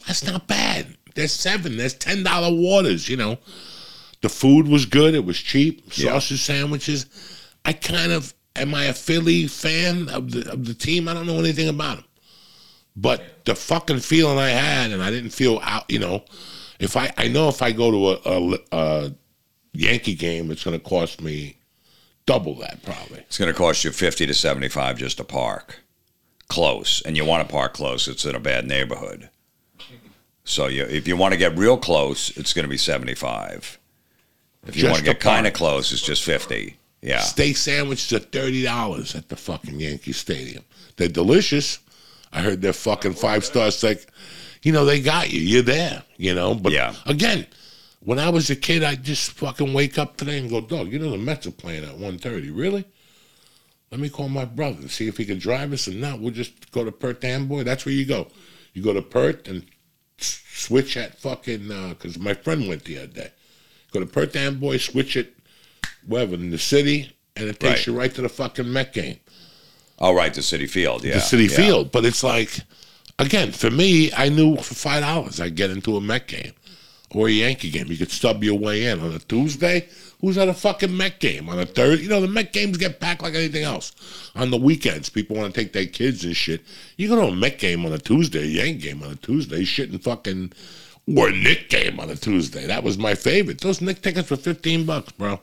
that's 0.07 0.23
not 0.23 0.47
bad. 0.47 0.95
There's 1.15 1.33
seven, 1.33 1.77
there's 1.77 1.95
$10 1.95 2.61
waters, 2.61 3.09
you 3.09 3.17
know. 3.17 3.37
The 4.21 4.29
food 4.29 4.67
was 4.67 4.85
good, 4.85 5.15
it 5.15 5.25
was 5.25 5.37
cheap, 5.39 5.83
Yeah. 5.97 6.11
sausage 6.11 6.41
sandwiches. 6.41 7.07
I 7.65 7.73
kind 7.73 8.11
of, 8.11 8.33
am 8.55 8.73
I 8.73 8.85
a 8.85 8.93
Philly 8.93 9.47
fan 9.47 10.09
of 10.09 10.31
the, 10.31 10.51
of 10.51 10.65
the 10.65 10.73
team? 10.73 11.07
I 11.07 11.13
don't 11.13 11.27
know 11.27 11.39
anything 11.39 11.69
about 11.69 11.97
them. 11.97 12.05
But 12.95 13.45
the 13.45 13.55
fucking 13.55 13.99
feeling 13.99 14.37
I 14.37 14.49
had, 14.49 14.91
and 14.91 15.03
I 15.03 15.11
didn't 15.11 15.31
feel 15.31 15.59
out, 15.63 15.89
you 15.89 15.99
know, 15.99 16.23
if 16.79 16.95
I, 16.95 17.11
I 17.17 17.27
know 17.27 17.49
if 17.49 17.61
I 17.61 17.71
go 17.71 17.91
to 17.91 18.29
a, 18.29 18.53
a, 18.53 18.59
a 18.71 19.13
Yankee 19.73 20.15
game, 20.15 20.49
it's 20.51 20.63
going 20.63 20.79
to 20.79 20.83
cost 20.83 21.21
me 21.21 21.57
double 22.25 22.55
that 22.55 22.83
probably. 22.83 23.19
It's 23.19 23.37
going 23.37 23.51
to 23.51 23.57
cost 23.57 23.83
you 23.83 23.91
50 23.91 24.25
to 24.27 24.33
75 24.33 24.97
just 24.97 25.17
to 25.17 25.23
park 25.23 25.81
close. 26.47 27.01
And 27.01 27.17
you 27.17 27.25
want 27.25 27.47
to 27.47 27.53
park 27.53 27.73
close, 27.73 28.07
it's 28.07 28.25
in 28.25 28.35
a 28.35 28.39
bad 28.39 28.65
neighborhood. 28.65 29.29
So 30.45 30.67
you, 30.67 30.83
if 30.83 31.07
you 31.07 31.17
want 31.17 31.33
to 31.33 31.39
get 31.39 31.57
real 31.57 31.77
close, 31.77 32.35
it's 32.37 32.53
going 32.53 32.63
to 32.63 32.69
be 32.69 32.77
75. 32.77 33.79
If 34.67 34.75
you 34.75 34.83
Just 34.83 34.91
want 34.91 34.99
to 34.99 35.05
get 35.05 35.19
kind 35.19 35.47
of 35.47 35.53
close, 35.53 35.91
it's 35.91 36.01
just 36.01 36.23
fifty. 36.23 36.77
Yeah. 37.05 37.21
Steak 37.21 37.55
sandwiches 37.55 38.11
are 38.13 38.19
thirty 38.19 38.63
dollars 38.63 39.15
at 39.15 39.29
the 39.29 39.35
fucking 39.35 39.79
Yankee 39.79 40.11
Stadium. 40.11 40.63
They're 40.97 41.07
delicious. 41.07 41.79
I 42.33 42.41
heard 42.41 42.61
they're 42.61 42.73
fucking 42.73 43.13
five 43.13 43.45
stars. 43.45 43.77
steak. 43.77 44.05
You 44.63 44.71
know 44.71 44.83
they 44.85 44.99
got 44.99 45.31
you. 45.31 45.39
You're 45.39 45.61
there. 45.61 46.03
You 46.17 46.33
know. 46.33 46.55
But 46.55 46.73
Yeah. 46.73 46.95
again, 47.05 47.45
when 47.99 48.17
I 48.17 48.29
was 48.29 48.49
a 48.49 48.55
kid, 48.55 48.83
I 48.83 48.95
just 48.95 49.31
fucking 49.33 49.71
wake 49.73 49.99
up 49.99 50.17
today 50.17 50.39
and 50.39 50.49
go, 50.49 50.61
dog. 50.61 50.91
You 50.91 50.97
know 50.99 51.11
the 51.11 51.17
Mets 51.17 51.45
are 51.45 51.51
playing 51.51 51.83
at 51.83 51.95
1.30. 51.97 52.49
Really? 52.53 52.85
Let 53.91 53.99
me 54.01 54.09
call 54.09 54.27
my 54.27 54.45
brother 54.45 54.77
and 54.81 54.91
see 54.91 55.07
if 55.07 55.17
he 55.17 55.25
can 55.25 55.37
drive 55.37 55.71
us. 55.71 55.85
And 55.87 56.01
not, 56.01 56.19
we'll 56.19 56.33
just 56.33 56.71
go 56.71 56.83
to 56.83 56.91
Perth 56.91 57.23
Amboy. 57.23 57.63
That's 57.63 57.85
where 57.85 57.93
you 57.93 58.05
go. 58.05 58.27
You 58.73 58.81
go 58.81 58.93
to 58.93 59.01
Perth 59.03 59.47
and 59.47 59.63
switch 60.17 60.97
at 60.97 61.19
fucking 61.19 61.71
uh, 61.71 61.89
because 61.89 62.17
my 62.17 62.33
friend 62.33 62.67
went 62.67 62.83
the 62.85 62.97
other 62.97 63.07
day. 63.07 63.31
Go 63.91 63.99
to 63.99 64.05
Perth 64.07 64.35
Amboy, 64.35 64.77
switch 64.77 65.15
it 65.15 65.34
wherever 66.07 66.35
in 66.35 66.51
the 66.51 66.57
city, 66.57 67.11
and 67.35 67.47
it 67.49 67.59
takes 67.59 67.79
Right. 67.79 67.87
you 67.87 67.97
right 67.97 68.13
to 68.15 68.21
the 68.21 68.29
fucking 68.29 68.71
Met 68.71 68.93
game, 68.93 69.17
Oh, 69.99 70.13
right, 70.13 70.33
the 70.33 70.41
Citi 70.41 70.69
Field. 70.69 71.03
Yeah. 71.05 71.15
the 71.15 71.21
City 71.21 71.45
yeah. 71.45 71.55
Field. 71.55 71.91
But 71.91 72.03
it's 72.05 72.21
like, 72.23 72.51
again, 73.17 73.51
for 73.53 73.71
me, 73.71 74.11
I 74.13 74.27
knew 74.29 74.57
for 74.57 74.75
five 74.75 75.01
dollars 75.01 75.39
I'd 75.39 75.55
get 75.55 75.69
into 75.71 75.95
a 75.95 76.01
Met 76.01 76.27
game 76.27 76.51
or 77.11 77.27
a 77.27 77.31
Yankee 77.31 77.69
game. 77.71 77.87
You 77.87 77.97
could 77.97 78.11
stub 78.11 78.43
your 78.43 78.59
way 78.59 78.85
in 78.87 78.99
on 78.99 79.13
a 79.13 79.19
Tuesday. 79.19 79.87
Who's 80.19 80.37
at 80.37 80.49
a 80.49 80.53
fucking 80.53 80.95
Met 80.95 81.19
game 81.19 81.47
on 81.49 81.59
a 81.59 81.65
Thursday? 81.65 82.03
You 82.03 82.09
know 82.09 82.19
the 82.19 82.27
Met 82.27 82.51
games 82.51 82.77
get 82.77 82.99
packed 82.99 83.21
like 83.21 83.35
anything 83.35 83.63
else. 83.63 83.93
On 84.35 84.49
the 84.51 84.57
weekends, 84.57 85.07
people 85.09 85.37
want 85.37 85.53
to 85.53 85.61
take 85.61 85.71
their 85.71 85.85
kids 85.85 86.25
and 86.25 86.35
shit. 86.35 86.61
You 86.97 87.07
go 87.07 87.15
to 87.15 87.27
a 87.27 87.35
Met 87.35 87.57
game 87.59 87.85
on 87.85 87.93
a 87.93 87.97
Tuesday, 87.99 88.41
a 88.43 88.45
Yankee 88.45 88.79
game 88.89 89.01
on 89.03 89.11
a 89.11 89.15
Tuesday, 89.15 89.63
shit 89.63 89.91
and 89.91 90.03
fucking 90.03 90.51
or 91.15 91.31
Knick 91.31 91.69
game 91.69 91.99
on 92.01 92.09
a 92.09 92.15
Tuesday. 92.15 92.65
That 92.65 92.83
was 92.83 92.97
my 92.97 93.13
favorite. 93.15 93.61
Those 93.61 93.79
Knick 93.79 94.01
tickets 94.01 94.29
were 94.29 94.37
fifteen 94.37 94.85
bucks, 94.85 95.11
bro. 95.13 95.39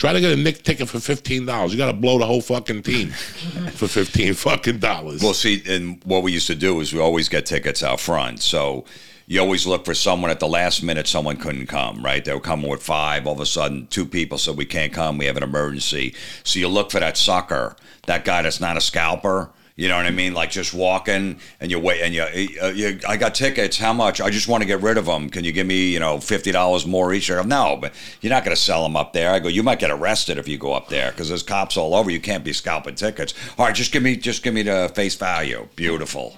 Try 0.00 0.14
to 0.14 0.20
get 0.22 0.32
a 0.32 0.36
Knick 0.36 0.62
ticket 0.62 0.88
for 0.88 0.98
fifteen 0.98 1.44
dollars. 1.44 1.72
You 1.72 1.76
got 1.78 1.88
to 1.88 1.92
blow 1.92 2.18
the 2.18 2.24
whole 2.24 2.40
fucking 2.40 2.84
team 2.84 3.10
for 3.74 3.86
fifteen 3.86 4.32
fucking 4.32 4.78
dollars. 4.78 5.22
Well, 5.22 5.34
see, 5.34 5.62
and 5.68 6.02
what 6.04 6.22
we 6.22 6.32
used 6.32 6.46
to 6.46 6.54
do 6.54 6.80
is 6.80 6.94
we 6.94 7.00
always 7.00 7.28
get 7.28 7.44
tickets 7.44 7.82
out 7.82 8.00
front. 8.00 8.40
So 8.40 8.86
you 9.26 9.40
always 9.42 9.66
look 9.66 9.84
for 9.84 9.92
someone 9.92 10.30
at 10.30 10.40
the 10.40 10.48
last 10.48 10.82
minute. 10.82 11.06
Someone 11.06 11.36
couldn't 11.36 11.66
come, 11.66 12.02
right? 12.02 12.24
They 12.24 12.32
were 12.32 12.40
coming 12.40 12.70
with 12.70 12.82
five. 12.82 13.26
All 13.26 13.34
of 13.34 13.40
a 13.40 13.46
sudden, 13.46 13.88
two 13.88 14.06
people 14.06 14.38
said 14.38 14.56
we 14.56 14.64
can't 14.64 14.90
come. 14.90 15.18
We 15.18 15.26
have 15.26 15.36
an 15.36 15.42
emergency. 15.42 16.14
So 16.44 16.58
you 16.58 16.68
look 16.68 16.90
for 16.90 17.00
that 17.00 17.18
sucker, 17.18 17.76
that 18.06 18.24
guy 18.24 18.40
that's 18.40 18.58
not 18.58 18.78
a 18.78 18.80
scalper. 18.80 19.50
You 19.80 19.88
know 19.88 19.96
what 19.96 20.04
I 20.04 20.10
mean? 20.10 20.34
Like 20.34 20.50
just 20.50 20.74
walking 20.74 21.40
and 21.58 21.70
you 21.70 21.78
wait 21.80 22.02
and 22.02 22.12
you, 22.12 22.22
uh, 22.62 22.66
you 22.66 23.00
I 23.08 23.16
got 23.16 23.34
tickets. 23.34 23.78
How 23.78 23.94
much? 23.94 24.20
I 24.20 24.28
just 24.28 24.46
want 24.46 24.60
to 24.62 24.66
get 24.66 24.82
rid 24.82 24.98
of 24.98 25.06
them. 25.06 25.30
Can 25.30 25.42
you 25.42 25.52
give 25.52 25.66
me, 25.66 25.90
you 25.90 25.98
know, 25.98 26.20
fifty 26.20 26.52
dollars 26.52 26.84
more 26.84 27.14
each? 27.14 27.28
Go, 27.28 27.42
no, 27.44 27.78
but 27.80 27.94
you're 28.20 28.28
not 28.28 28.44
going 28.44 28.54
to 28.54 28.60
sell 28.60 28.82
them 28.82 28.94
up 28.94 29.14
there. 29.14 29.30
I 29.30 29.38
go, 29.38 29.48
you 29.48 29.62
might 29.62 29.78
get 29.78 29.90
arrested 29.90 30.36
if 30.36 30.46
you 30.46 30.58
go 30.58 30.74
up 30.74 30.90
there 30.90 31.12
because 31.12 31.30
there's 31.30 31.42
cops 31.42 31.78
all 31.78 31.94
over. 31.94 32.10
You 32.10 32.20
can't 32.20 32.44
be 32.44 32.52
scalping 32.52 32.94
tickets. 32.94 33.32
All 33.56 33.64
right, 33.64 33.74
just 33.74 33.90
give 33.90 34.02
me, 34.02 34.16
just 34.16 34.42
give 34.42 34.52
me 34.52 34.60
the 34.60 34.92
face 34.94 35.14
value. 35.14 35.66
Beautiful. 35.76 36.36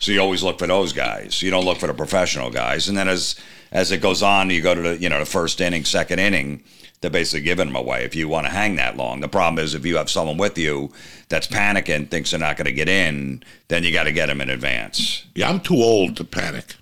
So 0.00 0.10
you 0.10 0.18
always 0.18 0.42
look 0.42 0.58
for 0.58 0.66
those 0.66 0.92
guys. 0.92 1.42
You 1.42 1.52
don't 1.52 1.64
look 1.64 1.78
for 1.78 1.86
the 1.86 1.94
professional 1.94 2.50
guys. 2.50 2.88
And 2.88 2.98
then 2.98 3.06
as 3.06 3.36
as 3.70 3.92
it 3.92 3.98
goes 3.98 4.20
on, 4.20 4.50
you 4.50 4.60
go 4.60 4.74
to 4.74 4.82
the 4.82 4.96
you 4.96 5.08
know 5.08 5.20
the 5.20 5.26
first 5.26 5.60
inning, 5.60 5.84
second 5.84 6.18
inning. 6.18 6.64
They're 7.00 7.10
basically 7.10 7.42
giving 7.42 7.66
them 7.66 7.76
away 7.76 8.04
if 8.04 8.14
you 8.14 8.28
want 8.28 8.46
to 8.46 8.52
hang 8.52 8.76
that 8.76 8.96
long. 8.96 9.20
The 9.20 9.28
problem 9.28 9.62
is 9.62 9.74
if 9.74 9.84
you 9.84 9.96
have 9.96 10.08
someone 10.08 10.38
with 10.38 10.56
you 10.56 10.90
that's 11.28 11.46
panicking, 11.46 12.10
thinks 12.10 12.30
they're 12.30 12.40
not 12.40 12.56
going 12.56 12.64
to 12.66 12.72
get 12.72 12.88
in, 12.88 13.42
then 13.68 13.84
you 13.84 13.92
got 13.92 14.04
to 14.04 14.12
get 14.12 14.26
them 14.26 14.40
in 14.40 14.48
advance. 14.48 15.26
Yeah, 15.34 15.50
I'm 15.50 15.60
too 15.60 15.76
old 15.76 16.16
to 16.16 16.24
panic. 16.24 16.76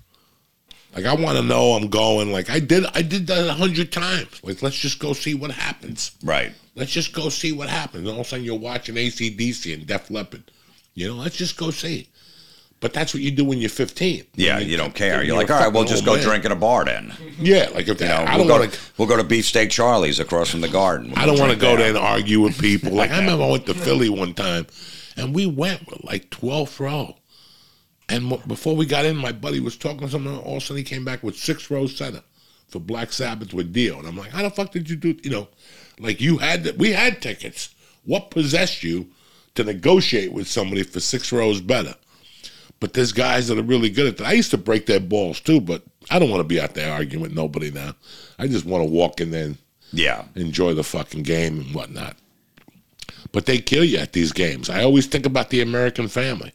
Like 0.95 1.05
I 1.05 1.13
want 1.15 1.37
to 1.37 1.43
know 1.43 1.73
I'm 1.73 1.89
going. 1.89 2.31
Like 2.31 2.49
I 2.49 2.59
did, 2.59 2.85
I 2.93 3.01
did 3.01 3.27
that 3.27 3.47
a 3.47 3.53
hundred 3.53 3.91
times. 3.91 4.41
Like 4.43 4.61
let's 4.61 4.77
just 4.77 4.99
go 4.99 5.13
see 5.13 5.33
what 5.33 5.51
happens. 5.51 6.11
Right. 6.23 6.53
Let's 6.75 6.91
just 6.91 7.13
go 7.13 7.29
see 7.29 7.51
what 7.51 7.69
happens. 7.69 8.07
And 8.07 8.09
all 8.09 8.21
of 8.21 8.27
a 8.27 8.29
sudden 8.29 8.45
you're 8.45 8.57
watching 8.57 8.95
ACDC 8.95 9.73
and 9.73 9.87
Def 9.87 10.09
Leppard. 10.09 10.51
You 10.93 11.07
know, 11.07 11.15
let's 11.15 11.35
just 11.35 11.57
go 11.57 11.71
see. 11.71 12.07
But 12.83 12.91
that's 12.91 13.13
what 13.13 13.23
you 13.23 13.31
do 13.31 13.45
when 13.45 13.59
you're 13.59 13.69
15. 13.69 14.25
Yeah, 14.35 14.57
When 14.57 14.67
you 14.67 14.75
don't 14.75 14.93
care. 14.93 15.23
You're 15.23 15.37
like, 15.37 15.49
all 15.49 15.57
right, 15.57 15.71
we'll 15.71 15.85
just 15.85 16.03
go 16.03 16.15
man. 16.15 16.23
drink 16.23 16.43
in 16.43 16.51
a 16.51 16.55
bar 16.57 16.83
then. 16.83 17.13
Yeah, 17.39 17.69
like 17.73 17.87
if 17.87 18.01
You 18.01 18.07
know, 18.07 18.15
I 18.15 18.35
we'll 18.35 18.39
don't 18.39 18.47
go, 18.47 18.59
want 18.59 18.73
to, 18.73 18.79
we'll 18.97 19.07
go 19.07 19.15
to 19.15 19.23
Beefsteak 19.23 19.69
Charlie's 19.69 20.19
across 20.19 20.49
from 20.49 20.59
the 20.59 20.67
garden. 20.67 21.11
We'll 21.11 21.19
I 21.19 21.25
don't 21.25 21.39
want 21.39 21.53
to 21.53 21.57
go 21.57 21.77
there 21.77 21.87
and 21.87 21.97
argue 21.97 22.41
with 22.41 22.59
people. 22.59 22.91
Like 22.91 23.11
I 23.11 23.19
remember 23.21 23.45
I 23.45 23.51
went 23.51 23.65
to 23.67 23.73
Philly 23.73 24.09
one 24.09 24.33
time, 24.33 24.67
and 25.15 25.33
we 25.33 25.45
went 25.45 25.87
with 25.87 26.03
like 26.03 26.29
12th 26.29 26.81
row. 26.81 27.15
And 28.09 28.45
before 28.49 28.75
we 28.75 28.85
got 28.85 29.05
in, 29.05 29.15
my 29.15 29.31
buddy 29.31 29.61
was 29.61 29.77
talking 29.77 30.01
to 30.01 30.09
someone. 30.09 30.35
All 30.39 30.57
of 30.57 30.63
a 30.63 30.65
sudden, 30.65 30.75
he 30.75 30.83
came 30.83 31.05
back 31.05 31.23
with 31.23 31.37
six 31.37 31.71
row 31.71 31.83
oh 31.83 31.87
center 31.87 32.21
for 32.67 32.79
Black 32.79 33.13
Sabbath 33.13 33.53
with 33.53 33.71
Dio. 33.71 33.97
And 33.97 34.05
I'm 34.05 34.17
like, 34.17 34.31
how 34.31 34.41
the 34.43 34.49
fuck 34.49 34.73
did 34.73 34.89
you 34.89 34.97
do? 34.97 35.17
You 35.23 35.29
know, 35.29 35.47
like 35.99 36.19
you 36.19 36.39
had 36.39 36.65
that 36.65 36.77
we 36.77 36.91
had 36.91 37.21
tickets. 37.21 37.73
What 38.03 38.29
possessed 38.29 38.83
you 38.83 39.07
to 39.55 39.63
negotiate 39.63 40.33
with 40.33 40.49
somebody 40.49 40.83
for 40.83 40.99
six 40.99 41.31
rows 41.31 41.61
oh 41.61 41.63
better? 41.63 41.95
But 42.83 42.91
there's 42.91 43.13
guys 43.13 43.47
that 43.47 43.57
are 43.57 43.63
really 43.63 43.89
good 43.89 44.07
at 44.07 44.17
that. 44.17 44.27
I 44.27 44.33
used 44.33 44.51
to 44.51 44.57
break 44.57 44.87
their 44.87 44.99
balls 44.99 45.39
too, 45.39 45.61
but 45.61 45.83
I 46.11 46.19
don't 46.19 46.29
want 46.29 46.41
to 46.41 46.47
be 46.47 46.59
out 46.59 46.73
there 46.73 46.91
arguing 46.91 47.21
with 47.21 47.33
nobody 47.33 47.71
now. 47.71 47.95
I 48.37 48.47
just 48.47 48.65
want 48.65 48.83
to 48.83 48.91
walk 48.91 49.21
in 49.21 49.31
there 49.31 49.45
and 49.45 49.57
Yeah. 49.93 50.25
enjoy 50.35 50.73
the 50.73 50.83
fucking 50.83 51.23
game 51.23 51.61
and 51.61 51.73
whatnot. 51.73 52.17
But 53.31 53.45
they 53.45 53.59
kill 53.59 53.85
you 53.85 53.99
at 53.99 54.11
these 54.11 54.33
games. 54.33 54.69
I 54.69 54.83
always 54.83 55.05
think 55.05 55.25
about 55.25 55.49
the 55.49 55.61
American 55.61 56.09
family. 56.09 56.51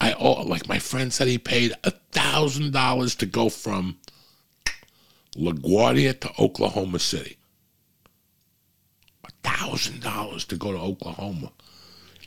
I 0.00 0.14
oh, 0.14 0.44
like 0.44 0.66
my 0.66 0.78
friend 0.78 1.12
said 1.12 1.28
he 1.28 1.36
paid 1.36 1.74
a 1.84 1.90
thousand 1.90 2.72
dollars 2.72 3.14
to 3.16 3.26
go 3.26 3.50
from 3.50 3.98
LaGuardia 5.36 6.18
to 6.20 6.32
Oklahoma 6.42 7.00
City. 7.00 7.36
A 9.26 9.30
thousand 9.46 10.00
dollars 10.00 10.46
to 10.46 10.56
go 10.56 10.72
to 10.72 10.78
Oklahoma. 10.78 11.52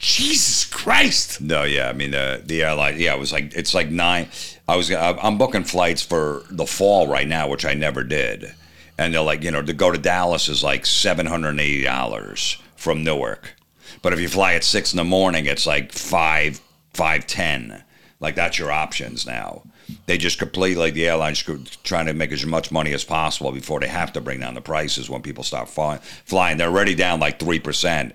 Jesus 0.04 0.66
Christ! 0.66 1.40
No, 1.40 1.64
yeah, 1.64 1.88
I 1.88 1.94
mean 1.94 2.12
the 2.12 2.42
the 2.46 2.62
airline, 2.62 3.00
yeah, 3.00 3.16
it 3.16 3.20
was 3.20 3.32
like 3.32 3.56
it's 3.56 3.74
like 3.74 3.90
nine. 3.90 4.28
I 4.68 4.76
was 4.76 4.92
uh, 4.92 5.18
I'm 5.24 5.38
booking 5.38 5.64
flights 5.64 6.02
for 6.02 6.44
the 6.50 6.66
fall 6.66 7.08
right 7.08 7.26
now, 7.26 7.48
which 7.48 7.64
I 7.64 7.74
never 7.74 8.04
did, 8.04 8.54
and 8.98 9.14
they're 9.14 9.22
like, 9.22 9.44
you 9.44 9.52
know, 9.52 9.62
to 9.62 9.72
go 9.72 9.92
to 9.92 9.98
Dallas 9.98 10.50
is 10.50 10.62
like 10.62 10.86
seven 10.86 11.26
hundred 11.26 11.52
and 11.52 11.62
eighty 11.62 11.84
dollars 11.84 12.62
from 12.76 13.06
Newark, 13.06 13.56
but 14.02 14.12
if 14.12 14.20
you 14.20 14.28
fly 14.28 14.56
at 14.56 14.66
six 14.66 14.92
in 14.92 14.98
the 14.98 15.06
morning, 15.06 15.46
it's 15.46 15.66
like 15.66 15.94
five 15.94 16.60
five 16.94 17.26
ten. 17.26 17.82
Like 18.20 18.36
that's 18.36 18.60
your 18.60 18.74
options 18.74 19.26
now. 19.26 19.64
They 20.06 20.18
just 20.18 20.38
completely 20.38 20.92
the 20.92 21.08
airlines 21.08 21.42
trying 21.86 22.08
to 22.08 22.14
make 22.14 22.34
as 22.34 22.46
much 22.46 22.74
money 22.74 22.92
as 22.92 23.06
possible 23.06 23.54
before 23.54 23.80
they 23.80 23.88
have 23.88 24.12
to 24.14 24.22
bring 24.22 24.42
down 24.42 24.54
the 24.54 24.60
prices 24.60 25.10
when 25.10 25.22
people 25.22 25.46
stop 25.46 25.70
flying. 25.70 26.02
Flying, 26.26 26.58
they're 26.58 26.68
already 26.68 26.94
down 26.94 27.22
like 27.22 27.40
three 27.40 27.60
percent 27.60 28.14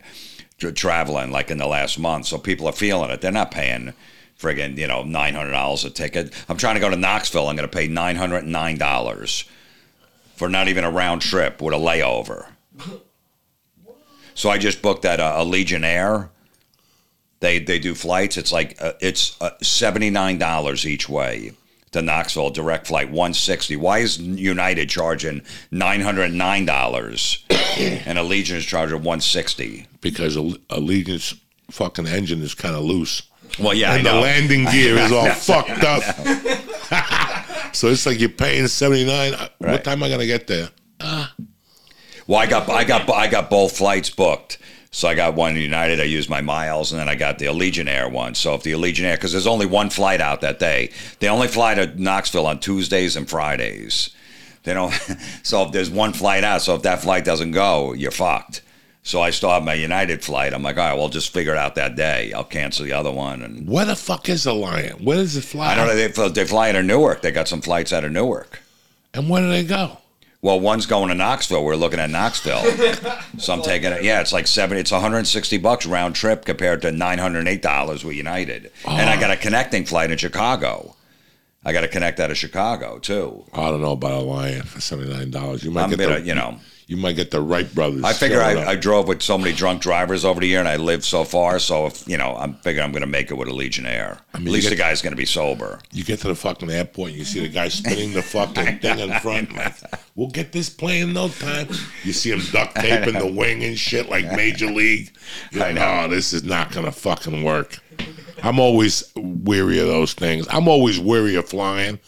traveling 0.58 1.30
like 1.30 1.50
in 1.50 1.58
the 1.58 1.66
last 1.66 1.98
month. 1.98 2.26
So 2.26 2.38
people 2.38 2.66
are 2.66 2.72
feeling 2.72 3.10
it. 3.10 3.20
They're 3.20 3.32
not 3.32 3.50
paying 3.50 3.94
friggin', 4.38 4.76
you 4.76 4.86
know, 4.86 5.02
nine 5.02 5.34
hundred 5.34 5.52
dollars 5.52 5.84
a 5.84 5.90
ticket. 5.90 6.32
I'm 6.48 6.56
trying 6.56 6.74
to 6.74 6.80
go 6.80 6.90
to 6.90 6.96
Knoxville. 6.96 7.48
I'm 7.48 7.56
going 7.56 7.68
to 7.68 7.76
pay 7.76 7.88
nine 7.88 8.16
hundred 8.16 8.44
and 8.44 8.52
nine 8.52 8.78
dollars 8.78 9.44
for 10.36 10.48
not 10.48 10.68
even 10.68 10.84
a 10.84 10.90
round 10.90 11.22
trip 11.22 11.60
with 11.60 11.74
a 11.74 11.78
layover. 11.78 12.46
So 14.34 14.50
I 14.50 14.58
just 14.58 14.82
booked 14.82 15.02
that 15.02 15.18
a, 15.18 15.24
Allegiant 15.24 15.84
Air. 15.84 16.30
They 17.40 17.58
they 17.58 17.78
do 17.78 17.94
flights. 17.94 18.36
It's 18.36 18.52
like 18.52 18.80
uh, 18.80 18.92
it's 19.00 19.40
uh, 19.40 19.50
seventy 19.62 20.10
nine 20.10 20.38
dollars 20.38 20.86
each 20.86 21.08
way 21.08 21.52
to 21.92 22.02
Knoxville 22.02 22.50
direct 22.50 22.86
flight 22.86 23.10
one 23.10 23.34
sixty. 23.34 23.76
Why 23.76 23.98
is 23.98 24.18
United 24.18 24.88
charging 24.90 25.42
nine 25.70 26.00
hundred 26.00 26.32
nine 26.32 26.64
dollars 26.66 27.44
and 27.50 28.18
Allegiant 28.18 28.56
is 28.56 28.64
charging 28.66 29.02
one 29.02 29.20
sixty? 29.20 29.86
Because 30.00 30.36
Alle- 30.36 30.58
Allegiant's 30.70 31.34
fucking 31.70 32.06
engine 32.06 32.42
is 32.42 32.54
kind 32.54 32.74
of 32.74 32.82
loose. 32.84 33.22
Well, 33.58 33.74
yeah, 33.74 33.94
and 33.94 34.04
the 34.06 34.12
landing 34.14 34.64
gear 34.66 34.96
is 34.98 35.10
all 35.12 35.30
fucked 35.32 35.82
up. 35.82 36.02
so 37.74 37.88
it's 37.88 38.04
like 38.06 38.20
you're 38.20 38.28
paying 38.28 38.66
seventy 38.68 39.04
nine. 39.06 39.34
Uh, 39.34 39.48
what 39.58 39.84
time 39.84 39.98
am 39.98 40.02
I 40.04 40.08
gonna 40.10 40.26
get 40.26 40.46
there? 40.46 40.68
Well, 42.26 42.38
I 42.38 42.46
got 42.46 42.68
I 42.68 42.84
got 42.84 43.08
I 43.10 43.26
got 43.26 43.48
both 43.48 43.76
flights 43.78 44.10
booked. 44.10 44.58
So 44.90 45.06
I 45.06 45.14
got 45.14 45.34
one 45.34 45.54
United. 45.56 46.00
I 46.00 46.04
used 46.04 46.30
my 46.30 46.40
miles, 46.40 46.92
and 46.92 47.00
then 47.00 47.08
I 47.08 47.14
got 47.14 47.38
the 47.38 47.46
Allegiant 47.46 47.88
Air 47.88 48.08
one. 48.08 48.34
So 48.34 48.54
if 48.54 48.62
the 48.62 48.72
Allegiant 48.72 49.04
Air, 49.04 49.16
because 49.16 49.32
there's 49.32 49.46
only 49.46 49.66
one 49.66 49.90
flight 49.90 50.20
out 50.20 50.40
that 50.40 50.58
day, 50.58 50.90
they 51.20 51.28
only 51.28 51.48
fly 51.48 51.74
to 51.74 52.00
Knoxville 52.00 52.46
on 52.46 52.58
Tuesdays 52.58 53.14
and 53.16 53.28
Fridays. 53.28 54.10
They 54.64 54.74
don't. 54.74 54.94
So 55.42 55.62
if 55.62 55.72
there's 55.72 55.90
one 55.90 56.12
flight 56.12 56.44
out, 56.44 56.62
so 56.62 56.74
if 56.74 56.82
that 56.82 57.00
flight 57.02 57.24
doesn't 57.24 57.52
go, 57.52 57.92
you're 57.94 58.10
fucked. 58.10 58.62
So 59.02 59.22
I 59.22 59.30
still 59.30 59.48
have 59.48 59.64
my 59.64 59.72
United 59.72 60.22
flight. 60.22 60.52
I'm 60.52 60.62
like, 60.62 60.76
all 60.76 60.86
right, 60.86 60.98
well, 60.98 61.08
just 61.08 61.32
figure 61.32 61.52
it 61.52 61.58
out 61.58 61.76
that 61.76 61.96
day. 61.96 62.32
I'll 62.34 62.44
cancel 62.44 62.84
the 62.84 62.92
other 62.92 63.10
one, 63.10 63.42
and 63.42 63.66
Where 63.66 63.86
the 63.86 63.96
fuck 63.96 64.28
is 64.28 64.44
the 64.44 64.54
Lion? 64.54 65.02
Where 65.04 65.16
does 65.16 65.36
it 65.36 65.44
fly? 65.44 65.72
I 65.72 65.74
don't 65.74 65.86
know. 65.86 65.94
They, 65.94 66.28
they 66.28 66.44
fly 66.44 66.68
of 66.68 66.84
Newark. 66.84 67.22
They 67.22 67.30
got 67.30 67.48
some 67.48 67.62
flights 67.62 67.92
out 67.92 68.04
of 68.04 68.12
Newark. 68.12 68.60
And 69.14 69.30
where 69.30 69.40
do 69.40 69.48
they 69.48 69.64
go? 69.64 69.98
Well, 70.40 70.60
one's 70.60 70.86
going 70.86 71.08
to 71.08 71.16
Knoxville. 71.16 71.64
We're 71.64 71.74
looking 71.74 71.98
at 71.98 72.10
Knoxville, 72.10 72.62
so 73.38 73.52
I'm 73.52 73.62
taking 73.62 73.90
it. 73.90 74.04
Yeah, 74.04 74.20
it's 74.20 74.32
like 74.32 74.46
seven. 74.46 74.78
It's 74.78 74.92
160 74.92 75.58
bucks 75.58 75.84
round 75.84 76.14
trip 76.14 76.44
compared 76.44 76.82
to 76.82 76.92
908 76.92 77.60
dollars 77.60 78.04
with 78.04 78.14
United, 78.14 78.70
and 78.86 79.10
I 79.10 79.16
ah. 79.16 79.20
got 79.20 79.30
a 79.32 79.36
connecting 79.36 79.84
flight 79.84 80.12
in 80.12 80.18
Chicago. 80.18 80.94
I 81.64 81.72
got 81.72 81.80
to 81.80 81.88
connect 81.88 82.20
out 82.20 82.30
of 82.30 82.38
Chicago 82.38 83.00
too. 83.00 83.44
I 83.52 83.70
don't 83.70 83.80
know 83.80 83.92
about 83.92 84.12
a 84.12 84.20
lion 84.20 84.62
for 84.62 84.80
seventy 84.80 85.12
nine 85.12 85.32
dollars. 85.32 85.64
You 85.64 85.72
might 85.72 85.84
I'm 85.84 85.90
get 85.90 85.98
gonna, 85.98 86.20
the, 86.20 86.26
you 86.26 86.36
know, 86.36 86.58
you 86.88 86.96
might 86.96 87.16
get 87.16 87.30
the 87.30 87.42
Wright 87.42 87.72
brothers. 87.74 88.02
I 88.02 88.14
figure 88.14 88.40
I. 88.40 88.64
I 88.64 88.74
drove 88.74 89.08
with 89.08 89.20
so 89.20 89.36
many 89.36 89.52
drunk 89.52 89.82
drivers 89.82 90.24
over 90.24 90.40
the 90.40 90.46
year, 90.46 90.58
and 90.58 90.66
I 90.66 90.76
lived 90.76 91.04
so 91.04 91.22
far. 91.22 91.58
So 91.58 91.84
if 91.84 92.08
you 92.08 92.16
know, 92.16 92.34
I'm 92.34 92.54
figuring 92.54 92.82
I'm 92.82 92.92
going 92.92 93.02
to 93.02 93.06
make 93.06 93.30
it 93.30 93.34
with 93.34 93.46
a 93.46 93.52
Legionnaire. 93.52 94.18
mean, 94.38 94.48
At 94.48 94.52
least 94.54 94.70
the 94.70 94.76
guy's 94.76 95.02
going 95.02 95.12
to 95.12 95.16
be 95.16 95.26
sober. 95.26 95.80
You 95.92 96.02
get 96.02 96.20
to 96.20 96.28
the 96.28 96.34
fucking 96.34 96.70
airport 96.70 97.10
and 97.10 97.18
you 97.18 97.26
see 97.26 97.40
the 97.40 97.48
guy 97.48 97.68
spinning 97.68 98.14
the 98.14 98.22
fucking 98.22 98.78
thing 98.80 99.00
in 99.00 99.12
front. 99.20 99.54
Like, 99.54 99.74
we'll 100.16 100.30
get 100.30 100.52
this 100.52 100.70
plane 100.70 101.02
in 101.08 101.12
no 101.12 101.28
time. 101.28 101.68
You 102.04 102.14
see 102.14 102.30
him 102.30 102.40
duct 102.52 102.74
taping 102.76 103.18
the 103.18 103.30
wing 103.36 103.62
and 103.64 103.78
shit 103.78 104.08
like 104.08 104.24
Major 104.32 104.70
League. 104.70 105.12
You're 105.52 105.60
like, 105.60 105.76
oh, 105.78 106.08
this 106.08 106.32
is 106.32 106.42
not 106.42 106.72
gonna 106.72 106.90
fucking 106.90 107.44
work. 107.44 107.80
I'm 108.42 108.58
always 108.58 109.04
weary 109.14 109.78
of 109.78 109.88
those 109.88 110.14
things. 110.14 110.46
I'm 110.48 110.68
always 110.68 110.98
weary 110.98 111.34
of 111.34 111.50
flying. 111.50 111.98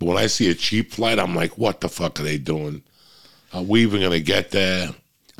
But 0.00 0.06
when 0.06 0.16
I 0.16 0.26
see 0.26 0.50
a 0.50 0.54
cheap 0.54 0.90
flight, 0.92 1.20
I'm 1.20 1.36
like, 1.36 1.56
what 1.56 1.80
the 1.80 1.88
fuck 1.88 2.18
are 2.18 2.24
they 2.24 2.36
doing? 2.38 2.82
Are 3.54 3.62
we 3.62 3.82
even 3.82 4.02
gonna 4.02 4.20
get 4.20 4.50
there? 4.50 4.90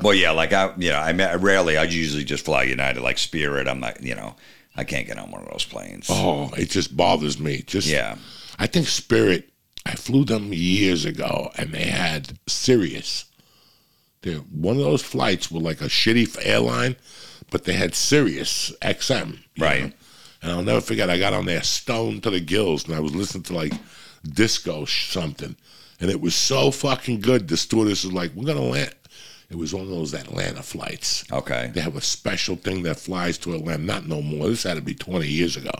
Well, 0.01 0.13
yeah, 0.13 0.31
like 0.31 0.53
I, 0.53 0.73
you 0.77 0.89
know, 0.89 0.99
I 0.99 1.13
mean, 1.13 1.27
rarely. 1.37 1.77
I 1.77 1.83
usually 1.83 2.23
just 2.23 2.45
fly 2.45 2.63
United, 2.63 3.01
like 3.01 3.17
Spirit. 3.17 3.67
I'm 3.67 3.79
not, 3.79 4.01
you 4.01 4.15
know, 4.15 4.35
I 4.75 4.83
can't 4.83 5.07
get 5.07 5.17
on 5.17 5.31
one 5.31 5.41
of 5.41 5.49
those 5.51 5.65
planes. 5.65 6.07
Oh, 6.09 6.49
it 6.57 6.69
just 6.69 6.95
bothers 6.97 7.39
me. 7.39 7.61
Just 7.61 7.87
Yeah. 7.87 8.15
I 8.57 8.67
think 8.67 8.87
Spirit. 8.87 9.49
I 9.85 9.95
flew 9.95 10.25
them 10.25 10.51
years 10.51 11.05
ago, 11.05 11.51
and 11.57 11.71
they 11.71 11.83
had 11.83 12.39
Sirius. 12.47 13.25
They're 14.21 14.37
one 14.37 14.77
of 14.77 14.81
those 14.83 15.03
flights 15.03 15.51
with 15.51 15.61
like 15.61 15.81
a 15.81 15.85
shitty 15.85 16.37
airline, 16.43 16.95
but 17.51 17.65
they 17.65 17.73
had 17.73 17.93
Sirius 17.93 18.73
XM. 18.81 19.39
Right. 19.59 19.83
know? 19.83 19.91
And 20.41 20.51
I'll 20.51 20.63
never 20.63 20.81
forget. 20.81 21.09
I 21.09 21.19
got 21.19 21.33
on 21.33 21.45
there 21.45 21.61
stoned 21.63 22.23
to 22.23 22.31
the 22.31 22.39
gills, 22.39 22.85
and 22.85 22.95
I 22.95 22.99
was 22.99 23.15
listening 23.15 23.43
to 23.43 23.53
like 23.53 23.73
disco 24.27 24.85
sh- 24.85 25.11
something, 25.11 25.55
and 25.99 26.09
it 26.09 26.21
was 26.21 26.35
so 26.35 26.71
fucking 26.71 27.21
good. 27.21 27.47
The 27.47 27.57
stewardess 27.57 28.03
was 28.03 28.13
like, 28.13 28.31
"We're 28.35 28.45
gonna 28.45 28.61
land." 28.61 28.93
It 29.49 29.57
was 29.57 29.73
one 29.73 29.83
of 29.83 29.89
those 29.89 30.13
Atlanta 30.13 30.63
flights. 30.63 31.23
Okay. 31.31 31.69
They 31.73 31.81
have 31.81 31.95
a 31.95 32.01
special 32.01 32.55
thing 32.55 32.81
that 32.83 32.99
flies 32.99 33.37
to 33.39 33.53
Atlanta. 33.53 33.83
Not 33.83 34.07
no 34.07 34.21
more. 34.21 34.49
This 34.49 34.63
had 34.63 34.73
to 34.75 34.81
be 34.81 34.95
20 34.95 35.27
years 35.27 35.55
ago. 35.55 35.71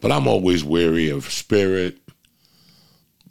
But 0.00 0.12
I'm 0.12 0.28
always 0.28 0.62
weary 0.62 1.08
of 1.08 1.24
Spirit. 1.32 1.98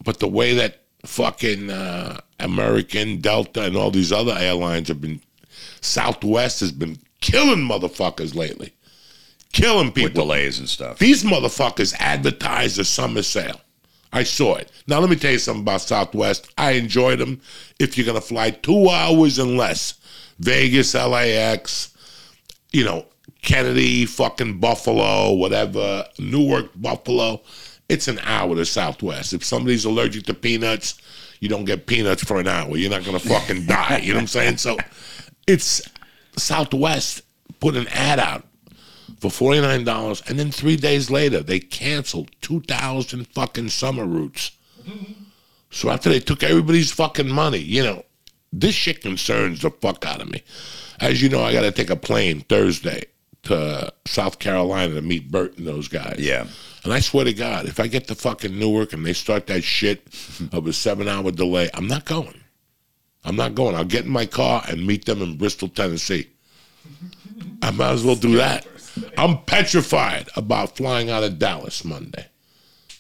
But 0.04 0.20
the 0.20 0.28
way 0.28 0.56
that 0.56 0.82
fucking 1.06 1.70
uh, 1.70 2.20
American, 2.40 3.22
Delta, 3.22 3.64
and 3.64 3.78
all 3.78 3.92
these 3.92 4.12
other 4.12 4.36
airlines 4.38 4.88
have 4.88 5.00
been, 5.02 5.22
Southwest 5.82 6.60
has 6.62 6.72
been 6.72 6.98
killing 7.22 7.60
motherfuckers 7.60 8.34
lately. 8.36 8.74
Killing 9.52 9.88
With 9.88 9.96
people. 9.96 10.24
delays 10.26 10.58
and 10.58 10.68
stuff. 10.68 10.98
These 10.98 11.24
motherfuckers 11.24 11.94
advertise 12.00 12.80
a 12.80 12.86
summer 12.86 13.22
sale. 13.22 13.62
I 14.14 14.24
saw 14.24 14.56
it. 14.56 14.72
Now 14.88 15.00
let 15.00 15.10
me 15.10 15.16
tell 15.16 15.32
you 15.32 15.40
something 15.40 15.64
about 15.64 15.82
Southwest. 15.82 16.54
I 16.58 16.72
enjoyed 16.72 17.20
them. 17.20 17.42
If 17.80 17.98
you're 17.98 18.06
gonna 18.06 18.22
fly 18.22 18.52
two 18.52 18.88
hours 18.88 19.40
and 19.40 19.58
less, 19.58 19.96
Vegas, 20.40 20.94
LAX, 20.94 21.96
you 22.72 22.86
know, 22.86 23.06
Kennedy, 23.42 24.06
fucking 24.06 24.60
Buffalo, 24.60 25.34
whatever, 25.34 26.06
Newark, 26.20 26.70
Buffalo, 26.76 27.42
it's 27.90 28.08
an 28.08 28.20
hour 28.20 28.56
to 28.56 28.66
Southwest. 28.66 29.34
If 29.34 29.44
somebody's 29.44 29.84
allergic 29.84 30.26
to 30.26 30.34
peanuts, 30.34 30.96
you 31.40 31.50
don't 31.50 31.66
get 31.66 31.88
peanuts 31.88 32.24
for 32.24 32.40
an 32.40 32.48
hour. 32.48 32.78
You're 32.78 32.92
not 32.92 33.04
gonna 33.04 33.20
fucking 33.20 33.66
die. 33.66 33.98
You 33.98 34.10
know 34.10 34.18
what 34.18 34.22
I'm 34.22 34.28
saying? 34.28 34.58
So 34.58 34.78
it's 35.48 35.82
Southwest 36.38 37.24
put 37.60 37.76
an 37.76 37.88
ad 37.90 38.20
out 38.20 38.46
for 39.24 39.32
forty 39.32 39.62
nine 39.62 39.86
dollars, 39.86 40.22
and 40.28 40.38
then 40.38 40.52
three 40.52 40.76
days 40.76 41.10
later 41.10 41.42
they 41.42 41.58
canceled 41.58 42.30
two 42.42 42.60
thousand 42.60 43.26
fucking 43.30 43.70
summer 43.70 44.06
routes. 44.06 44.52
So 45.72 45.90
after 45.90 46.10
they 46.10 46.20
took 46.20 46.44
everybody's 46.44 46.92
fucking 46.92 47.30
money, 47.30 47.60
you 47.60 47.84
know, 47.84 48.04
this 48.52 48.76
shit 48.76 49.00
concerns 49.02 49.62
the 49.62 49.70
fuck 49.70 50.06
out 50.06 50.22
of 50.22 50.30
me. 50.30 50.44
As 51.00 51.22
you 51.22 51.30
know, 51.30 51.42
I 51.42 51.54
got 51.54 51.62
to 51.62 51.72
take 51.72 51.90
a 51.90 51.96
plane 51.96 52.42
Thursday 52.42 53.06
to 53.44 53.94
South 54.06 54.40
Carolina 54.40 54.96
to 54.96 55.02
meet 55.02 55.32
Bert 55.32 55.58
and 55.58 55.66
those 55.66 55.88
guys. 55.88 56.18
Yeah. 56.20 56.46
And 56.84 56.92
I 56.92 57.00
swear 57.00 57.24
to 57.24 57.34
God, 57.34 57.66
if 57.66 57.80
I 57.80 57.88
get 57.88 58.10
to 58.10 58.16
fucking 58.16 58.60
Newark 58.60 58.92
and 58.92 59.06
they 59.06 59.14
start 59.14 59.48
that 59.48 59.64
shit 59.64 60.06
of 60.52 60.68
a 60.68 60.74
seven 60.74 61.08
hour 61.08 61.32
delay, 61.32 61.70
I'm 61.74 61.88
not 61.88 62.04
going. 62.04 62.42
I'm 63.24 63.38
not 63.38 63.56
going. 63.56 63.74
I'll 63.76 63.86
get 63.86 64.04
in 64.04 64.12
my 64.12 64.26
car 64.26 64.64
and 64.68 64.86
meet 64.86 65.06
them 65.06 65.22
in 65.22 65.38
Bristol, 65.38 65.70
Tennessee. 65.70 66.28
I 67.62 67.72
might 67.72 67.92
as 67.92 68.04
well 68.04 68.16
do 68.16 68.36
that. 68.36 68.68
I'm 69.18 69.44
petrified 69.44 70.30
about 70.36 70.76
flying 70.78 71.10
out 71.10 71.24
of 71.24 71.40
Dallas 71.40 71.84
Monday. 71.84 72.28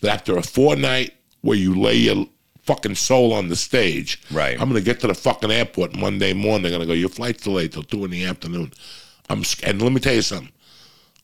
That 0.02 0.12
after 0.14 0.38
a 0.38 0.41
fortnight 0.44 1.14
where 1.41 1.58
you 1.58 1.74
lay 1.80 1.96
your 1.96 2.28
fucking 2.64 2.96
soul 2.96 3.34
on 3.34 3.50
the 3.50 3.56
stage, 3.56 4.22
Right. 4.32 4.60
I'm 4.60 4.68
gonna 4.70 4.82
get 4.82 5.00
to 5.02 5.08
the 5.08 5.14
fucking 5.14 5.52
airport 5.52 5.96
Monday 5.96 6.34
morning. 6.34 6.64
They're 6.64 6.72
gonna 6.72 6.86
go, 6.86 6.94
your 6.94 7.10
flight's 7.10 7.44
delayed 7.44 7.74
till 7.74 7.84
two 7.84 8.06
in 8.06 8.12
the 8.12 8.26
afternoon. 8.26 8.72
I'm 9.30 9.44
and 9.64 9.82
let 9.82 9.91
me 9.91 10.00
tell 10.00 10.14
you 10.16 10.22
something. 10.22 10.50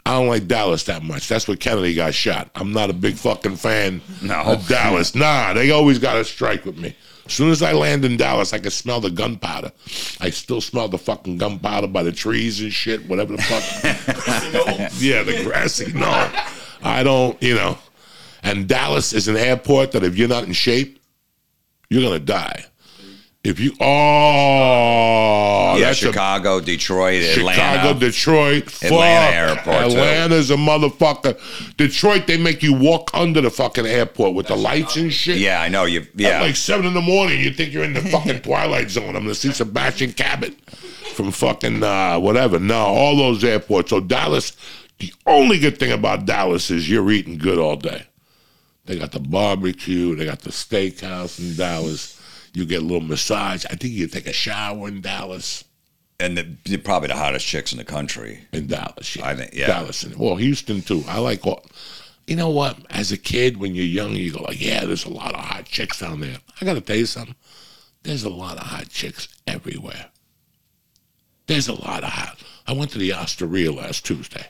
I 0.05 0.13
don't 0.13 0.27
like 0.27 0.47
Dallas 0.47 0.83
that 0.85 1.03
much. 1.03 1.27
That's 1.27 1.47
where 1.47 1.57
Kennedy 1.57 1.93
got 1.93 2.13
shot. 2.13 2.49
I'm 2.55 2.73
not 2.73 2.89
a 2.89 2.93
big 2.93 3.15
fucking 3.15 3.57
fan 3.57 4.01
No. 4.21 4.35
of 4.41 4.67
Dallas. 4.67 5.13
Nah, 5.13 5.53
they 5.53 5.71
always 5.71 5.99
got 5.99 6.15
a 6.17 6.25
strike 6.25 6.65
with 6.65 6.77
me. 6.77 6.95
As 7.29 7.35
soon 7.35 7.51
as 7.51 7.61
I 7.61 7.73
land 7.73 8.05
in 8.05 8.17
Dallas, 8.17 8.53
I 8.53 8.57
can 8.57 8.71
smell 8.71 8.99
the 8.99 9.11
gunpowder. 9.11 9.71
I 10.19 10.31
still 10.31 10.61
smell 10.61 10.87
the 10.87 10.97
fucking 10.97 11.37
gunpowder 11.37 11.85
by 11.85 12.01
the 12.01 12.11
trees 12.11 12.59
and 12.59 12.73
shit, 12.73 13.07
whatever 13.07 13.35
the 13.35 13.41
fuck. 13.43 14.91
yeah, 14.99 15.21
the 15.21 15.43
grassy. 15.43 15.93
No, 15.93 16.09
I 16.81 17.03
don't, 17.03 17.39
you 17.39 17.53
know. 17.53 17.77
And 18.41 18.67
Dallas 18.67 19.13
is 19.13 19.27
an 19.27 19.37
airport 19.37 19.91
that 19.91 20.03
if 20.03 20.17
you're 20.17 20.27
not 20.27 20.45
in 20.45 20.53
shape, 20.53 20.99
you're 21.91 22.01
going 22.01 22.19
to 22.19 22.25
die. 22.25 22.65
If 23.41 23.57
you, 23.57 23.71
oh, 23.79 23.85
yeah, 25.77 25.85
that's 25.85 26.01
a 26.03 26.07
Chicago, 26.07 26.59
Detroit, 26.59 27.23
Atlanta. 27.23 27.53
Chicago, 27.53 27.77
Atlanta. 27.77 27.99
Detroit, 27.99 28.69
fuck. 28.69 28.91
Atlanta 28.91 29.35
airport, 29.35 29.65
too. 29.65 29.97
Atlanta's 29.97 30.51
a 30.51 30.55
motherfucker. 30.57 31.77
Detroit, 31.77 32.27
they 32.27 32.35
make 32.37 32.61
you 32.61 32.73
walk 32.73 33.09
under 33.13 33.39
the 33.39 33.49
fucking 33.49 33.85
airport 33.85 34.33
with 34.35 34.47
the 34.47 34.57
lights 34.57 34.97
and 34.97 35.13
shit. 35.13 35.37
yeah, 35.37 35.61
I 35.61 35.69
know 35.69 35.85
you. 35.85 36.01
At 36.01 36.07
Yeah, 36.15 36.41
like 36.41 36.57
seven 36.57 36.85
in 36.85 36.93
the 36.93 36.99
morning, 37.01 37.39
you 37.39 37.51
think 37.51 37.71
you're 37.71 37.85
in 37.85 37.93
the 37.93 38.01
fucking 38.01 38.41
Twilight 38.41 38.89
Zone. 38.89 39.15
I'm 39.15 39.23
gonna 39.23 39.35
see 39.35 39.53
Sebastian 39.53 40.11
Cabot 40.11 40.53
from 41.13 41.31
fucking 41.31 41.81
uh, 41.81 42.19
whatever. 42.19 42.59
No, 42.59 42.75
all 42.75 43.15
those 43.15 43.45
airports. 43.45 43.91
So 43.91 44.01
Dallas, 44.01 44.51
the 44.97 45.13
only 45.25 45.59
good 45.59 45.77
thing 45.79 45.93
about 45.93 46.25
Dallas 46.25 46.69
is 46.69 46.89
you're 46.89 47.09
eating 47.09 47.37
good 47.37 47.57
all 47.57 47.77
day. 47.77 48.03
They 48.85 48.99
got 48.99 49.13
the 49.13 49.19
barbecue, 49.21 50.15
they 50.15 50.25
got 50.25 50.41
the 50.41 50.49
steakhouse 50.49 51.39
in 51.39 51.55
Dallas. 51.55 52.18
You 52.53 52.65
get 52.65 52.81
a 52.81 52.85
little 52.85 53.01
massage. 53.07 53.65
I 53.65 53.75
think 53.75 53.93
you 53.93 54.07
take 54.07 54.27
a 54.27 54.33
shower 54.33 54.87
in 54.87 55.01
Dallas. 55.01 55.63
and 56.19 56.37
the, 56.37 56.55
they're 56.65 56.77
probably 56.79 57.07
the 57.07 57.15
hottest 57.15 57.45
chicks 57.45 57.71
in 57.71 57.77
the 57.77 57.85
country. 57.85 58.45
In 58.51 58.67
Dallas, 58.67 59.15
yeah. 59.15 59.27
I 59.27 59.35
think- 59.35 59.53
yeah. 59.53 59.67
Dallas. 59.67 60.03
And, 60.03 60.15
well, 60.17 60.35
Houston, 60.35 60.81
too. 60.81 61.03
I 61.07 61.19
like 61.19 61.45
all. 61.45 61.65
You 62.27 62.35
know 62.35 62.49
what? 62.49 62.77
As 62.91 63.11
a 63.11 63.17
kid, 63.17 63.57
when 63.57 63.73
you're 63.73 63.85
young, 63.85 64.15
you 64.15 64.31
go 64.33 64.43
like, 64.43 64.61
yeah, 64.61 64.85
there's 64.85 65.05
a 65.05 65.09
lot 65.09 65.33
of 65.33 65.39
hot 65.41 65.65
chicks 65.65 65.99
down 65.99 66.19
there. 66.19 66.37
I 66.61 66.65
got 66.65 66.73
to 66.75 66.81
tell 66.81 66.95
you 66.97 67.05
something. 67.05 67.35
There's 68.03 68.23
a 68.23 68.29
lot 68.29 68.57
of 68.57 68.63
hot 68.63 68.89
chicks 68.89 69.27
everywhere. 69.47 70.07
There's 71.47 71.67
a 71.67 71.73
lot 71.73 72.03
of 72.03 72.09
hot. 72.11 72.37
I 72.67 72.73
went 72.73 72.91
to 72.91 72.99
the 72.99 73.13
Osteria 73.13 73.71
last 73.71 74.05
Tuesday. 74.05 74.45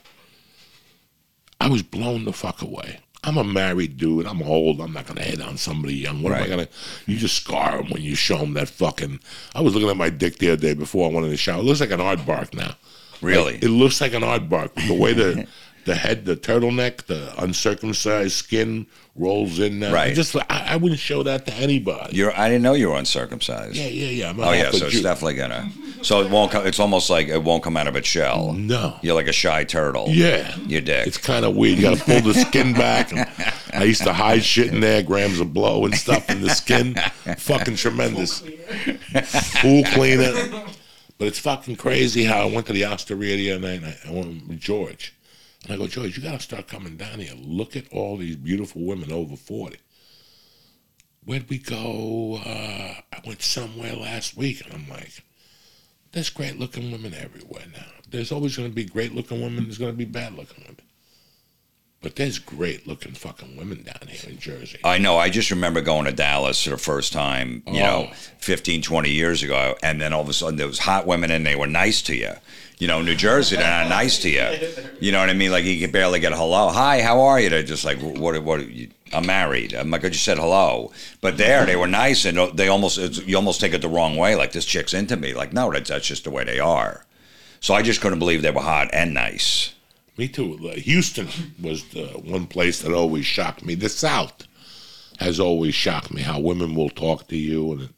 I 1.60 1.68
was 1.68 1.82
blown 1.82 2.24
the 2.24 2.32
fuck 2.32 2.60
away. 2.62 3.00
I'm 3.22 3.36
a 3.36 3.44
married 3.44 3.96
dude. 3.98 4.26
I'm 4.26 4.42
old. 4.42 4.80
I'm 4.80 4.92
not 4.92 5.06
gonna 5.06 5.22
hit 5.22 5.42
on 5.42 5.56
somebody 5.58 5.94
young. 5.94 6.22
What 6.22 6.32
am 6.32 6.42
I 6.42 6.48
gonna? 6.48 6.68
You 7.06 7.16
just 7.16 7.36
scar 7.36 7.78
them 7.78 7.90
when 7.90 8.02
you 8.02 8.14
show 8.14 8.38
them 8.38 8.54
that 8.54 8.68
fucking. 8.68 9.20
I 9.54 9.60
was 9.60 9.74
looking 9.74 9.90
at 9.90 9.96
my 9.96 10.08
dick 10.10 10.38
the 10.38 10.52
other 10.52 10.60
day 10.62 10.74
before 10.74 11.08
I 11.10 11.12
went 11.12 11.26
in 11.26 11.30
the 11.30 11.36
shower. 11.36 11.60
It 11.60 11.64
looks 11.64 11.80
like 11.80 11.90
an 11.90 12.00
aardvark 12.00 12.54
now. 12.54 12.76
Really? 13.20 13.56
It 13.56 13.68
looks 13.68 14.00
like 14.00 14.14
an 14.14 14.22
aardvark. 14.22 14.74
The 14.88 14.94
way 14.94 15.12
the 15.12 15.46
the 15.84 15.94
head, 15.96 16.24
the 16.24 16.36
turtleneck, 16.36 17.04
the 17.06 17.34
uncircumcised 17.42 18.32
skin 18.32 18.86
rolls 19.16 19.58
in 19.58 19.80
there. 19.80 19.90
I 19.90 19.92
Right. 19.92 20.14
just 20.14 20.34
I, 20.36 20.44
I 20.48 20.76
wouldn't 20.76 21.00
show 21.00 21.22
that 21.24 21.44
to 21.46 21.52
anybody. 21.54 22.16
You're. 22.16 22.32
I 22.38 22.48
didn't 22.48 22.62
know 22.62 22.72
you 22.74 22.88
were 22.88 22.96
uncircumcised. 22.96 23.76
Yeah, 23.76 23.86
yeah, 23.88 24.06
yeah. 24.08 24.30
I'm 24.30 24.40
Oh 24.40 24.52
yeah, 24.52 24.70
so 24.70 24.86
it's 24.86 24.94
Jew. 24.96 25.02
definitely 25.02 25.34
gonna. 25.34 25.70
So 26.02 26.22
it 26.22 26.30
won't. 26.30 26.50
Come, 26.52 26.66
it's 26.66 26.80
almost 26.80 27.10
like 27.10 27.28
it 27.28 27.42
won't 27.42 27.62
come 27.62 27.76
out 27.76 27.86
of 27.86 27.96
its 27.96 28.08
shell. 28.08 28.52
No. 28.52 28.96
You're 29.02 29.14
like 29.14 29.28
a 29.28 29.32
shy 29.32 29.64
turtle. 29.64 30.06
Yeah. 30.08 30.56
Your 30.58 30.80
dick. 30.80 31.06
It's 31.06 31.18
kind 31.18 31.44
of 31.44 31.54
weird. 31.56 31.78
You 31.78 31.82
got 31.82 31.98
to 31.98 32.04
pull 32.04 32.20
the 32.20 32.34
skin 32.34 32.72
back. 32.72 33.12
And 33.12 33.28
I 33.72 33.84
used 33.84 34.02
to 34.02 34.12
hide 34.12 34.42
shit 34.42 34.72
in 34.72 34.80
there, 34.80 35.02
grams 35.02 35.40
of 35.40 35.52
blow 35.52 35.84
and 35.84 35.94
stuff 35.94 36.28
in 36.30 36.40
the 36.40 36.50
skin. 36.50 36.94
fucking 37.38 37.76
tremendous. 37.76 38.40
Pool 39.60 39.84
cleaner. 39.92 40.32
But 41.18 41.28
it's 41.28 41.38
fucking 41.38 41.76
crazy 41.76 42.24
how 42.24 42.40
I 42.40 42.44
went 42.46 42.66
to 42.68 42.72
the 42.72 42.86
Osteria 42.86 43.36
the 43.36 43.52
other 43.52 43.60
night 43.60 43.82
and 43.82 43.86
I, 43.86 43.98
I 44.08 44.12
went 44.12 44.48
with 44.48 44.58
George. 44.58 45.14
And 45.64 45.74
I 45.74 45.76
go, 45.76 45.86
George, 45.86 46.16
you 46.16 46.22
got 46.22 46.32
to 46.32 46.40
start 46.40 46.66
coming 46.66 46.96
down 46.96 47.18
here. 47.20 47.34
Look 47.36 47.76
at 47.76 47.92
all 47.92 48.16
these 48.16 48.36
beautiful 48.36 48.82
women 48.82 49.12
over 49.12 49.36
40. 49.36 49.76
Where'd 51.24 51.50
we 51.50 51.58
go? 51.58 52.40
Uh, 52.44 52.94
I 53.12 53.20
went 53.26 53.42
somewhere 53.42 53.94
last 53.94 54.36
week 54.36 54.64
and 54.64 54.72
I'm 54.72 54.88
like, 54.88 55.22
there's 56.12 56.30
great 56.30 56.58
looking 56.58 56.90
women 56.90 57.14
everywhere 57.14 57.64
now. 57.72 57.86
There's 58.10 58.32
always 58.32 58.56
going 58.56 58.68
to 58.68 58.74
be 58.74 58.84
great 58.84 59.14
looking 59.14 59.40
women. 59.40 59.64
There's 59.64 59.78
going 59.78 59.92
to 59.92 59.96
be 59.96 60.04
bad 60.04 60.34
looking 60.34 60.64
women. 60.64 60.82
But 62.02 62.16
there's 62.16 62.38
great 62.38 62.86
looking 62.86 63.12
fucking 63.12 63.56
women 63.58 63.82
down 63.82 64.08
here 64.08 64.30
in 64.30 64.38
Jersey. 64.38 64.78
I 64.82 64.96
know. 64.96 65.18
I 65.18 65.28
just 65.28 65.50
remember 65.50 65.82
going 65.82 66.06
to 66.06 66.12
Dallas 66.12 66.64
for 66.64 66.70
the 66.70 66.78
first 66.78 67.12
time, 67.12 67.62
you 67.66 67.80
know, 67.80 68.08
Oh. 68.10 68.14
15, 68.38 68.80
20 68.80 69.10
years 69.10 69.42
ago. 69.42 69.76
And 69.82 70.00
then 70.00 70.14
all 70.14 70.22
of 70.22 70.28
a 70.30 70.32
sudden 70.32 70.56
there 70.56 70.66
was 70.66 70.78
hot 70.78 71.06
women 71.06 71.30
and 71.30 71.44
they 71.46 71.56
were 71.56 71.66
nice 71.66 72.00
to 72.02 72.16
you. 72.16 72.32
You 72.78 72.86
know, 72.86 73.02
New 73.02 73.14
Jersey, 73.14 73.56
they're 73.56 73.66
not 73.66 73.90
nice 73.90 74.18
to 74.20 74.30
you. 74.30 74.48
You 74.98 75.12
know 75.12 75.20
what 75.20 75.28
I 75.28 75.34
mean? 75.34 75.50
Like 75.50 75.64
you 75.64 75.78
can 75.78 75.90
barely 75.90 76.20
get 76.20 76.32
a 76.32 76.36
hello. 76.36 76.70
Hi, 76.70 77.02
how 77.02 77.20
are 77.20 77.38
you? 77.38 77.50
They're 77.50 77.62
just 77.62 77.84
like, 77.84 77.98
what, 77.98 78.42
what, 78.42 78.66
you, 78.66 78.88
I'm 79.12 79.26
married. 79.26 79.74
I'm 79.74 79.90
like, 79.90 80.02
I 80.02 80.08
just 80.08 80.24
said 80.24 80.38
hello. 80.38 80.90
But 81.20 81.36
there 81.36 81.66
they 81.66 81.76
were 81.76 81.86
nice 81.86 82.24
and 82.24 82.38
they 82.56 82.68
almost, 82.68 82.96
it's, 82.96 83.18
you 83.18 83.36
almost 83.36 83.60
take 83.60 83.74
it 83.74 83.82
the 83.82 83.88
wrong 83.88 84.16
way. 84.16 84.36
Like 84.36 84.52
this 84.52 84.64
chick's 84.64 84.94
into 84.94 85.18
me. 85.18 85.34
Like, 85.34 85.52
no, 85.52 85.70
that's, 85.70 85.90
that's 85.90 86.06
just 86.06 86.24
the 86.24 86.30
way 86.30 86.44
they 86.44 86.60
are. 86.60 87.04
So 87.60 87.74
I 87.74 87.82
just 87.82 88.00
couldn't 88.00 88.20
believe 88.20 88.40
they 88.40 88.50
were 88.50 88.62
hot 88.62 88.88
and 88.94 89.12
nice. 89.12 89.74
Me 90.20 90.28
too. 90.28 90.58
Houston 90.58 91.28
was 91.62 91.82
the 91.94 92.08
one 92.08 92.46
place 92.46 92.82
that 92.82 92.92
always 92.92 93.24
shocked 93.24 93.64
me. 93.64 93.74
The 93.74 93.88
South 93.88 94.46
has 95.18 95.40
always 95.40 95.74
shocked 95.74 96.12
me. 96.12 96.20
How 96.20 96.38
women 96.38 96.74
will 96.74 96.90
talk 96.90 97.26
to 97.28 97.38
you, 97.38 97.72
and 97.72 97.88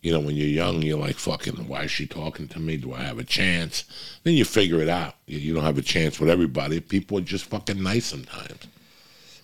you 0.00 0.12
know, 0.12 0.20
when 0.20 0.34
you're 0.34 0.48
young, 0.48 0.80
you're 0.80 0.98
like, 0.98 1.16
"Fucking, 1.16 1.68
why 1.68 1.82
is 1.82 1.90
she 1.90 2.06
talking 2.06 2.48
to 2.48 2.58
me? 2.58 2.78
Do 2.78 2.94
I 2.94 3.02
have 3.02 3.18
a 3.18 3.22
chance?" 3.24 3.84
Then 4.22 4.32
you 4.32 4.46
figure 4.46 4.80
it 4.80 4.88
out. 4.88 5.16
You, 5.26 5.40
you 5.40 5.52
don't 5.52 5.64
have 5.64 5.76
a 5.76 5.82
chance 5.82 6.18
with 6.18 6.30
everybody. 6.30 6.80
People 6.80 7.18
are 7.18 7.20
just 7.20 7.44
fucking 7.44 7.82
nice 7.82 8.06
sometimes. 8.06 8.66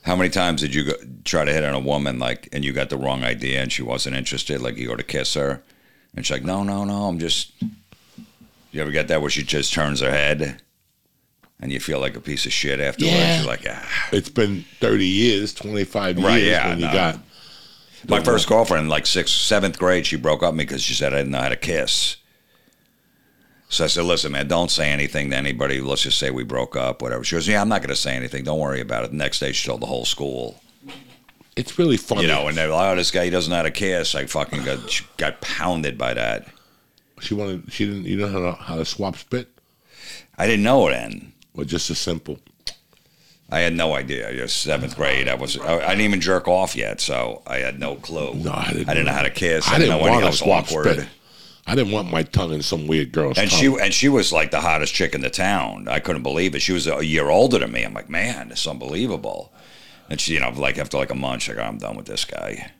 How 0.00 0.16
many 0.16 0.30
times 0.30 0.62
did 0.62 0.74
you 0.74 0.84
go, 0.84 0.94
try 1.26 1.44
to 1.44 1.52
hit 1.52 1.62
on 1.62 1.74
a 1.74 1.78
woman 1.78 2.18
like, 2.18 2.48
and 2.54 2.64
you 2.64 2.72
got 2.72 2.88
the 2.88 2.96
wrong 2.96 3.22
idea, 3.22 3.60
and 3.60 3.70
she 3.70 3.82
wasn't 3.82 4.16
interested? 4.16 4.62
Like 4.62 4.78
you 4.78 4.88
go 4.88 4.96
to 4.96 5.02
kiss 5.02 5.34
her, 5.34 5.62
and 6.16 6.24
she's 6.24 6.38
like, 6.38 6.42
"No, 6.42 6.62
no, 6.62 6.86
no, 6.86 7.04
I'm 7.04 7.18
just." 7.18 7.52
You 8.72 8.80
ever 8.80 8.92
get 8.92 9.08
that 9.08 9.20
where 9.20 9.28
she 9.28 9.42
just 9.42 9.74
turns 9.74 10.00
her 10.00 10.10
head, 10.10 10.62
and 11.60 11.72
you 11.72 11.80
feel 11.80 12.00
like 12.00 12.16
a 12.16 12.20
piece 12.20 12.46
of 12.46 12.52
shit 12.52 12.80
afterwards? 12.80 13.14
Yeah. 13.14 13.38
You're 13.38 13.46
like, 13.46 13.66
ah. 13.68 14.08
It's 14.12 14.28
been 14.28 14.64
30 14.80 15.06
years, 15.06 15.54
25 15.54 16.18
years 16.18 16.26
Right, 16.26 16.42
yeah, 16.42 16.68
when 16.68 16.78
you 16.80 16.86
got. 16.86 17.20
My 18.08 18.22
first 18.22 18.48
girlfriend, 18.48 18.88
like 18.88 19.06
sixth, 19.06 19.34
seventh 19.34 19.78
grade, 19.78 20.06
she 20.06 20.16
broke 20.16 20.42
up 20.42 20.52
with 20.52 20.58
me 20.58 20.64
because 20.64 20.82
she 20.82 20.94
said 20.94 21.12
I 21.12 21.18
didn't 21.18 21.32
know 21.32 21.40
how 21.40 21.48
to 21.48 21.56
kiss. 21.56 22.16
So 23.70 23.84
I 23.84 23.88
said, 23.88 24.04
"Listen, 24.04 24.32
man, 24.32 24.48
don't 24.48 24.70
say 24.70 24.88
anything 24.90 25.28
to 25.30 25.36
anybody. 25.36 25.80
Let's 25.80 26.02
just 26.02 26.18
say 26.18 26.30
we 26.30 26.42
broke 26.44 26.74
up, 26.76 27.02
whatever." 27.02 27.22
She 27.24 27.36
goes, 27.36 27.46
"Yeah, 27.46 27.60
I'm 27.60 27.68
not 27.68 27.82
going 27.82 27.90
to 27.90 27.96
say 27.96 28.14
anything. 28.14 28.44
Don't 28.44 28.58
worry 28.60 28.80
about 28.80 29.04
it." 29.04 29.10
The 29.10 29.16
next 29.16 29.40
day, 29.40 29.52
she 29.52 29.66
told 29.66 29.82
the 29.82 29.86
whole 29.86 30.06
school. 30.06 30.62
It's 31.54 31.78
really 31.78 31.96
funny. 31.96 32.22
You 32.22 32.28
know, 32.28 32.48
and 32.48 32.56
they're 32.56 32.68
like, 32.68 32.92
"Oh, 32.92 32.96
this 32.96 33.10
guy 33.10 33.24
he 33.24 33.30
doesn't 33.30 33.50
know 33.50 33.56
how 33.56 33.62
to 33.62 33.70
kiss." 33.70 34.14
I 34.14 34.24
fucking 34.24 34.64
got 34.64 34.88
she 34.88 35.04
got 35.18 35.40
pounded 35.42 35.98
by 35.98 36.14
that. 36.14 36.46
she 37.20 37.34
wanted. 37.34 37.70
She 37.70 37.84
didn't. 37.84 38.04
You 38.04 38.16
know 38.16 38.28
how 38.28 38.38
to, 38.38 38.52
how 38.52 38.76
to 38.76 38.84
swap 38.86 39.16
spit, 39.16 39.48
I 40.38 40.46
didn't 40.46 40.62
know 40.62 40.88
then. 40.88 41.32
Or 41.58 41.64
just 41.64 41.90
a 41.90 41.94
simple. 41.94 42.38
I 43.50 43.60
had 43.60 43.72
no 43.74 43.94
idea. 43.94 44.28
I 44.30 44.42
was 44.42 44.52
seventh 44.52 44.94
grade. 44.96 45.26
I 45.28 45.34
was. 45.34 45.58
I, 45.58 45.76
I 45.78 45.88
didn't 45.90 46.02
even 46.02 46.20
jerk 46.20 46.46
off 46.48 46.76
yet, 46.76 47.00
so 47.00 47.42
I 47.46 47.58
had 47.58 47.78
no 47.80 47.96
clue. 47.96 48.34
No, 48.34 48.52
I 48.52 48.72
didn't 48.72 48.88
I 48.88 48.94
didn't 48.94 49.06
know 49.06 49.12
how 49.12 49.22
to 49.22 49.30
kiss. 49.30 49.66
I, 49.68 49.74
I 49.74 49.78
didn't 49.78 49.90
know 49.98 50.06
anything. 50.06 50.22
want 50.22 50.32
to 50.34 50.38
swap 50.38 50.64
awkward. 50.66 50.96
spit. 50.98 51.08
I 51.66 51.74
didn't 51.74 51.92
want 51.92 52.10
my 52.10 52.22
tongue 52.22 52.52
in 52.54 52.62
some 52.62 52.86
weird 52.86 53.12
girl's 53.12 53.36
And 53.38 53.50
tongue. 53.50 53.60
she 53.60 53.66
and 53.80 53.92
she 53.92 54.08
was 54.08 54.32
like 54.32 54.50
the 54.50 54.60
hottest 54.60 54.94
chick 54.94 55.14
in 55.14 55.20
the 55.22 55.28
town. 55.30 55.88
I 55.88 55.98
couldn't 56.00 56.22
believe 56.22 56.54
it. 56.54 56.60
She 56.60 56.72
was 56.72 56.86
a 56.86 57.04
year 57.04 57.28
older 57.28 57.58
than 57.58 57.72
me. 57.72 57.84
I'm 57.84 57.92
like, 57.94 58.08
man, 58.08 58.50
it's 58.50 58.66
unbelievable. 58.66 59.52
And 60.10 60.18
she, 60.20 60.34
you 60.34 60.40
know, 60.40 60.50
like 60.50 60.78
after 60.78 60.96
like 60.98 61.10
a 61.10 61.14
month, 61.14 61.42
she's 61.42 61.56
like, 61.56 61.66
I'm 61.66 61.76
done 61.78 61.96
with 61.96 62.06
this 62.06 62.24
guy. 62.24 62.70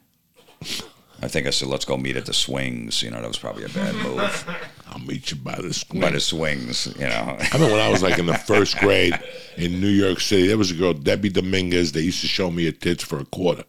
I 1.21 1.29
think 1.29 1.47
I 1.47 1.51
said, 1.51 1.69
let's 1.69 1.85
go 1.85 1.97
meet 1.97 2.17
at 2.17 2.27
the 2.27 2.33
swings. 2.35 3.03
You 3.03 3.11
know, 3.11 3.21
that 3.21 3.29
was 3.29 3.39
probably 3.39 3.65
a 3.65 3.69
bad 3.71 3.95
move. 3.97 4.47
I'll 4.91 5.01
meet 5.01 5.31
you 5.31 5.37
by 5.37 5.57
the 5.57 5.73
swing. 5.73 6.01
By 6.01 6.11
the 6.11 6.21
swings, 6.21 6.87
you 6.99 7.07
know. 7.07 7.37
I 7.41 7.49
remember 7.55 7.75
when 7.75 7.85
I 7.85 7.89
was 7.89 8.03
like 8.03 8.19
in 8.19 8.27
the 8.27 8.35
first 8.35 8.79
grade 8.79 9.19
in 9.57 9.81
New 9.81 9.89
York 9.89 10.21
City, 10.21 10.47
there 10.47 10.59
was 10.59 10.71
a 10.71 10.75
girl, 10.75 10.95
Debbie 10.95 11.29
Dominguez, 11.29 11.93
they 11.93 12.01
used 12.01 12.21
to 12.23 12.27
show 12.27 12.51
me 12.51 12.65
her 12.65 12.73
tits 12.73 13.05
for 13.05 13.19
a 13.19 13.25
quarter. 13.25 13.65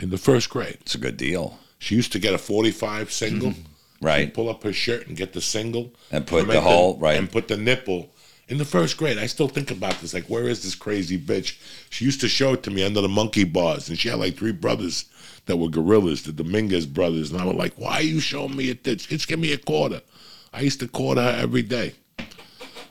In 0.00 0.10
the 0.10 0.18
first 0.18 0.50
grade. 0.50 0.78
It's 0.80 0.94
a 0.94 0.98
good 0.98 1.16
deal, 1.16 1.58
She 1.78 1.94
used 1.94 2.12
to 2.12 2.18
get 2.18 2.34
a 2.34 2.38
45 2.38 3.12
single, 3.12 3.50
mm-hmm. 3.50 4.06
right? 4.06 4.32
pull 4.32 4.48
up 4.48 4.62
her 4.64 4.72
shirt 4.72 5.06
and 5.06 5.16
get 5.16 5.32
the 5.32 5.40
single. 5.40 5.92
And 6.10 6.26
put 6.26 6.48
the 6.48 6.60
hole, 6.60 6.98
right. 6.98 7.18
And 7.18 7.30
put 7.30 7.48
the 7.48 7.56
nipple. 7.56 8.10
In 8.48 8.58
the 8.58 8.64
first 8.64 8.96
grade, 8.96 9.18
I 9.18 9.26
still 9.26 9.48
think 9.48 9.70
about 9.70 10.00
this. 10.00 10.12
Like, 10.12 10.26
where 10.26 10.48
is 10.48 10.62
this 10.62 10.74
crazy 10.74 11.18
bitch? 11.18 11.58
She 11.90 12.04
used 12.04 12.20
to 12.20 12.28
show 12.28 12.54
it 12.54 12.62
to 12.64 12.70
me 12.70 12.84
under 12.84 13.00
the 13.00 13.08
monkey 13.08 13.44
bars, 13.44 13.88
and 13.88 13.98
she 13.98 14.08
had 14.08 14.18
like 14.18 14.36
three 14.36 14.52
brothers 14.52 15.04
that 15.46 15.56
were 15.56 15.68
gorillas, 15.68 16.22
the 16.22 16.32
Dominguez 16.32 16.86
brothers. 16.86 17.30
And 17.30 17.40
I 17.40 17.44
was 17.44 17.56
like, 17.56 17.74
why 17.74 17.94
are 17.94 18.02
you 18.02 18.20
showing 18.20 18.56
me 18.56 18.64
your 18.64 18.74
tits? 18.74 19.06
Just 19.06 19.28
give 19.28 19.38
me 19.38 19.52
a 19.52 19.58
quarter. 19.58 20.00
I 20.52 20.60
used 20.60 20.80
to 20.80 20.88
quarter 20.88 21.22
her 21.22 21.38
every 21.40 21.62
day. 21.62 21.94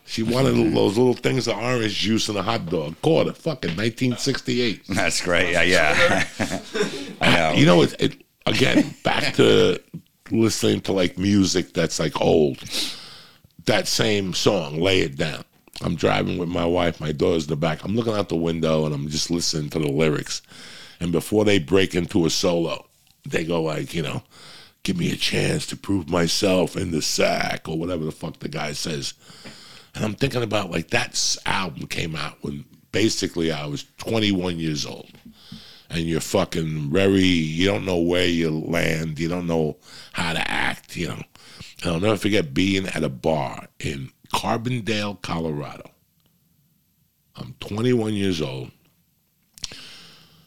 She 0.06 0.24
wanted 0.24 0.56
those 0.76 0.97
little 0.97 1.14
things 1.14 1.47
of 1.47 1.58
orange 1.58 1.95
juice 1.95 2.28
and 2.28 2.38
a 2.38 2.41
hot 2.43 2.66
dog. 2.66 3.02
Quarter. 3.02 3.34
Fucking 3.34 3.72
1968. 3.72 4.88
That's 4.89 5.22
great. 5.22 5.52
Yeah, 5.52 5.64
yeah. 5.64 6.28
I 7.22 7.36
know. 7.36 7.54
You 7.54 7.66
know, 7.66 7.82
it, 7.84 7.95
it 7.99 8.26
again 8.45 8.93
back 9.04 9.36
to 9.36 9.80
listening 10.32 10.82
to 10.82 10.91
like 10.91 11.18
music 11.18 11.74
that's 11.74 11.99
like 11.99 12.20
old. 12.20 12.58
That 13.66 13.88
same 13.88 14.34
song, 14.34 14.82
"Lay 14.82 15.02
It 15.02 15.16
Down." 15.16 15.45
I'm 15.84 15.95
driving 15.95 16.38
with 16.38 16.49
my 16.49 16.66
wife. 16.66 16.99
My 16.99 17.12
daughter's 17.12 17.45
in 17.45 17.49
the 17.49 17.56
back. 17.56 17.84
I'm 17.84 17.95
looking 17.95 18.14
out 18.14 18.30
the 18.30 18.36
window 18.36 18.86
and 18.86 18.93
I'm 18.93 19.08
just 19.08 19.32
listening 19.32 19.70
to 19.72 19.80
the 19.80 19.89
lyrics. 19.89 20.41
And 21.02 21.12
before 21.12 21.45
they 21.45 21.58
break 21.58 21.95
into 21.95 22.28
a 22.28 22.30
solo, 22.30 22.86
they 23.28 23.43
go 23.43 23.64
like, 23.64 23.95
you 23.95 24.04
know, 24.04 24.22
"Give 24.84 24.97
me 24.97 25.12
a 25.12 25.16
chance 25.16 25.66
to 25.68 25.76
prove 25.76 26.08
myself 26.08 26.78
in 26.78 26.91
the 26.91 27.02
sack" 27.02 27.68
or 27.68 27.78
whatever 27.78 28.06
the 28.06 28.12
fuck 28.12 28.38
the 28.38 28.47
guy 28.47 28.74
says. 28.74 29.16
And 29.95 30.06
I'm 30.06 30.14
thinking 30.14 30.43
about 30.43 30.70
like 30.70 30.91
that 30.91 31.38
album 31.43 31.88
came 31.88 32.16
out 32.16 32.38
when 32.41 32.66
basically 32.91 33.52
I 33.52 33.66
was 33.66 33.86
21 33.97 34.60
years 34.60 34.86
old. 34.86 35.10
And 35.89 36.02
you're 36.02 36.22
fucking 36.22 36.91
very 36.91 37.24
you 37.24 37.66
don't 37.66 37.84
know 37.84 37.97
where 37.97 38.28
you 38.28 38.52
land 38.52 39.20
you 39.20 39.28
don't 39.28 39.47
know 39.47 39.78
how 40.14 40.32
to 40.32 40.52
act 40.52 40.95
you 40.95 41.10
know. 41.10 41.24
And 41.84 41.91
i'll 41.91 41.99
never 41.99 42.16
forget 42.16 42.54
being 42.54 42.88
at 42.88 43.04
a 43.04 43.10
bar 43.10 43.68
in 43.80 44.12
carbondale 44.34 45.22
colorado. 45.22 45.89
I'm 47.36 47.56
21 47.60 48.14
years 48.14 48.41
old 48.41 48.72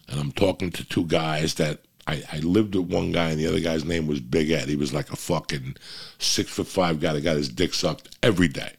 and 0.08 0.20
i'm 0.20 0.32
talking 0.32 0.70
to 0.70 0.84
two 0.84 1.04
guys 1.04 1.54
that 1.54 1.80
I, 2.06 2.22
I 2.30 2.38
lived 2.40 2.74
with 2.74 2.92
one 2.92 3.12
guy 3.12 3.30
and 3.30 3.40
the 3.40 3.46
other 3.46 3.60
guy's 3.60 3.84
name 3.84 4.06
was 4.06 4.20
big 4.20 4.50
ed 4.50 4.68
he 4.68 4.76
was 4.76 4.92
like 4.92 5.10
a 5.10 5.16
fucking 5.16 5.76
six 6.18 6.50
foot 6.50 6.66
five 6.66 7.00
guy 7.00 7.12
that 7.14 7.22
got 7.22 7.36
his 7.36 7.48
dick 7.48 7.72
sucked 7.74 8.16
every 8.22 8.48
day 8.48 8.72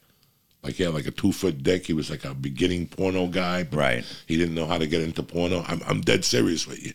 like 0.62 0.74
he 0.74 0.82
had 0.82 0.94
like 0.94 1.06
a 1.06 1.12
two 1.12 1.30
foot 1.30 1.62
dick. 1.62 1.86
He 1.86 1.92
was 1.92 2.10
like 2.10 2.24
a 2.24 2.34
beginning 2.34 2.88
porno 2.88 3.28
guy, 3.28 3.68
Right. 3.70 4.04
he 4.26 4.36
didn't 4.36 4.56
know 4.56 4.66
how 4.66 4.78
to 4.78 4.86
get 4.88 5.00
into 5.00 5.22
porno. 5.22 5.64
I'm 5.68 5.80
I'm 5.86 6.00
dead 6.00 6.24
serious 6.24 6.66
with 6.66 6.84
you. 6.84 6.92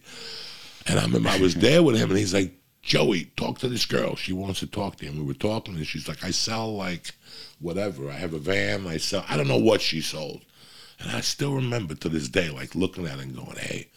And 0.87 0.99
I 0.99 1.03
remember 1.03 1.29
I 1.29 1.39
was 1.39 1.55
there 1.55 1.81
with 1.81 1.95
him, 1.95 2.09
and 2.09 2.19
he's 2.19 2.33
like, 2.33 2.51
Joey, 2.81 3.31
talk 3.37 3.59
to 3.59 3.69
this 3.69 3.85
girl. 3.85 4.17
She 4.17 4.33
wants 4.33 4.59
to 4.59 4.67
talk 4.67 4.97
to 4.97 5.05
him. 5.05 5.15
We 5.17 5.23
were 5.23 5.33
talking, 5.33 5.75
and 5.75 5.87
she's 5.87 6.09
like, 6.09 6.21
I 6.21 6.31
sell 6.31 6.75
like 6.75 7.11
whatever. 7.61 8.09
I 8.09 8.15
have 8.15 8.33
a 8.33 8.39
van. 8.39 8.85
I 8.87 8.97
sell. 8.97 9.23
I 9.29 9.37
don't 9.37 9.47
know 9.47 9.55
what 9.57 9.79
she 9.79 10.01
sold, 10.01 10.41
and 10.99 11.09
I 11.11 11.21
still 11.21 11.53
remember 11.53 11.95
to 11.95 12.09
this 12.09 12.27
day, 12.27 12.49
like 12.49 12.75
looking 12.75 13.05
at 13.07 13.19
it 13.19 13.23
and 13.23 13.35
going, 13.37 13.55
Hey, 13.55 13.87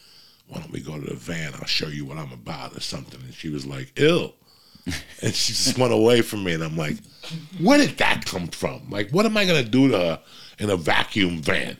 why 0.48 0.58
don't 0.60 0.70
we 0.72 0.80
go 0.80 0.98
to 0.98 1.06
the 1.06 1.14
van? 1.14 1.52
I'll 1.54 1.64
show 1.66 1.88
you 1.88 2.04
what 2.04 2.18
I'm 2.18 2.32
about 2.32 2.76
or 2.76 2.80
something. 2.80 3.20
And 3.20 3.34
she 3.34 3.48
was 3.48 3.66
like, 3.66 3.92
Ill. 3.96 4.34
And 5.22 5.34
she 5.34 5.54
just 5.54 5.78
went 5.78 5.94
away 5.94 6.20
from 6.20 6.44
me, 6.44 6.52
and 6.52 6.62
I'm 6.62 6.76
like, 6.76 6.98
where 7.58 7.78
did 7.78 7.96
that 7.96 8.26
come 8.26 8.48
from? 8.48 8.90
Like, 8.90 9.08
what 9.10 9.24
am 9.24 9.34
I 9.36 9.46
gonna 9.46 9.62
do 9.64 9.88
to 9.88 9.96
her 9.98 10.20
in 10.58 10.68
a 10.68 10.76
vacuum 10.76 11.40
van? 11.40 11.78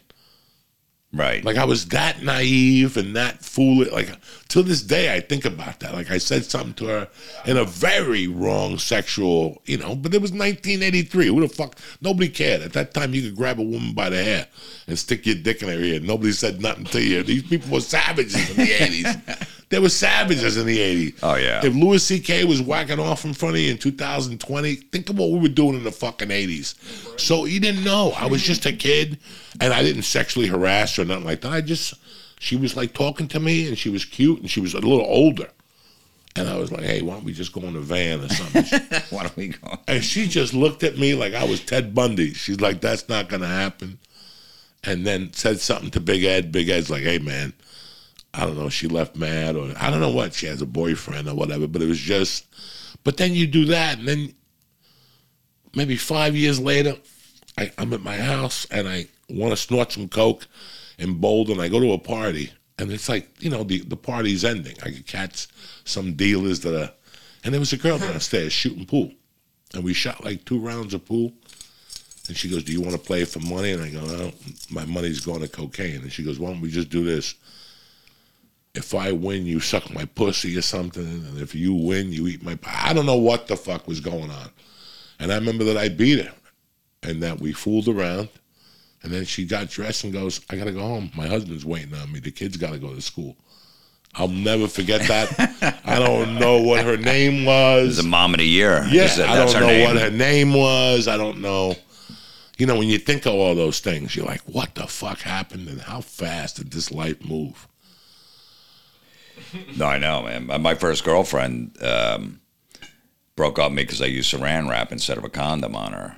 Right. 1.14 1.44
Like, 1.44 1.56
I 1.56 1.64
was 1.64 1.86
that 1.88 2.22
naive 2.22 2.96
and 2.96 3.16
that 3.16 3.44
foolish. 3.44 3.90
Like, 3.90 4.10
to 4.48 4.62
this 4.62 4.82
day, 4.82 5.14
I 5.14 5.20
think 5.20 5.44
about 5.44 5.80
that. 5.80 5.94
Like, 5.94 6.10
I 6.10 6.18
said 6.18 6.44
something 6.44 6.74
to 6.74 6.86
her 6.86 7.08
in 7.46 7.56
a 7.56 7.64
very 7.64 8.26
wrong 8.26 8.78
sexual, 8.78 9.62
you 9.64 9.78
know. 9.78 9.94
But 9.94 10.14
it 10.14 10.20
was 10.22 10.32
1983. 10.32 11.26
Who 11.28 11.40
the 11.40 11.48
fuck? 11.48 11.78
Nobody 12.00 12.28
cared 12.28 12.62
at 12.62 12.72
that 12.74 12.94
time. 12.94 13.14
You 13.14 13.22
could 13.22 13.36
grab 13.36 13.58
a 13.58 13.62
woman 13.62 13.94
by 13.94 14.10
the 14.10 14.22
hair 14.22 14.46
and 14.86 14.98
stick 14.98 15.26
your 15.26 15.36
dick 15.36 15.62
in 15.62 15.68
her 15.68 15.74
ear. 15.74 16.00
Nobody 16.00 16.32
said 16.32 16.60
nothing 16.60 16.86
to 16.86 17.02
you. 17.02 17.22
These 17.22 17.44
people 17.44 17.70
were 17.70 17.80
savages 17.80 18.50
in 18.50 18.56
the 18.56 18.72
80s. 18.72 19.48
They 19.75 19.81
were 19.81 19.89
savages 19.89 20.57
in 20.57 20.66
the 20.66 20.79
80s. 20.79 21.18
Oh, 21.25 21.35
yeah. 21.35 21.61
If 21.64 21.75
Louis 21.75 22.01
C.K. 22.01 22.45
was 22.45 22.62
whacking 22.62 23.01
off 23.01 23.25
in 23.25 23.35
front 23.35 23.57
of 23.57 23.61
you 23.61 23.72
in 23.72 23.79
2020, 23.79 24.77
think 24.77 25.11
of 25.11 25.18
what 25.18 25.33
we 25.33 25.41
were 25.41 25.49
doing 25.49 25.75
in 25.75 25.83
the 25.83 25.91
fucking 25.91 26.29
80s. 26.29 27.18
So 27.18 27.45
you 27.45 27.59
didn't 27.59 27.83
know. 27.83 28.12
I 28.16 28.27
was 28.27 28.41
just 28.41 28.66
a 28.66 28.72
kid, 28.72 29.18
and 29.61 29.72
I 29.72 29.83
didn't 29.83 30.03
sexually 30.03 30.47
harass 30.47 30.95
her 30.95 31.03
or 31.03 31.07
nothing 31.07 31.25
like 31.25 31.41
that. 31.41 31.51
I 31.51 31.61
just, 31.61 31.95
she 32.39 32.55
was 32.55 32.77
like 32.77 32.93
talking 32.93 33.27
to 33.27 33.41
me, 33.41 33.66
and 33.66 33.77
she 33.77 33.89
was 33.91 34.05
cute, 34.05 34.39
and 34.39 34.49
she 34.49 34.61
was 34.61 34.75
a 34.75 34.79
little 34.79 35.05
older. 35.05 35.49
And 36.37 36.49
I 36.49 36.57
was 36.57 36.70
like, 36.70 36.85
hey, 36.85 37.03
why 37.03 37.14
don't 37.14 37.25
we 37.25 37.33
just 37.33 37.53
go 37.53 37.62
in 37.62 37.72
the 37.72 37.81
van 37.81 38.20
or 38.20 38.29
something? 38.29 38.81
Why 39.11 39.22
don't 39.22 39.37
we 39.37 39.49
go? 39.49 39.77
and 39.89 40.05
she 40.05 40.29
just 40.29 40.55
looked 40.55 40.85
at 40.85 40.99
me 40.99 41.14
like 41.14 41.35
I 41.35 41.43
was 41.43 41.61
Ted 41.61 41.97
Bundy. 41.97 42.33
She's 42.33 42.61
like, 42.61 42.81
that's 42.81 43.09
not 43.09 43.29
going 43.29 43.43
to 43.43 43.49
happen. 43.49 43.99
And 44.85 45.05
then 45.05 45.33
said 45.33 45.59
something 45.59 45.91
to 45.91 46.01
Big 46.01 46.22
Ed. 46.22 46.53
Big 46.53 46.68
Ed's 46.68 46.91
like, 46.91 47.03
hey, 47.03 47.18
man, 47.18 47.55
I 48.35 48.47
don't 48.47 48.59
know, 48.59 48.68
she 48.68 48.89
left 48.89 49.16
mad 49.16 49.57
or 49.57 49.72
I 49.78 49.91
don't 49.91 50.01
know 50.01 50.11
what. 50.11 50.35
She 50.35 50.47
has 50.47 50.61
a 50.61 50.66
boyfriend 50.66 51.28
or 51.28 51.35
whatever, 51.35 51.66
but 51.66 51.82
it 51.82 51.89
was 51.89 51.99
just, 51.99 52.47
but 53.05 53.16
then 53.16 53.32
you 53.32 53.47
do 53.47 53.64
that. 53.66 53.99
And 53.99 54.09
then 54.09 54.35
maybe 55.74 55.97
five 55.97 56.35
years 56.35 56.61
later, 56.61 56.97
I, 57.57 57.72
I'm 57.78 57.93
at 57.93 58.03
my 58.03 58.16
house 58.16 58.66
and 58.70 58.89
I 58.89 59.07
want 59.30 59.53
to 59.53 59.57
snort 59.57 59.93
some 59.93 60.09
Coke. 60.09 60.47
in 60.99 61.14
Boulder, 61.14 61.53
and 61.53 61.61
I 61.61 61.68
go 61.68 61.80
to 61.80 61.93
a 61.93 61.99
party, 61.99 62.53
and 62.78 62.91
it's 62.91 63.09
like 63.09 63.28
you 63.41 63.51
know 63.51 63.64
the 63.64 63.80
the 63.80 63.97
party's 63.97 64.45
ending. 64.45 64.76
I 64.82 64.91
could 64.91 65.07
catch 65.07 65.49
some 65.85 66.14
dealers 66.14 66.61
that 66.61 66.78
are, 66.80 66.93
and 67.43 67.53
there 67.53 67.61
was 67.61 67.72
a 67.72 67.76
girl 67.76 67.99
downstairs 67.99 68.53
shooting 68.53 68.87
pool, 68.87 69.12
and 69.74 69.85
we 69.85 69.93
shot 69.93 70.24
like 70.24 70.45
two 70.45 70.59
rounds 70.59 70.95
of 70.95 71.05
pool. 71.05 71.32
And 72.26 72.37
she 72.37 72.49
goes, 72.49 72.64
"Do 72.64 72.72
you 72.72 72.80
want 72.80 72.93
to 72.93 72.99
play 72.99 73.24
for 73.24 73.41
money?" 73.41 73.72
And 73.72 73.82
I 73.82 73.91
go, 73.91 74.01
"No, 74.07 74.32
my 74.70 74.87
money's 74.87 75.20
going 75.20 75.43
to 75.43 75.49
cocaine." 75.49 76.01
And 76.03 76.12
she 76.12 76.22
goes, 76.22 76.39
"Why 76.39 76.51
don't 76.51 76.62
we 76.62 76.70
just 76.70 76.89
do 76.89 77.05
this? 77.05 77.35
If 78.75 78.95
I 78.95 79.12
win, 79.12 79.47
you 79.47 79.61
suck 79.61 79.93
my 79.95 80.05
pussy 80.05 80.57
or 80.57 80.62
something, 80.62 81.07
and 81.07 81.39
if 81.39 81.55
you 81.55 81.75
win, 81.75 82.12
you 82.12 82.27
eat 82.27 82.43
my." 82.43 82.59
I 82.66 82.93
don't 82.93 83.07
know 83.07 83.16
what 83.16 83.47
the 83.47 83.57
fuck 83.57 83.87
was 83.87 84.01
going 84.01 84.31
on, 84.31 84.51
and 85.18 85.33
I 85.33 85.37
remember 85.37 85.64
that 85.64 85.77
I 85.77 85.89
beat 85.89 86.25
her, 86.25 86.35
and 87.03 87.22
that 87.22 87.41
we 87.41 87.53
fooled 87.53 87.89
around, 87.89 88.29
and 89.03 89.12
then 89.12 89.25
she 89.25 89.45
got 89.45 89.70
dressed 89.70 90.05
and 90.05 90.12
goes, 90.12 90.41
"I 90.51 90.57
gotta 90.57 90.72
go 90.72 90.81
home. 90.81 91.11
My 91.14 91.27
husband's 91.27 91.64
waiting 91.64 91.95
on 91.95 92.11
me. 92.12 92.20
The 92.20 92.31
kids 92.31 92.57
gotta 92.57 92.79
go 92.79 92.95
to 92.95 93.01
school." 93.01 93.37
I'll 94.16 94.29
never 94.29 94.68
forget 94.68 95.03
that. 95.09 95.81
I 95.85 95.99
don't 95.99 96.39
know 96.39 96.62
what 96.62 96.85
her 96.85 96.97
name 96.97 97.45
was. 97.45 97.97
The 97.97 98.05
mom 98.05 98.35
of 98.35 98.39
the 98.39 98.47
year. 98.47 98.87
Yeah, 98.89 99.09
I 99.27 99.37
don't 99.37 99.53
know 99.53 99.66
name? 99.66 99.85
what 99.85 100.01
her 100.01 100.11
name 100.11 100.55
was. 100.55 101.09
I 101.09 101.16
don't 101.16 101.41
know. 101.41 101.75
You 102.57 102.66
know, 102.66 102.79
when 102.79 102.89
you 102.89 102.99
think 102.99 103.27
of 103.27 103.35
all 103.35 103.55
those 103.57 103.81
things, 103.81 104.14
you're 104.14 104.27
like, 104.27 104.43
what 104.43 104.77
the 104.77 104.87
fuck 104.87 105.20
happened 105.20 105.68
and 105.68 105.81
how 105.81 106.01
fast 106.01 106.57
did 106.57 106.70
this 106.70 106.93
life 106.93 107.25
move? 107.25 107.66
No, 109.76 109.87
I 109.87 109.99
know, 109.99 110.22
man. 110.22 110.62
My- 110.62 110.74
first 110.74 111.05
girlfriend 111.05 111.76
um, 111.82 112.41
broke 113.37 113.59
up 113.59 113.70
with 113.70 113.76
me 113.76 113.82
because 113.85 114.03
I 114.03 114.07
used 114.07 114.32
saran 114.32 114.68
wrap 114.68 114.93
instead 114.93 115.18
of 115.18 115.24
a 115.24 115.28
condom 115.28 115.74
on 115.76 115.93
her. 115.93 116.16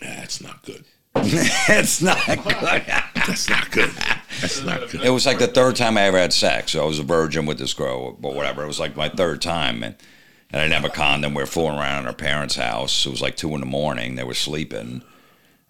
That's 0.00 0.42
not 0.42 0.62
good. 0.62 0.84
it's 1.14 2.00
not 2.00 2.24
good. 2.24 2.84
That's 3.14 3.48
not 3.48 3.70
good. 3.70 3.90
That's 4.40 4.62
not 4.62 4.88
good. 4.88 5.02
It 5.02 5.10
was 5.10 5.26
like 5.26 5.38
the 5.38 5.48
third 5.48 5.74
time 5.76 5.98
I 5.98 6.02
ever 6.02 6.18
had 6.18 6.32
sex. 6.32 6.72
So 6.72 6.82
I 6.82 6.86
was 6.86 6.98
a 6.98 7.02
virgin 7.02 7.44
with 7.46 7.58
this 7.58 7.74
girl, 7.74 8.12
but 8.12 8.34
whatever. 8.34 8.62
It 8.62 8.68
was 8.68 8.78
like 8.78 8.96
my 8.96 9.08
third 9.08 9.42
time, 9.42 9.82
and, 9.82 9.96
and 10.50 10.60
I 10.60 10.64
didn't 10.64 10.80
have 10.80 10.90
a 10.90 10.94
condom. 10.94 11.34
We 11.34 11.42
were 11.42 11.46
fooling 11.46 11.78
around 11.78 12.00
in 12.00 12.04
her 12.06 12.12
parents' 12.12 12.56
house. 12.56 13.04
It 13.04 13.10
was 13.10 13.22
like 13.22 13.36
two 13.36 13.54
in 13.54 13.60
the 13.60 13.66
morning. 13.66 14.14
They 14.14 14.24
were 14.24 14.34
sleeping, 14.34 15.02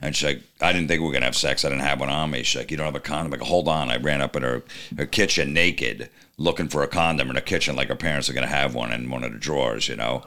and 0.01 0.15
she's 0.15 0.27
like, 0.27 0.43
"I 0.61 0.73
didn't 0.73 0.89
think 0.89 1.01
we 1.01 1.07
were 1.07 1.13
gonna 1.13 1.25
have 1.25 1.37
sex. 1.37 1.65
I 1.65 1.69
didn't 1.69 1.83
have 1.83 2.01
one 2.01 2.09
on 2.09 2.31
me." 2.31 2.43
She's 2.43 2.61
like, 2.61 2.71
"You 2.71 2.77
don't 2.77 2.87
have 2.87 2.95
a 2.95 3.01
condom?" 3.01 3.35
I 3.35 3.37
go, 3.37 3.45
"Hold 3.45 3.69
on." 3.69 3.91
I 3.91 3.97
ran 3.97 4.21
up 4.21 4.37
in 4.37 4.43
her 4.43 4.63
her 4.97 5.07
kitchen 5.07 5.53
naked, 5.53 6.11
looking 6.37 6.69
for 6.69 6.83
a 6.83 6.89
condom 6.89 7.31
in 7.31 7.37
her 7.37 7.43
kitchen, 7.43 7.77
like 7.77 7.89
her 7.89 7.97
parents 7.97 8.29
are 8.29 8.33
gonna 8.33 8.47
have 8.47 8.75
one 8.75 8.93
in 8.93 9.11
one 9.11 9.25
of 9.25 9.33
the 9.33 9.39
drawers, 9.39 9.89
you 9.89 9.97
know. 9.97 10.25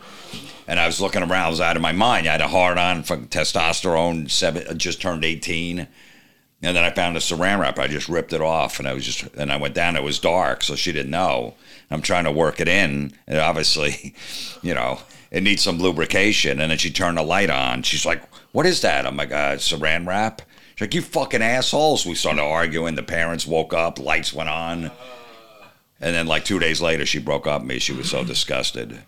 And 0.68 0.80
I 0.80 0.86
was 0.86 1.02
looking 1.02 1.22
around. 1.22 1.46
I 1.46 1.50
was 1.50 1.62
out 1.62 1.76
of 1.76 1.82
my 1.82 1.92
mind. 1.92 2.28
I 2.28 2.34
had 2.34 2.42
a 2.42 2.48
hard 2.48 2.78
on, 2.78 3.04
fucking 3.04 3.28
testosterone. 3.28 4.30
Seven, 4.30 4.78
just 4.78 5.02
turned 5.02 5.26
eighteen. 5.26 5.88
And 6.64 6.78
then 6.78 6.84
I 6.84 6.92
found 6.92 7.18
a 7.18 7.20
saran 7.20 7.60
wrap. 7.60 7.80
I 7.80 7.88
just 7.88 8.08
ripped 8.08 8.34
it 8.34 8.42
off, 8.42 8.78
and 8.78 8.88
I 8.88 8.94
was 8.94 9.04
just, 9.04 9.24
and 9.36 9.52
I 9.52 9.58
went 9.58 9.74
down. 9.74 9.96
It 9.96 10.04
was 10.04 10.20
dark, 10.20 10.64
so 10.64 10.76
she 10.76 10.92
didn't 10.92 11.10
know. 11.10 11.56
I'm 11.90 12.04
trying 12.04 12.26
to 12.26 12.32
work 12.32 12.60
it 12.60 12.68
in, 12.68 13.14
and 13.28 13.40
obviously, 13.40 14.14
you 14.62 14.76
know, 14.76 15.00
it 15.32 15.42
needs 15.42 15.64
some 15.64 15.80
lubrication. 15.80 16.60
And 16.60 16.70
then 16.70 16.78
she 16.78 16.92
turned 16.92 17.18
the 17.18 17.24
light 17.24 17.50
on. 17.50 17.82
She's 17.82 18.06
like, 18.06 18.22
"What 18.52 18.66
is 18.66 18.82
that?" 18.82 19.06
I'm 19.06 19.18
like, 19.18 19.32
uh, 19.32 19.56
"Saran 19.58 20.08
wrap." 20.08 20.42
She's 20.76 20.82
like, 20.82 20.94
"You 20.94 21.02
fucking 21.02 21.42
assholes!" 21.42 22.06
We 22.06 22.16
started 22.16 22.42
arguing. 22.42 22.96
The 22.96 23.04
parents 23.04 23.46
woke 23.48 23.74
up. 23.74 24.00
Lights 24.00 24.34
went 24.34 24.50
on, 24.50 24.92
and 26.00 26.16
then 26.16 26.28
like 26.28 26.46
two 26.46 26.60
days 26.60 26.82
later, 26.82 27.06
she 27.06 27.20
broke 27.20 27.48
up 27.48 27.62
with 27.62 27.70
me. 27.70 27.80
She 27.80 27.94
was 27.94 28.10
so 28.10 28.24
disgusted. 28.24 29.00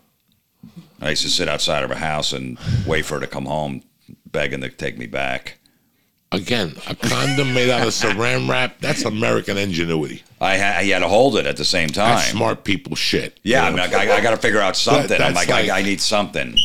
I 1.01 1.09
used 1.11 1.23
to 1.23 1.29
sit 1.29 1.49
outside 1.49 1.83
of 1.83 1.89
her 1.89 1.95
house 1.97 2.31
and 2.31 2.57
wait 2.87 3.05
for 3.05 3.15
her 3.15 3.19
to 3.21 3.27
come 3.27 3.45
home, 3.45 3.83
begging 4.31 4.61
to 4.61 4.69
take 4.69 4.97
me 4.97 5.05
back. 5.07 5.57
Again, 6.31 6.75
a 6.87 6.95
condom 6.95 7.53
made 7.53 7.69
out 7.69 7.85
of 7.85 7.93
saran 7.93 8.49
wrap, 8.49 8.79
that's 8.79 9.03
American 9.03 9.55
ingenuity. 9.55 10.23
I, 10.41 10.57
ha- 10.57 10.77
I 10.79 10.83
had 10.85 10.99
to 10.99 11.07
hold 11.07 11.37
it 11.37 11.45
at 11.45 11.57
the 11.57 11.65
same 11.65 11.89
time. 11.89 12.15
That's 12.15 12.29
smart 12.31 12.63
people 12.63 12.95
shit. 12.95 13.39
Yeah, 13.43 13.65
I 13.65 13.69
You 13.69 13.75
mean, 13.77 13.91
know? 13.91 13.97
I, 13.99 14.15
I 14.15 14.21
got 14.21 14.31
to 14.31 14.37
figure 14.37 14.59
out 14.59 14.75
something. 14.75 15.21
I'm 15.21 15.35
like, 15.35 15.47
like- 15.49 15.69
I, 15.69 15.79
I 15.79 15.81
need 15.83 16.01
something 16.01 16.55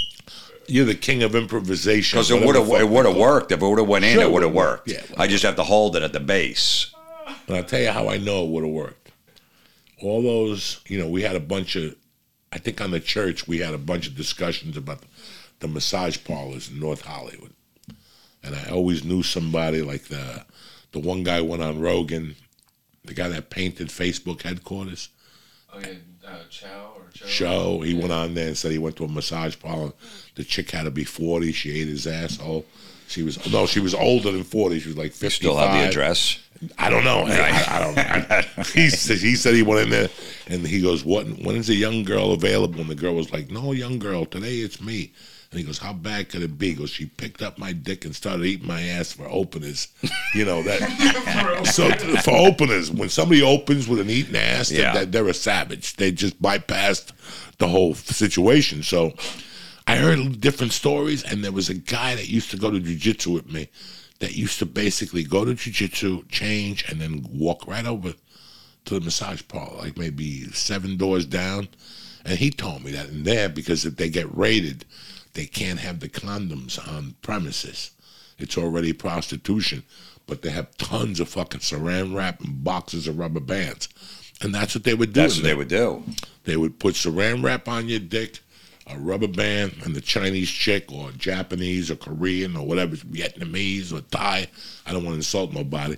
You're 0.68 0.84
the 0.84 0.94
king 0.94 1.22
of 1.22 1.34
improvisation. 1.34 2.16
because 2.18 2.30
it 2.30 2.44
would 2.44 2.54
have 2.54 2.68
it 2.68 2.88
would 2.88 3.06
have 3.06 3.16
worked 3.16 3.52
if 3.52 3.62
it 3.62 3.66
would 3.66 3.78
have 3.78 3.88
went 3.88 4.04
in. 4.04 4.14
Sure 4.14 4.22
it 4.22 4.26
it 4.26 4.32
would 4.32 4.42
have 4.42 4.52
worked. 4.52 4.88
worked. 4.88 5.10
Yeah, 5.10 5.16
I 5.16 5.26
just 5.26 5.42
have 5.44 5.56
to 5.56 5.64
hold 5.64 5.96
it 5.96 6.02
at 6.02 6.12
the 6.12 6.20
base. 6.20 6.94
And 7.46 7.56
I'll 7.56 7.64
tell 7.64 7.80
you 7.80 7.90
how 7.90 8.08
I 8.08 8.18
know 8.18 8.44
it 8.44 8.50
would 8.50 8.64
have 8.64 8.72
worked. 8.72 9.10
All 10.02 10.22
those, 10.22 10.80
you 10.86 10.98
know, 10.98 11.08
we 11.08 11.22
had 11.22 11.34
a 11.34 11.40
bunch 11.40 11.74
of, 11.76 11.96
I 12.52 12.58
think 12.58 12.80
on 12.80 12.90
the 12.90 13.00
church, 13.00 13.48
we 13.48 13.58
had 13.58 13.74
a 13.74 13.78
bunch 13.78 14.06
of 14.06 14.14
discussions 14.14 14.76
about 14.76 15.02
the 15.60 15.68
massage 15.68 16.18
parlors 16.24 16.70
in 16.70 16.78
North 16.78 17.02
Hollywood. 17.02 17.52
And 18.44 18.54
I 18.54 18.70
always 18.70 19.02
knew 19.04 19.22
somebody 19.22 19.82
like 19.82 20.04
the, 20.04 20.44
the 20.92 21.00
one 21.00 21.24
guy 21.24 21.40
went 21.40 21.62
on 21.62 21.80
Rogan, 21.80 22.36
the 23.04 23.14
guy 23.14 23.28
that 23.28 23.50
painted 23.50 23.88
Facebook 23.88 24.42
headquarters 24.42 25.08
Oh 25.72 25.80
yeah, 25.80 25.94
uh, 26.28 26.38
Chow 26.50 26.92
or 26.96 27.02
Joe. 27.12 27.26
show. 27.26 27.80
He 27.80 27.94
went 27.94 28.12
on 28.12 28.34
there 28.34 28.48
and 28.48 28.56
said 28.56 28.72
he 28.72 28.78
went 28.78 28.96
to 28.96 29.04
a 29.04 29.08
massage 29.08 29.56
parlor. 29.58 29.92
The 30.34 30.44
chick 30.44 30.70
had 30.70 30.84
to 30.84 30.90
be 30.90 31.04
40. 31.04 31.52
She 31.52 31.80
ate 31.80 31.88
his 31.88 32.06
asshole. 32.06 32.64
She 33.08 33.22
was, 33.22 33.50
no, 33.50 33.66
she 33.66 33.80
was 33.80 33.94
older 33.94 34.30
than 34.30 34.44
40. 34.44 34.80
She 34.80 34.88
was 34.88 34.98
like 34.98 35.12
55. 35.12 35.22
You 35.22 35.30
still 35.30 35.56
have 35.56 35.72
the 35.72 35.88
address? 35.88 36.38
I 36.76 36.90
don't 36.90 37.04
know. 37.04 37.24
Hey, 37.24 37.40
I, 37.40 37.76
I 37.76 37.78
don't. 37.80 37.98
I, 37.98 38.62
he 38.74 38.90
said 38.90 39.18
he 39.18 39.36
said 39.36 39.54
he 39.54 39.62
went 39.62 39.80
in 39.82 39.90
there, 39.90 40.08
and 40.48 40.66
he 40.66 40.82
goes, 40.82 41.04
"What? 41.04 41.24
When 41.26 41.54
is 41.54 41.70
a 41.70 41.74
young 41.74 42.02
girl 42.02 42.32
available?" 42.32 42.80
And 42.80 42.90
the 42.90 42.96
girl 42.96 43.14
was 43.14 43.32
like, 43.32 43.48
"No, 43.48 43.70
young 43.70 44.00
girl. 44.00 44.26
Today 44.26 44.56
it's 44.56 44.80
me." 44.80 45.12
And 45.50 45.58
he 45.60 45.64
goes, 45.64 45.78
"How 45.78 45.92
bad 45.94 46.28
could 46.28 46.42
it 46.42 46.58
be?" 46.58 46.68
He 46.70 46.74
goes, 46.74 46.90
"She 46.90 47.06
picked 47.06 47.40
up 47.42 47.58
my 47.58 47.72
dick 47.72 48.04
and 48.04 48.14
started 48.14 48.44
eating 48.44 48.66
my 48.66 48.82
ass 48.82 49.12
for 49.12 49.26
openers." 49.28 49.88
You 50.34 50.44
know 50.44 50.62
that. 50.62 51.66
so 51.72 51.90
for 52.22 52.36
openers, 52.36 52.90
when 52.90 53.08
somebody 53.08 53.42
opens 53.42 53.88
with 53.88 54.00
an 54.00 54.10
eating 54.10 54.36
ass, 54.36 54.70
Yeah. 54.70 54.92
they're, 54.92 55.06
they're 55.06 55.28
a 55.28 55.34
savage. 55.34 55.96
They 55.96 56.12
just 56.12 56.40
bypassed 56.42 57.12
the 57.58 57.68
whole 57.68 57.94
situation. 57.94 58.82
So. 58.82 59.14
I 59.90 59.96
heard 59.96 60.42
different 60.42 60.74
stories, 60.74 61.24
and 61.24 61.42
there 61.42 61.50
was 61.50 61.70
a 61.70 61.74
guy 61.74 62.14
that 62.14 62.28
used 62.28 62.50
to 62.50 62.58
go 62.58 62.70
to 62.70 62.78
jujitsu 62.78 63.32
with 63.32 63.50
me 63.50 63.70
that 64.18 64.36
used 64.36 64.58
to 64.58 64.66
basically 64.66 65.24
go 65.24 65.46
to 65.46 65.52
jujitsu, 65.52 66.28
change, 66.28 66.84
and 66.90 67.00
then 67.00 67.24
walk 67.32 67.66
right 67.66 67.86
over 67.86 68.12
to 68.84 68.94
the 68.94 69.00
massage 69.00 69.40
parlor, 69.48 69.78
like 69.78 69.96
maybe 69.96 70.44
seven 70.52 70.98
doors 70.98 71.24
down. 71.24 71.68
And 72.26 72.38
he 72.38 72.50
told 72.50 72.84
me 72.84 72.90
that 72.92 73.08
in 73.08 73.22
there, 73.24 73.48
because 73.48 73.86
if 73.86 73.96
they 73.96 74.10
get 74.10 74.26
raided, 74.36 74.84
they 75.34 75.46
can't 75.46 75.80
have 75.80 76.00
the 76.00 76.08
condoms 76.08 76.78
on 76.88 77.14
premises. 77.22 77.92
It's 78.38 78.56
already 78.56 78.92
prostitution, 78.92 79.82
but 80.26 80.42
they 80.42 80.50
have 80.50 80.76
tons 80.76 81.20
of 81.20 81.28
fucking 81.28 81.60
saran 81.60 82.14
wrap 82.14 82.40
and 82.40 82.62
boxes 82.62 83.08
of 83.08 83.18
rubber 83.18 83.40
bands. 83.40 83.88
And 84.40 84.54
that's 84.54 84.74
what 84.74 84.84
they 84.84 84.94
would 84.94 85.12
do. 85.12 85.22
That's 85.22 85.36
what 85.36 85.44
they 85.44 85.54
would 85.54 85.68
do. 85.68 86.04
They 86.44 86.56
would 86.56 86.78
put 86.78 86.94
saran 86.94 87.42
wrap 87.42 87.68
on 87.68 87.88
your 87.88 87.98
dick, 87.98 88.38
a 88.86 88.96
rubber 88.96 89.28
band, 89.28 89.74
and 89.84 89.94
the 89.94 90.00
Chinese 90.00 90.48
chick 90.48 90.90
or 90.92 91.10
Japanese 91.12 91.90
or 91.90 91.96
Korean 91.96 92.56
or 92.56 92.66
whatever, 92.66 92.96
Vietnamese 92.96 93.92
or 93.92 94.00
Thai. 94.02 94.46
I 94.86 94.92
don't 94.92 95.04
want 95.04 95.14
to 95.14 95.18
insult 95.18 95.52
nobody. 95.52 95.96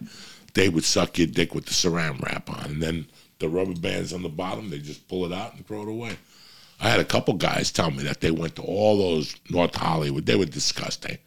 They 0.55 0.69
would 0.69 0.85
suck 0.85 1.19
your 1.19 1.27
dick 1.29 1.55
with 1.55 1.67
the 1.67 1.73
saran 1.73 2.21
wrap 2.23 2.51
on, 2.51 2.65
and 2.65 2.83
then 2.83 3.07
the 3.39 3.49
rubber 3.49 3.79
bands 3.79 4.13
on 4.13 4.23
the 4.23 4.29
bottom. 4.29 4.71
They 4.71 4.79
just 4.79 5.07
pull 5.07 5.25
it 5.25 5.33
out 5.33 5.55
and 5.55 5.67
throw 5.67 5.83
it 5.83 5.89
away. 5.89 6.17
I 6.81 6.89
had 6.89 7.01
a 7.01 7.05
couple 7.05 7.35
guys 7.35 7.71
tell 7.71 7.91
me 7.91 8.03
that 8.05 8.21
they 8.21 8.31
went 8.31 8.57
to 8.57 8.63
all 8.63 8.99
those 8.99 9.37
North 9.51 9.75
Hollywood. 9.75 10.27
They 10.27 10.37
were 10.37 10.47
disgusting. 10.47 11.19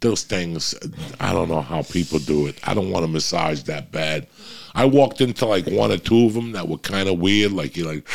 Those 0.00 0.22
things, 0.24 0.74
I 1.20 1.32
don't 1.32 1.48
know 1.48 1.60
how 1.60 1.82
people 1.82 2.18
do 2.18 2.46
it. 2.46 2.58
I 2.64 2.74
don't 2.74 2.90
want 2.90 3.04
to 3.04 3.10
massage 3.10 3.62
that 3.64 3.92
bad. 3.92 4.26
I 4.74 4.84
walked 4.86 5.20
into 5.20 5.46
like 5.46 5.66
one 5.66 5.92
or 5.92 5.98
two 5.98 6.26
of 6.26 6.34
them 6.34 6.52
that 6.52 6.68
were 6.68 6.78
kind 6.78 7.08
of 7.08 7.18
weird, 7.20 7.52
like 7.52 7.76
you 7.76 7.84
like, 7.84 8.08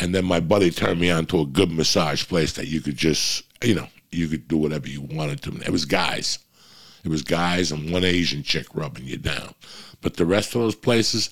and 0.00 0.14
then 0.14 0.24
my 0.24 0.40
buddy 0.40 0.70
turned 0.70 1.00
me 1.00 1.10
on 1.10 1.26
to 1.26 1.40
a 1.40 1.46
good 1.46 1.70
massage 1.70 2.26
place 2.26 2.54
that 2.54 2.66
you 2.66 2.80
could 2.80 2.96
just, 2.96 3.44
you 3.62 3.74
know, 3.74 3.86
you 4.10 4.26
could 4.26 4.48
do 4.48 4.56
whatever 4.56 4.88
you 4.88 5.02
wanted 5.02 5.42
to. 5.42 5.54
It 5.64 5.70
was 5.70 5.84
guys. 5.84 6.38
It 7.04 7.08
was 7.10 7.22
guys 7.22 7.70
and 7.70 7.92
one 7.92 8.04
Asian 8.04 8.42
chick 8.42 8.66
rubbing 8.74 9.04
you 9.04 9.18
down. 9.18 9.54
But 10.00 10.16
the 10.16 10.26
rest 10.26 10.54
of 10.54 10.62
those 10.62 10.74
places, 10.74 11.30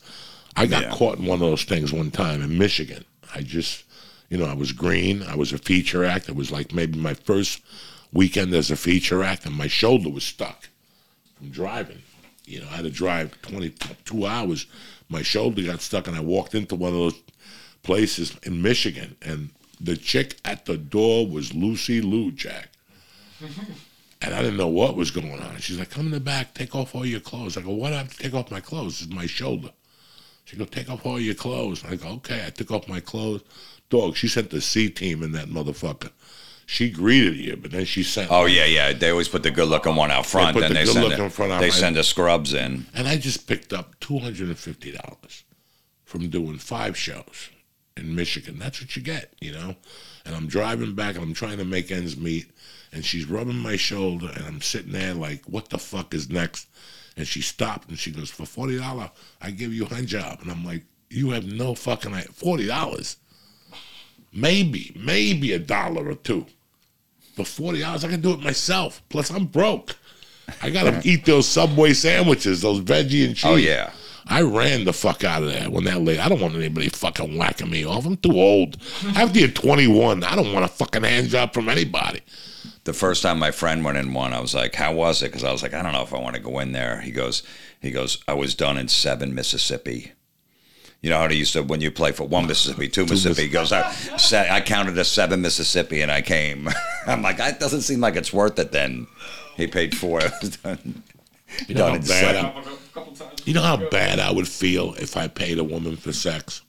I 0.56 0.66
got 0.66 0.82
Yeah. 0.82 0.90
caught 0.90 1.18
in 1.18 1.24
one 1.26 1.40
of 1.42 1.48
those 1.48 1.64
things 1.64 1.92
one 1.92 2.10
time 2.10 2.42
in 2.42 2.56
Michigan. 2.58 3.04
I 3.34 3.40
just, 3.42 3.84
you 4.30 4.38
know, 4.38 4.46
I 4.46 4.54
was 4.54 4.72
green. 4.72 5.22
I 5.22 5.36
was 5.36 5.52
a 5.52 5.58
feature 5.58 6.04
act. 6.04 6.28
It 6.28 6.36
was 6.36 6.50
like 6.50 6.72
maybe 6.72 6.98
my 6.98 7.14
first 7.14 7.60
weekend 8.12 8.54
as 8.54 8.70
a 8.70 8.76
feature 8.76 9.22
act, 9.22 9.44
and 9.44 9.54
my 9.54 9.66
shoulder 9.66 10.08
was 10.08 10.24
stuck 10.24 10.68
from 11.36 11.50
driving. 11.50 11.98
You 12.46 12.60
know, 12.60 12.68
I 12.70 12.76
had 12.76 12.84
to 12.84 12.90
drive 12.90 13.40
22 13.42 14.26
hours. 14.26 14.66
My 15.08 15.22
shoulder 15.22 15.62
got 15.62 15.82
stuck, 15.82 16.06
and 16.06 16.16
I 16.16 16.20
walked 16.20 16.54
into 16.54 16.76
one 16.76 16.92
of 16.92 16.98
those 16.98 17.20
places 17.82 18.36
in 18.44 18.62
Michigan, 18.62 19.16
and 19.20 19.50
the 19.80 19.96
chick 19.96 20.38
at 20.44 20.64
the 20.64 20.76
door 20.76 21.26
was 21.26 21.52
Lucy 21.52 22.00
Liu 22.00 22.30
Jack. 22.30 22.68
And 24.22 24.34
I 24.34 24.42
didn't 24.42 24.58
know 24.58 24.68
what 24.68 24.96
was 24.96 25.10
going 25.10 25.40
on. 25.40 25.56
She's 25.58 25.78
like, 25.78 25.90
come 25.90 26.06
in 26.06 26.12
the 26.12 26.20
back, 26.20 26.54
take 26.54 26.74
off 26.76 26.94
all 26.94 27.06
your 27.06 27.20
clothes. 27.20 27.56
I 27.56 27.62
go, 27.62 27.70
what 27.70 27.88
do 27.88 27.94
I 27.94 27.98
have 27.98 28.14
to 28.14 28.18
take 28.18 28.34
off 28.34 28.50
my 28.50 28.60
clothes? 28.60 29.00
It's 29.00 29.12
my 29.12 29.26
shoulder. 29.26 29.70
She 30.44 30.56
go, 30.56 30.66
take 30.66 30.90
off 30.90 31.06
all 31.06 31.18
your 31.18 31.34
clothes. 31.34 31.84
I 31.84 31.96
go, 31.96 32.08
okay. 32.08 32.44
I 32.46 32.50
took 32.50 32.70
off 32.70 32.86
my 32.88 33.00
clothes. 33.00 33.42
Dog, 33.90 34.16
she 34.16 34.28
sent 34.28 34.50
the 34.50 34.60
C 34.60 34.88
team 34.88 35.22
in 35.22 35.32
that 35.32 35.48
motherfucker. 35.48 36.10
she 36.66 36.88
greeted 36.90 37.36
you, 37.36 37.56
but 37.56 37.72
then 37.72 37.84
she 37.84 38.02
sent. 38.02 38.30
Oh 38.30 38.46
yeah, 38.46 38.64
yeah. 38.64 38.92
They 38.92 39.10
always 39.10 39.28
put 39.28 39.42
the 39.42 39.50
good 39.50 39.68
looking 39.68 39.96
one 39.96 40.10
out 40.10 40.26
front, 40.26 40.54
They 40.56 40.60
put 40.62 40.68
the 40.68 40.74
they 40.74 40.84
send 40.86 40.96
good-looking 40.98 41.24
the, 41.24 41.30
front 41.30 41.52
out 41.52 41.60
they 41.60 41.70
send 41.70 41.96
the 41.96 42.04
scrubs 42.04 42.54
in. 42.54 42.86
And 42.94 43.08
I 43.08 43.16
just 43.16 43.46
picked 43.48 43.72
up 43.72 43.98
two 44.00 44.18
hundred 44.18 44.48
and 44.48 44.58
fifty 44.58 44.92
dollars 44.92 45.44
from 46.04 46.28
doing 46.28 46.58
five 46.58 46.96
shows 46.96 47.50
in 47.96 48.14
Michigan. 48.14 48.58
That's 48.58 48.80
what 48.80 48.94
you 48.96 49.02
get, 49.02 49.32
you 49.40 49.52
know. 49.52 49.74
And 50.24 50.34
I'm 50.36 50.46
driving 50.46 50.94
back, 50.94 51.16
and 51.16 51.24
I'm 51.24 51.34
trying 51.34 51.58
to 51.58 51.64
make 51.64 51.90
ends 51.90 52.16
meet. 52.16 52.46
And 52.92 53.04
she's 53.04 53.26
rubbing 53.26 53.56
my 53.58 53.76
shoulder, 53.76 54.30
and 54.34 54.44
I'm 54.46 54.60
sitting 54.60 54.92
there 54.92 55.14
like, 55.14 55.42
"What 55.46 55.70
the 55.70 55.78
fuck 55.78 56.14
is 56.14 56.30
next?" 56.30 56.68
And 57.16 57.26
she 57.26 57.40
stopped, 57.42 57.88
and 57.88 57.98
she 57.98 58.12
goes, 58.12 58.30
"For 58.30 58.46
forty 58.46 58.78
dollar, 58.78 59.10
I 59.40 59.50
give 59.50 59.72
you 59.74 59.86
a 59.86 59.94
hand 59.94 60.06
job." 60.06 60.38
And 60.42 60.50
I'm 60.50 60.64
like, 60.64 60.84
"You 61.08 61.30
have 61.30 61.44
no 61.44 61.74
fucking 61.74 62.14
i- 62.14 62.22
forty 62.32 62.66
dollars." 62.68 63.16
Maybe, 64.32 64.92
maybe 64.96 65.52
a 65.52 65.58
dollar 65.58 66.08
or 66.08 66.14
two. 66.14 66.46
For 67.34 67.44
forty 67.44 67.80
dollars, 67.80 68.04
I 68.04 68.08
can 68.08 68.20
do 68.20 68.32
it 68.32 68.40
myself. 68.40 69.02
Plus, 69.08 69.30
I'm 69.30 69.46
broke. 69.46 69.96
I 70.62 70.70
gotta 70.70 71.00
eat 71.08 71.24
those 71.24 71.48
Subway 71.48 71.92
sandwiches, 71.92 72.62
those 72.62 72.80
veggie 72.80 73.24
and 73.24 73.32
oh, 73.32 73.34
cheese. 73.34 73.44
Oh 73.44 73.56
yeah. 73.56 73.92
I 74.26 74.42
ran 74.42 74.84
the 74.84 74.92
fuck 74.92 75.24
out 75.24 75.42
of 75.42 75.50
that 75.50 75.72
when 75.72 75.84
that 75.84 76.02
lady. 76.02 76.20
I 76.20 76.28
don't 76.28 76.40
want 76.40 76.54
anybody 76.54 76.88
fucking 76.88 77.36
whacking 77.36 77.70
me 77.70 77.84
off. 77.84 78.06
I'm 78.06 78.16
too 78.16 78.38
old. 78.38 78.76
After 79.16 79.40
you're 79.40 79.48
21, 79.48 80.22
I 80.22 80.36
don't 80.36 80.52
want 80.52 80.64
a 80.64 80.68
fucking 80.68 81.02
hand 81.02 81.30
job 81.30 81.52
from 81.52 81.68
anybody. 81.68 82.20
The 82.84 82.92
first 82.92 83.22
time 83.22 83.40
my 83.40 83.50
friend 83.50 83.84
went 83.84 83.98
in 83.98 84.14
one, 84.14 84.32
I 84.32 84.40
was 84.40 84.54
like, 84.54 84.74
"How 84.74 84.92
was 84.92 85.22
it?" 85.22 85.26
Because 85.26 85.44
I 85.44 85.52
was 85.52 85.62
like, 85.62 85.74
"I 85.74 85.82
don't 85.82 85.92
know 85.92 86.02
if 86.02 86.14
I 86.14 86.18
want 86.18 86.36
to 86.36 86.42
go 86.42 86.60
in 86.60 86.72
there." 86.72 87.00
He 87.00 87.10
goes, 87.10 87.42
"He 87.80 87.90
goes, 87.90 88.22
I 88.28 88.34
was 88.34 88.54
done 88.54 88.78
in 88.78 88.88
seven 88.88 89.34
Mississippi." 89.34 90.12
You 91.02 91.08
know 91.10 91.18
how 91.18 91.28
they 91.28 91.34
used 91.34 91.54
to 91.54 91.62
when 91.62 91.80
you 91.80 91.90
play 91.90 92.12
for 92.12 92.24
one 92.24 92.46
Mississippi, 92.46 92.88
two 92.88 93.06
Mississippi. 93.06 93.42
He 93.42 93.48
goes, 93.48 93.72
I, 93.72 93.90
I 94.50 94.60
counted 94.60 94.98
a 94.98 95.04
seven 95.04 95.40
Mississippi 95.40 96.02
and 96.02 96.10
I 96.10 96.20
came. 96.20 96.68
I'm 97.06 97.22
like, 97.22 97.38
that 97.38 97.58
doesn't 97.58 97.82
seem 97.82 98.00
like 98.00 98.16
it's 98.16 98.32
worth 98.32 98.58
it. 98.58 98.70
Then 98.72 99.06
he 99.56 99.66
paid 99.66 99.96
for 99.96 100.20
it. 100.22 100.58
done 100.62 101.02
You 101.68 101.74
know, 101.74 101.86
how 101.86 101.96
bad 101.96 102.04
seven. 102.04 102.44
I, 102.44 102.48
A 102.50 102.62
couple 102.94 103.12
times. 103.14 103.46
you 103.46 103.54
know 103.54 103.62
how 103.62 103.88
bad 103.88 104.20
I 104.20 104.30
would 104.30 104.46
feel 104.46 104.94
if 104.94 105.16
I 105.16 105.26
paid 105.26 105.58
a 105.58 105.64
woman 105.64 105.96
for 105.96 106.12
sex 106.12 106.62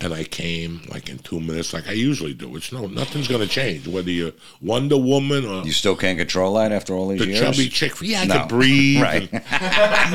and 0.00 0.12
I 0.12 0.24
came 0.24 0.82
like 0.88 1.08
in 1.08 1.18
two 1.18 1.40
minutes, 1.40 1.72
like 1.72 1.88
I 1.88 1.92
usually 1.92 2.34
do. 2.34 2.54
It's 2.56 2.70
no, 2.72 2.86
nothing's 2.86 3.28
gonna 3.28 3.46
change. 3.46 3.88
Whether 3.88 4.10
you're 4.10 4.32
Wonder 4.60 4.96
Woman 4.98 5.44
or 5.46 5.62
You 5.64 5.72
still 5.72 5.96
can't 5.96 6.18
control 6.18 6.54
that 6.54 6.70
after 6.72 6.94
all 6.94 7.08
these 7.08 7.20
the 7.20 7.28
years. 7.28 7.40
chubby 7.40 7.68
chick. 7.68 7.92
Yeah, 8.02 8.22
I 8.22 8.24
No. 8.26 8.40
could 8.40 8.48
breathe. 8.48 9.00
Right. 9.02 9.32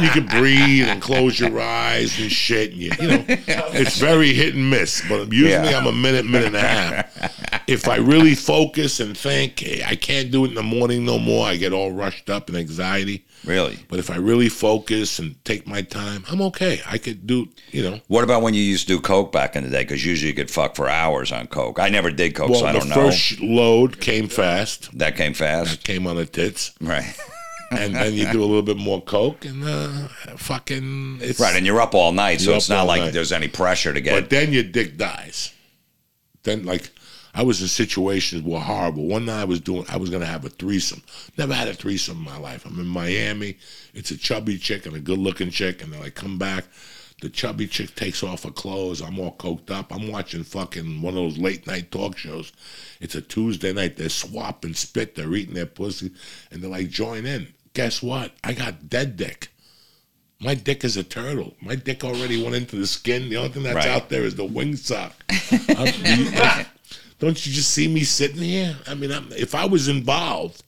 you 0.02 0.10
could 0.10 0.28
breathe 0.30 0.88
and 0.88 1.02
close 1.02 1.40
your 1.40 1.60
eyes 1.60 2.20
and 2.20 2.32
shit. 2.32 2.72
And 2.74 2.82
you, 2.82 2.92
you 3.00 3.08
know, 3.08 3.24
it's 3.74 3.98
very 3.98 4.34
hit 4.34 4.54
and 4.56 4.70
miss. 4.70 5.02
But 5.10 5.32
usually 5.34 5.50
Yeah. 5.72 5.78
I'm 5.80 5.88
a 5.88 5.92
minute, 5.92 6.26
minute 6.26 6.48
and 6.48 6.56
a 6.56 6.60
half. 6.62 7.62
If 7.68 7.88
I 7.88 7.96
really 7.98 8.36
focus 8.36 9.00
and 9.00 9.18
think, 9.18 9.60
hey, 9.60 9.84
I 9.86 9.96
can't 9.96 10.30
do 10.32 10.46
it 10.46 10.50
in 10.50 10.56
the 10.56 10.64
morning 10.64 11.06
no 11.06 11.18
more. 11.20 11.48
I 11.48 11.58
get 11.58 11.74
all 11.74 11.92
rushed 11.92 12.30
up 12.30 12.50
and 12.50 12.58
anxiety. 12.58 13.24
Really? 13.44 13.80
But 13.90 14.00
if 14.00 14.10
I 14.12 14.18
really 14.18 14.50
focus 14.50 15.18
and 15.18 15.44
take 15.46 15.66
my 15.68 15.82
time, 15.82 16.24
I'm 16.30 16.42
okay. 16.44 16.80
I 16.88 16.98
could 17.00 17.26
do, 17.26 17.48
you 17.72 17.82
know. 17.90 18.00
What 18.08 18.24
about 18.24 18.42
when 18.44 18.54
you 18.54 18.62
used 18.62 18.88
to 18.88 18.96
do 18.96 19.02
coke 19.02 19.32
back 19.32 19.56
in 19.56 19.64
the 19.64 19.70
day? 19.70 19.82
Because 19.84 20.06
usually 20.06 20.30
you 20.30 20.36
could 20.36 20.52
fuck 20.52 20.76
for 20.76 20.88
hours 20.88 21.32
on 21.32 21.48
coke. 21.48 21.80
I 21.80 21.90
never 21.90 22.12
did 22.12 22.36
coke, 22.36 22.50
Well, 22.52 22.60
so 22.60 22.66
I 22.68 22.74
don't 22.74 22.88
know. 22.90 22.96
first 22.96 23.40
load 23.40 24.00
came 24.00 24.28
fast. 24.28 24.96
that 24.98 25.16
came 25.16 25.34
fast, 25.34 25.84
Came 25.84 26.06
on 26.06 26.18
the 26.18 26.26
tits, 26.26 26.74
right? 26.82 27.04
and 27.72 27.96
then 27.96 28.14
you 28.14 28.32
do 28.32 28.44
a 28.44 28.46
little 28.46 28.62
bit 28.62 28.78
more 28.78 29.02
coke, 29.02 29.44
and 29.46 29.64
uh, 29.64 30.08
fucking 30.38 31.20
it's 31.22 31.40
Right, 31.40 31.56
and 31.56 31.66
you're 31.66 31.82
up 31.82 31.96
all 31.96 32.12
night, 32.12 32.42
so 32.42 32.54
it's 32.54 32.70
not 32.70 32.86
like 32.86 33.02
night. 33.02 33.14
there's 33.14 33.32
any 33.32 33.48
pressure 33.48 33.94
to 33.94 34.02
get. 34.02 34.14
But 34.14 34.30
then 34.30 34.54
your 34.54 34.64
dick 34.64 34.98
dies. 34.98 35.54
Then 36.44 36.66
like 36.66 36.92
I 37.34 37.44
was 37.44 37.62
in 37.62 37.68
situations 37.68 38.44
were 38.44 38.60
horrible. 38.60 39.06
One 39.08 39.26
night 39.26 39.42
I 39.42 39.46
was 39.46 39.60
doing 39.62 39.86
I 39.90 39.98
was 39.98 40.10
gonna 40.10 40.26
have 40.26 40.44
a 40.46 40.50
threesome. 40.50 41.02
Never 41.38 41.54
had 41.54 41.68
a 41.68 41.74
threesome 41.74 42.18
in 42.18 42.24
my 42.24 42.38
life. 42.38 42.66
I'm 42.66 42.80
in 42.80 42.88
Miami. 42.88 43.58
It's 43.94 44.12
a 44.12 44.18
chubby 44.18 44.58
chick 44.58 44.86
and 44.86 44.96
a 44.96 45.00
good 45.00 45.20
looking 45.20 45.50
chick, 45.50 45.82
and 45.82 45.94
then 45.94 46.02
I 46.04 46.10
come 46.10 46.38
back. 46.38 46.66
The 47.22 47.30
chubby 47.30 47.68
chick 47.68 47.94
takes 47.96 48.24
off 48.24 48.44
her 48.44 48.50
clothes. 48.52 49.00
I'm 49.00 49.20
all 49.20 49.36
coked 49.38 49.70
up. 49.70 49.94
I'm 49.94 50.12
watching 50.12 50.44
fucking 50.44 51.02
one 51.04 51.14
of 51.16 51.22
those 51.24 51.38
late 51.38 51.68
night 51.68 51.92
talk 51.92 52.18
shows. 52.18 52.52
It's 53.00 53.14
a 53.16 53.22
Tuesday 53.22 53.72
night. 53.72 53.96
They're 53.96 54.10
swapping 54.10 54.74
spit. 54.74 55.14
They're 55.16 55.34
eating 55.36 55.54
their 55.54 55.68
pussy, 55.68 56.12
and 56.52 56.62
they're 56.64 56.70
like, 56.72 56.90
"Join 56.90 57.26
in." 57.28 57.54
Guess 57.74 58.02
what? 58.02 58.34
I 58.44 58.54
got 58.54 58.90
dead 58.90 59.16
dick. 59.18 59.50
My 60.42 60.56
dick 60.56 60.84
is 60.84 60.98
a 60.98 61.04
turtle. 61.04 61.56
My 61.62 61.76
dick 61.76 62.04
already 62.04 62.42
went 62.42 62.56
into 62.56 62.76
the 62.76 62.88
skin. 62.88 63.30
The 63.30 63.38
only 63.38 63.50
thing 63.50 63.62
that's 63.64 63.76
Right. 63.76 63.88
out 63.88 64.10
there 64.10 64.24
is 64.24 64.34
the 64.36 64.44
wing 64.44 64.76
sock. 64.76 65.14
I'm- 65.70 65.94
you- 66.20 66.66
don't 67.22 67.46
you 67.46 67.54
just 67.54 67.70
see 67.70 67.88
me 67.88 68.04
sitting 68.04 68.42
here? 68.42 68.76
I 68.88 68.96
mean, 68.96 69.12
I'm, 69.12 69.32
if 69.34 69.54
I 69.54 69.66
was 69.66 69.88
involved, 69.88 70.64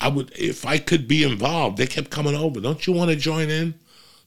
I 0.00 0.08
would. 0.08 0.32
If 0.36 0.66
I 0.66 0.78
could 0.78 1.06
be 1.06 1.22
involved, 1.22 1.76
they 1.78 1.86
kept 1.86 2.10
coming 2.10 2.34
over. 2.34 2.60
Don't 2.60 2.84
you 2.88 2.92
want 2.92 3.10
to 3.10 3.16
join 3.16 3.48
in? 3.48 3.74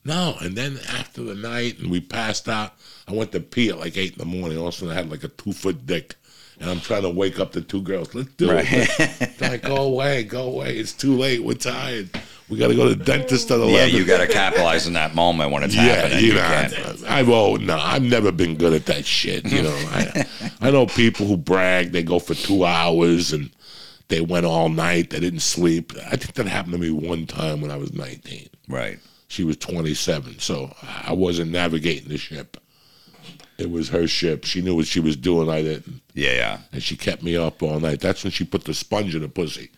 No. 0.02 0.36
And 0.40 0.56
then 0.56 0.80
after 0.88 1.22
the 1.22 1.34
night 1.34 1.78
and 1.78 1.90
we 1.90 2.00
passed 2.00 2.48
out, 2.48 2.74
I 3.06 3.12
went 3.12 3.32
to 3.32 3.40
pee 3.40 3.68
at 3.68 3.78
like 3.78 3.98
eight 3.98 4.12
in 4.14 4.18
the 4.18 4.24
morning. 4.24 4.56
All 4.56 4.68
of 4.68 4.74
a 4.74 4.76
sudden, 4.78 4.92
I 4.92 4.96
had 4.96 5.10
like 5.10 5.22
a 5.22 5.28
two 5.28 5.52
foot 5.52 5.84
dick. 5.84 6.16
And 6.60 6.68
I'm 6.70 6.80
trying 6.80 7.02
to 7.02 7.08
wake 7.10 7.40
up 7.40 7.52
the 7.52 7.62
two 7.62 7.80
girls. 7.80 8.14
Let's 8.14 8.28
do 8.34 8.50
Right. 8.52 8.66
it. 8.70 9.40
Like, 9.40 9.62
go 9.62 9.76
away, 9.76 10.24
go 10.24 10.42
away. 10.42 10.76
It's 10.76 10.92
too 10.92 11.16
late. 11.16 11.42
We're 11.42 11.54
tired. 11.54 12.10
We 12.50 12.58
got 12.58 12.68
to 12.68 12.74
go 12.74 12.88
to 12.88 12.94
the 12.94 13.02
dentist 13.04 13.50
at 13.50 13.60
11. 13.60 13.72
yeah, 13.74 13.84
you 13.86 14.04
got 14.04 14.18
to 14.18 14.26
capitalize 14.26 14.86
in 14.86 14.92
that 14.94 15.14
moment 15.14 15.52
when 15.52 15.62
it's 15.62 15.74
happening. 15.74 16.18
you 16.18 16.26
You 16.28 16.34
know, 16.34 16.40
can't. 16.40 16.74
I, 17.08 17.20
I've 17.20 17.28
oh 17.30 17.56
no, 17.56 17.78
I've 17.78 18.02
never 18.02 18.30
been 18.32 18.56
good 18.56 18.72
at 18.74 18.86
that 18.86 19.06
shit. 19.06 19.46
You 19.46 19.62
know, 19.62 19.74
I, 19.92 20.26
I 20.60 20.70
know 20.70 20.84
people 20.86 21.26
who 21.26 21.36
brag 21.36 21.92
they 21.92 22.02
go 22.02 22.18
for 22.18 22.34
two 22.34 22.64
hours 22.64 23.32
and 23.32 23.50
they 24.08 24.20
went 24.20 24.44
all 24.46 24.68
night. 24.68 25.10
They 25.10 25.20
didn't 25.20 25.40
sleep. 25.40 25.92
I 26.08 26.16
think 26.16 26.34
that 26.34 26.46
happened 26.46 26.72
to 26.74 26.78
me 26.78 26.90
one 26.90 27.26
time 27.26 27.60
when 27.60 27.70
I 27.70 27.76
was 27.76 27.92
19. 27.94 28.48
Right. 28.68 28.98
She 29.28 29.44
was 29.44 29.56
27, 29.58 30.40
so 30.40 30.74
I 30.82 31.12
wasn't 31.12 31.52
navigating 31.52 32.08
the 32.08 32.18
ship. 32.18 32.56
It 33.60 33.70
was 33.70 33.90
her 33.90 34.06
ship. 34.08 34.44
She 34.44 34.62
knew 34.62 34.74
what 34.74 34.86
she 34.86 35.00
was 35.00 35.16
doing. 35.16 35.48
I 35.48 35.62
didn't, 35.62 36.00
Yeah, 36.14 36.32
yeah. 36.32 36.58
and 36.72 36.82
she 36.82 36.96
kept 36.96 37.22
me 37.22 37.36
up 37.36 37.62
all 37.62 37.78
night. 37.80 38.00
That's 38.00 38.24
when 38.24 38.30
she 38.30 38.44
put 38.44 38.64
the 38.64 38.74
sponge 38.74 39.14
in 39.14 39.22
the 39.22 39.28
pussy. 39.28 39.70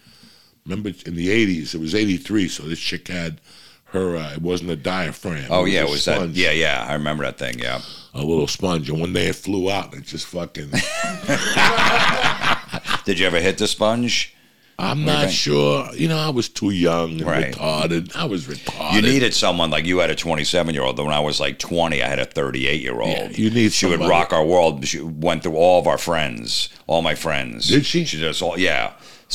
Remember, 0.64 0.90
in 1.06 1.16
the 1.16 1.28
80s, 1.28 1.74
it 1.74 1.80
was 1.80 1.94
83, 1.94 2.48
so 2.48 2.62
this 2.62 2.78
chick 2.78 3.08
had 3.08 3.40
her. 3.86 4.16
Uh, 4.16 4.32
it 4.34 4.42
wasn't 4.42 4.70
a 4.70 4.76
diaphragm. 4.76 5.46
Oh 5.50 5.66
it 5.66 5.70
yeah, 5.72 5.82
it 5.82 5.90
was 5.90 6.04
that? 6.04 6.28
Yeah, 6.30 6.52
yeah. 6.52 6.86
I 6.88 6.92
remember 6.94 7.24
that 7.24 7.38
thing. 7.38 7.58
Yeah. 7.58 7.80
a 8.14 8.20
little 8.22 8.46
sponge, 8.46 8.88
and 8.88 9.00
one 9.00 9.12
day 9.12 9.26
it 9.26 9.36
flew 9.36 9.70
out 9.70 9.92
and 9.92 10.02
it 10.02 10.06
just 10.06 10.26
fucking. 10.26 10.70
Did 13.04 13.18
you 13.18 13.26
ever 13.26 13.40
hit 13.40 13.58
the 13.58 13.66
sponge? 13.66 14.34
I'm 14.82 15.04
not 15.04 15.30
sure. 15.30 15.88
You 15.94 16.08
know, 16.08 16.18
I 16.18 16.28
was 16.30 16.48
too 16.48 16.70
young 16.70 17.12
and 17.12 17.22
Right. 17.22 17.54
retarded. 17.54 18.14
I 18.16 18.24
was 18.24 18.46
retarded. 18.46 18.94
You 18.94 19.02
needed 19.02 19.32
someone 19.32 19.70
like 19.70 19.84
you 19.86 19.98
had 19.98 20.10
a 20.10 20.14
27 20.14 20.74
year 20.74 20.82
old. 20.82 20.98
When 20.98 21.08
I 21.08 21.20
was 21.20 21.38
like 21.40 21.58
20, 21.58 22.02
I 22.02 22.08
had 22.08 22.18
a 22.18 22.24
38 22.24 22.80
year 22.82 23.00
old. 23.00 23.16
Yeah, 23.16 23.28
you 23.30 23.50
need 23.50 23.72
She 23.72 23.86
would 23.86 23.92
somebody. 24.00 24.10
rock 24.10 24.32
our 24.32 24.44
world. 24.44 24.86
She 24.86 25.00
went 25.00 25.42
through 25.42 25.56
all 25.56 25.78
of 25.80 25.86
our 25.86 25.98
friends, 25.98 26.68
all 26.86 27.00
my 27.00 27.14
friends. 27.14 27.68
Did 27.68 27.86
she? 27.86 28.04
She 28.04 28.20
does 28.20 28.42
all. 28.42 28.58
Yeah, 28.58 28.90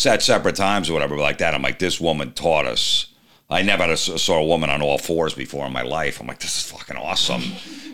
at 0.06 0.22
separate 0.22 0.56
times 0.56 0.90
or 0.90 0.94
whatever 0.94 1.18
like 1.18 1.40
that. 1.40 1.56
I'm 1.56 1.62
like, 1.64 1.80
this 1.80 2.00
woman 2.00 2.32
taught 2.34 2.66
us. 2.68 3.07
I 3.50 3.62
never 3.62 3.84
had 3.84 3.92
a, 3.92 3.98
saw 3.98 4.40
a 4.40 4.46
woman 4.46 4.70
on 4.70 4.82
all 4.82 4.98
fours 4.98 5.34
before 5.34 5.66
in 5.66 5.72
my 5.72 5.82
life. 5.82 6.20
I'm 6.20 6.28
like, 6.28 6.40
this 6.40 6.58
is 6.58 6.70
fucking 6.70 6.98
awesome. 6.98 7.42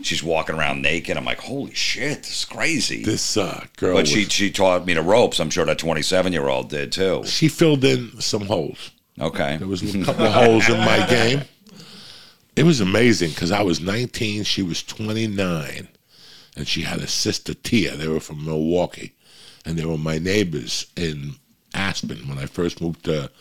She's 0.01 0.23
walking 0.23 0.55
around 0.55 0.81
naked. 0.81 1.15
I'm 1.15 1.25
like, 1.25 1.41
holy 1.41 1.75
shit, 1.75 2.19
this 2.19 2.39
is 2.39 2.45
crazy. 2.45 3.03
This 3.03 3.37
uh, 3.37 3.65
girl. 3.77 3.93
but 3.93 4.01
was, 4.01 4.09
she 4.09 4.25
she 4.25 4.51
taught 4.51 4.85
me 4.85 4.95
the 4.95 5.03
ropes. 5.03 5.39
I'm 5.39 5.51
sure 5.51 5.65
that 5.65 5.77
27 5.77 6.33
year 6.33 6.47
old 6.47 6.69
did 6.69 6.91
too. 6.91 7.23
she 7.25 7.47
filled 7.47 7.83
in 7.83 8.19
some 8.19 8.47
holes. 8.47 8.91
Okay. 9.19 9.57
There 9.57 9.67
was 9.67 9.83
a 9.83 10.03
couple 10.03 10.25
of 10.25 10.33
holes 10.33 10.67
in 10.67 10.77
my 10.79 11.05
game. 11.07 11.43
It 12.55 12.63
was 12.63 12.81
amazing 12.81 13.29
because 13.29 13.51
I 13.51 13.61
was 13.61 13.79
19, 13.79 14.43
she 14.43 14.61
was 14.61 14.83
29, 14.83 15.87
and 16.55 16.67
she 16.67 16.81
had 16.81 16.99
a 16.99 17.07
sister 17.07 17.53
Tia. 17.53 17.95
They 17.95 18.07
were 18.07 18.19
from 18.19 18.45
Milwaukee, 18.45 19.13
and 19.65 19.77
they 19.77 19.85
were 19.85 19.97
my 19.97 20.19
neighbors 20.19 20.87
in 20.95 21.35
Aspen 21.73 22.27
when 22.27 22.37
I 22.37 22.45
first 22.45 22.79
moved 22.79 23.05
to 23.05 23.31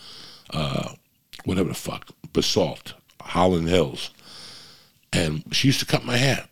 uh, 0.51 0.93
whatever 1.45 1.69
the 1.69 1.75
fuck 1.75 2.11
Basalt, 2.33 2.95
Holland 3.21 3.69
Hills, 3.69 4.11
and 5.13 5.45
she 5.55 5.69
used 5.69 5.81
to 5.81 5.87
cut 5.87 6.05
my 6.05 6.17
hair. 6.17 6.49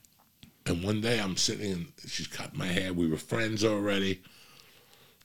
And 0.66 0.84
one 0.84 1.00
day 1.00 1.18
I'm 1.18 1.36
sitting 1.36 1.72
and 1.72 1.92
she's 2.06 2.26
cutting 2.26 2.58
my 2.58 2.66
hair. 2.66 2.92
We 2.92 3.08
were 3.08 3.16
friends 3.16 3.64
already. 3.64 4.22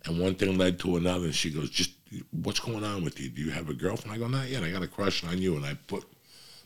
And 0.05 0.19
one 0.19 0.35
thing 0.35 0.57
led 0.57 0.79
to 0.79 0.97
another. 0.97 1.25
And 1.25 1.35
she 1.35 1.51
goes, 1.51 1.69
Just 1.69 1.91
what's 2.31 2.59
going 2.59 2.83
on 2.83 3.03
with 3.03 3.19
you? 3.19 3.29
Do 3.29 3.41
you 3.41 3.51
have 3.51 3.69
a 3.69 3.73
girlfriend? 3.73 4.15
I 4.15 4.17
go, 4.17 4.27
Not 4.27 4.49
yet. 4.49 4.63
I 4.63 4.71
got 4.71 4.83
a 4.83 4.87
crush 4.87 5.23
on 5.23 5.41
you. 5.41 5.55
And 5.55 5.65
I 5.65 5.75
put 5.87 6.05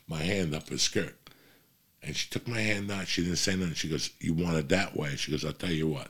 my 0.08 0.22
hand 0.22 0.54
up 0.54 0.70
her 0.70 0.78
skirt. 0.78 1.18
And 2.04 2.16
she 2.16 2.30
took 2.30 2.48
my 2.48 2.60
hand 2.60 2.92
out. 2.92 3.08
She 3.08 3.24
didn't 3.24 3.38
say 3.38 3.56
nothing. 3.56 3.74
She 3.74 3.90
goes, 3.90 4.12
You 4.20 4.34
want 4.34 4.58
it 4.58 4.70
that 4.70 4.96
way? 4.96 5.16
She 5.16 5.32
goes, 5.32 5.44
I'll 5.44 5.54
tell 5.54 5.72
you 5.72 5.88
what. 5.88 6.10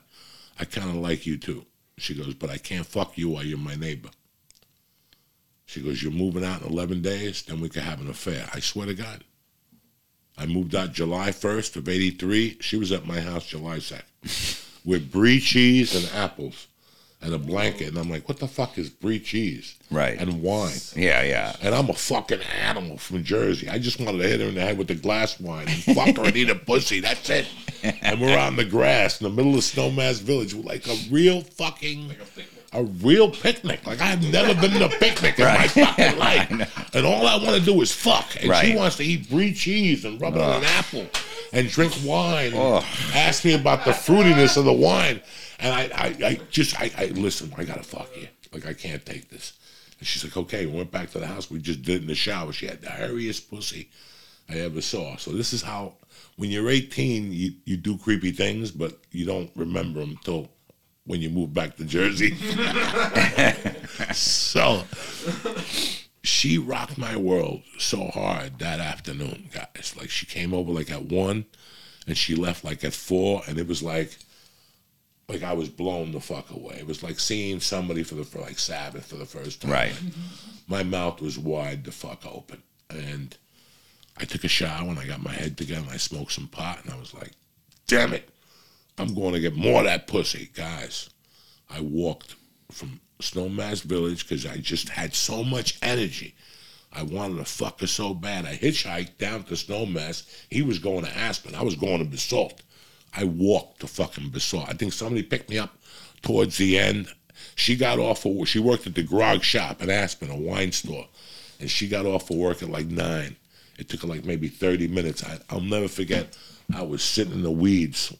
I 0.58 0.64
kind 0.64 0.90
of 0.90 0.96
like 0.96 1.26
you 1.26 1.38
too. 1.38 1.64
She 1.98 2.14
goes, 2.14 2.34
But 2.34 2.50
I 2.50 2.58
can't 2.58 2.86
fuck 2.86 3.16
you 3.16 3.30
while 3.30 3.44
you're 3.44 3.58
my 3.58 3.76
neighbor. 3.76 4.10
She 5.70 5.80
goes, 5.80 6.02
You're 6.02 6.10
moving 6.10 6.44
out 6.44 6.62
in 6.62 6.68
11 6.68 7.00
days, 7.00 7.42
then 7.42 7.60
we 7.60 7.68
could 7.68 7.84
have 7.84 8.00
an 8.00 8.10
affair. 8.10 8.48
I 8.52 8.58
swear 8.58 8.86
to 8.86 8.94
God. 8.94 9.22
I 10.36 10.46
moved 10.46 10.74
out 10.74 10.92
July 10.92 11.30
1st 11.30 11.76
of 11.76 11.88
83. 11.88 12.56
She 12.60 12.76
was 12.76 12.90
at 12.90 13.06
my 13.06 13.20
house 13.20 13.46
July 13.46 13.76
2nd 13.76 14.66
with 14.84 15.12
brie 15.12 15.38
cheese 15.38 15.94
and 15.94 16.10
apples. 16.20 16.66
and 17.22 17.34
a 17.34 17.38
blanket, 17.38 17.88
and 17.88 17.98
I'm 17.98 18.08
like, 18.10 18.26
what 18.28 18.38
the 18.38 18.48
fuck 18.48 18.78
is 18.78 18.88
brie 18.88 19.20
cheese? 19.20 19.76
Right. 19.92 20.18
And 20.18 20.42
wine. 20.42 20.72
Yeah, 20.96 21.22
yeah. 21.22 21.54
And 21.62 21.72
I'm 21.74 21.88
a 21.90 21.92
fucking 21.94 22.40
animal 22.40 22.96
from 22.98 23.22
Jersey. 23.22 23.68
I 23.68 23.78
just 23.78 24.00
wanted 24.00 24.22
to 24.22 24.28
hit 24.28 24.40
her 24.40 24.46
in 24.46 24.54
the 24.54 24.62
head 24.62 24.78
with 24.78 24.90
a 24.90 24.94
glass 24.94 25.38
wine 25.38 25.68
and 25.68 25.82
fuck 25.96 26.16
her 26.16 26.24
and 26.24 26.36
eat 26.36 26.50
a 26.50 26.54
pussy. 26.56 26.98
That's 27.00 27.28
it. 27.30 27.46
And 28.02 28.20
we're 28.20 28.38
on 28.38 28.56
the 28.56 28.64
grass 28.64 29.20
in 29.20 29.24
the 29.24 29.30
middle 29.30 29.54
of 29.54 29.60
Snowmass 29.60 30.20
Village, 30.22 30.54
like 30.54 30.86
a 30.88 30.96
real 31.10 31.42
fucking, 31.42 32.12
a 32.72 32.84
real 32.84 33.30
picnic. 33.30 33.86
Like 33.86 34.00
I've 34.00 34.22
never 34.30 34.58
been 34.60 34.72
to 34.72 34.86
a 34.86 34.88
picnic 34.88 35.38
in 35.38 35.44
my 35.44 35.66
fucking 35.68 36.18
life. 36.18 36.94
And 36.94 37.06
all 37.06 37.26
I 37.26 37.36
want 37.36 37.56
to 37.56 37.60
do 37.64 37.80
is 37.80 37.92
fuck. 37.92 38.36
And 38.42 38.54
she 38.56 38.76
wants 38.76 38.96
to 38.96 39.04
eat 39.04 39.28
brie 39.28 39.52
cheese 39.52 40.04
and 40.04 40.20
rub 40.20 40.36
it 40.36 40.42
on 40.42 40.58
an 40.58 40.64
apple 40.64 41.06
and 41.52 41.68
drink 41.68 41.94
wine. 42.04 42.52
And 42.54 42.84
ask 43.14 43.44
me 43.44 43.54
about 43.54 43.84
the 43.84 43.92
fruitiness 43.92 44.56
of 44.56 44.64
the 44.64 44.72
wine. 44.72 45.20
And 45.58 45.74
I, 45.74 45.82
I, 45.94 46.26
I 46.26 46.40
just, 46.50 46.80
I, 46.80 46.90
I 46.96 47.06
listen. 47.06 47.52
I 47.56 47.64
gotta 47.64 47.82
fuck 47.82 48.08
you. 48.16 48.28
Like 48.52 48.66
I 48.66 48.72
can't 48.72 49.04
take 49.04 49.28
this. 49.30 49.54
And 49.98 50.06
she's 50.06 50.24
like, 50.24 50.36
okay. 50.36 50.66
We 50.66 50.72
went 50.72 50.90
back 50.90 51.10
to 51.10 51.18
the 51.18 51.26
house. 51.26 51.50
We 51.50 51.58
just 51.58 51.82
did 51.82 51.96
it 51.96 52.02
in 52.02 52.08
the 52.08 52.14
shower. 52.14 52.52
She 52.52 52.66
had 52.66 52.80
the 52.80 52.88
hairiest 52.88 53.50
pussy 53.50 53.90
I 54.48 54.58
ever 54.60 54.80
saw. 54.80 55.16
So 55.16 55.32
this 55.32 55.52
is 55.52 55.62
how, 55.62 55.94
when 56.36 56.50
you're 56.50 56.70
18, 56.70 57.32
you, 57.32 57.52
you 57.64 57.76
do 57.76 57.98
creepy 57.98 58.32
things, 58.32 58.70
but 58.70 58.98
you 59.10 59.26
don't 59.26 59.50
remember 59.54 60.00
them 60.00 60.10
until 60.10 60.48
when 61.04 61.20
you 61.20 61.30
move 61.30 61.52
back 61.54 61.76
to 61.76 61.84
Jersey. 61.84 62.34
so 64.12 64.84
she 66.22 66.58
rocked 66.58 66.98
my 66.98 67.16
world 67.16 67.62
so 67.78 68.08
hard 68.08 68.58
that 68.58 68.80
afternoon, 68.80 69.50
guys. 69.52 69.94
Like 69.96 70.10
she 70.10 70.26
came 70.26 70.52
over 70.52 70.72
like 70.72 70.90
at 70.90 71.04
one, 71.04 71.46
and 72.06 72.16
she 72.16 72.34
left 72.34 72.64
like 72.64 72.84
at 72.84 72.92
four, 72.92 73.42
and 73.48 73.58
it 73.58 73.66
was 73.66 73.82
like, 73.82 74.16
like 75.28 75.42
I 75.42 75.52
was 75.52 75.68
blown 75.68 76.12
the 76.12 76.20
fuck 76.20 76.50
away. 76.50 76.76
It 76.78 76.86
was 76.86 77.02
like 77.02 77.18
seeing 77.18 77.60
somebody 77.60 78.02
for 78.02 78.14
the 78.14 78.24
for 78.24 78.40
like 78.40 78.58
Sabbath 78.58 79.06
for 79.06 79.16
the 79.16 79.26
first 79.26 79.62
time. 79.62 79.70
Right. 79.70 79.94
My 80.68 80.82
mouth 80.82 81.20
was 81.20 81.38
wide 81.38 81.84
the 81.84 81.92
fuck 81.92 82.26
open, 82.26 82.62
and 82.90 83.36
I 84.16 84.24
took 84.24 84.44
a 84.44 84.48
shower 84.48 84.88
and 84.88 84.98
I 84.98 85.06
got 85.06 85.22
my 85.22 85.32
head 85.32 85.56
together 85.56 85.82
and 85.82 85.90
I 85.90 85.96
smoked 85.96 86.32
some 86.32 86.48
pot, 86.48 86.80
and 86.84 86.92
I 86.92 86.98
was 86.98 87.14
like, 87.14 87.32
damn 87.86 88.12
it, 88.12 88.28
I'm 89.00 89.14
going 89.14 89.32
to 89.32 89.40
get 89.40 89.56
more 89.56 89.80
of 89.80 89.86
that 89.86 90.06
pussy, 90.06 90.50
guys. 90.54 91.08
I 91.70 91.80
walked 91.80 92.36
from 92.70 93.00
Snowmass 93.20 93.82
Village 93.82 94.28
because 94.28 94.44
I 94.44 94.58
just 94.58 94.90
had 94.90 95.14
so 95.14 95.42
much 95.42 95.78
energy. 95.80 96.34
I 96.92 97.04
wanted 97.04 97.38
to 97.38 97.46
fuck 97.46 97.80
her 97.80 97.86
so 97.86 98.12
bad. 98.12 98.44
I 98.44 98.56
hitchhiked 98.56 99.16
down 99.16 99.44
to 99.44 99.54
Snowmass. 99.54 100.28
He 100.50 100.60
was 100.60 100.78
going 100.78 101.04
to 101.04 101.16
Aspen. 101.16 101.54
I 101.54 101.62
was 101.62 101.76
going 101.76 102.00
to 102.00 102.04
Basalt. 102.04 102.62
I 103.14 103.24
walked 103.24 103.80
to 103.80 103.86
fucking 103.86 104.30
Basalt. 104.30 104.68
I 104.68 104.74
think 104.74 104.92
somebody 104.92 105.22
picked 105.22 105.48
me 105.48 105.58
up 105.58 105.74
towards 106.20 106.58
the 106.58 106.78
end. 106.78 107.08
She 107.54 107.76
got 107.76 107.98
off 107.98 108.26
of, 108.26 108.46
she 108.48 108.58
worked 108.58 108.86
at 108.86 108.94
the 108.94 109.02
grog 109.02 109.42
shop 109.42 109.82
in 109.82 109.88
Aspen, 109.88 110.30
a 110.30 110.36
wine 110.36 110.72
store. 110.72 111.06
And 111.58 111.70
she 111.70 111.88
got 111.88 112.04
off 112.04 112.28
of 112.28 112.36
work 112.36 112.62
at 112.62 112.68
like 112.68 112.86
nine. 112.86 113.36
It 113.78 113.88
took 113.88 114.02
her 114.02 114.08
like 114.08 114.26
maybe 114.26 114.48
30 114.48 114.88
minutes. 114.88 115.24
I, 115.24 115.38
I'll 115.48 115.62
never 115.62 115.88
forget. 115.88 116.36
I 116.74 116.82
was 116.82 117.02
sitting 117.02 117.32
in 117.32 117.42
the 117.42 117.50
weeds 117.50 118.14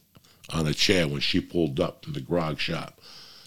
on 0.53 0.67
a 0.67 0.73
chair 0.73 1.07
when 1.07 1.21
she 1.21 1.39
pulled 1.39 1.79
up 1.79 2.05
in 2.07 2.13
the 2.13 2.21
grog 2.21 2.59
shop. 2.59 2.99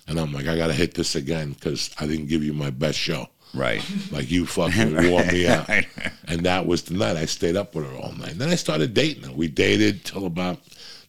And 0.07 0.19
I'm 0.19 0.33
like, 0.33 0.47
I 0.47 0.57
got 0.57 0.67
to 0.67 0.73
hit 0.75 0.95
this 0.95 1.15
again 1.15 1.53
because 1.53 1.91
I 1.99 2.07
didn't 2.07 2.27
give 2.27 2.45
you 2.45 2.53
my 2.53 2.71
best 2.71 2.99
show. 2.99 3.29
Right. 3.55 3.83
Like 4.11 4.31
you 4.31 4.47
fucking 4.47 4.95
wore 5.11 5.25
me 5.25 5.47
out. 5.47 5.69
And 6.27 6.45
that 6.45 6.67
was 6.67 6.83
the 6.83 6.95
night 6.95 7.17
I 7.17 7.25
stayed 7.25 7.57
up 7.57 7.75
with 7.75 7.91
her 7.91 7.97
all 7.97 8.13
night. 8.13 8.33
And 8.33 8.41
Then 8.41 8.49
I 8.51 8.57
started 8.57 8.95
dating 8.95 9.25
her. 9.25 9.33
We 9.33 9.49
dated 9.49 10.05
till 10.05 10.27
about, 10.27 10.61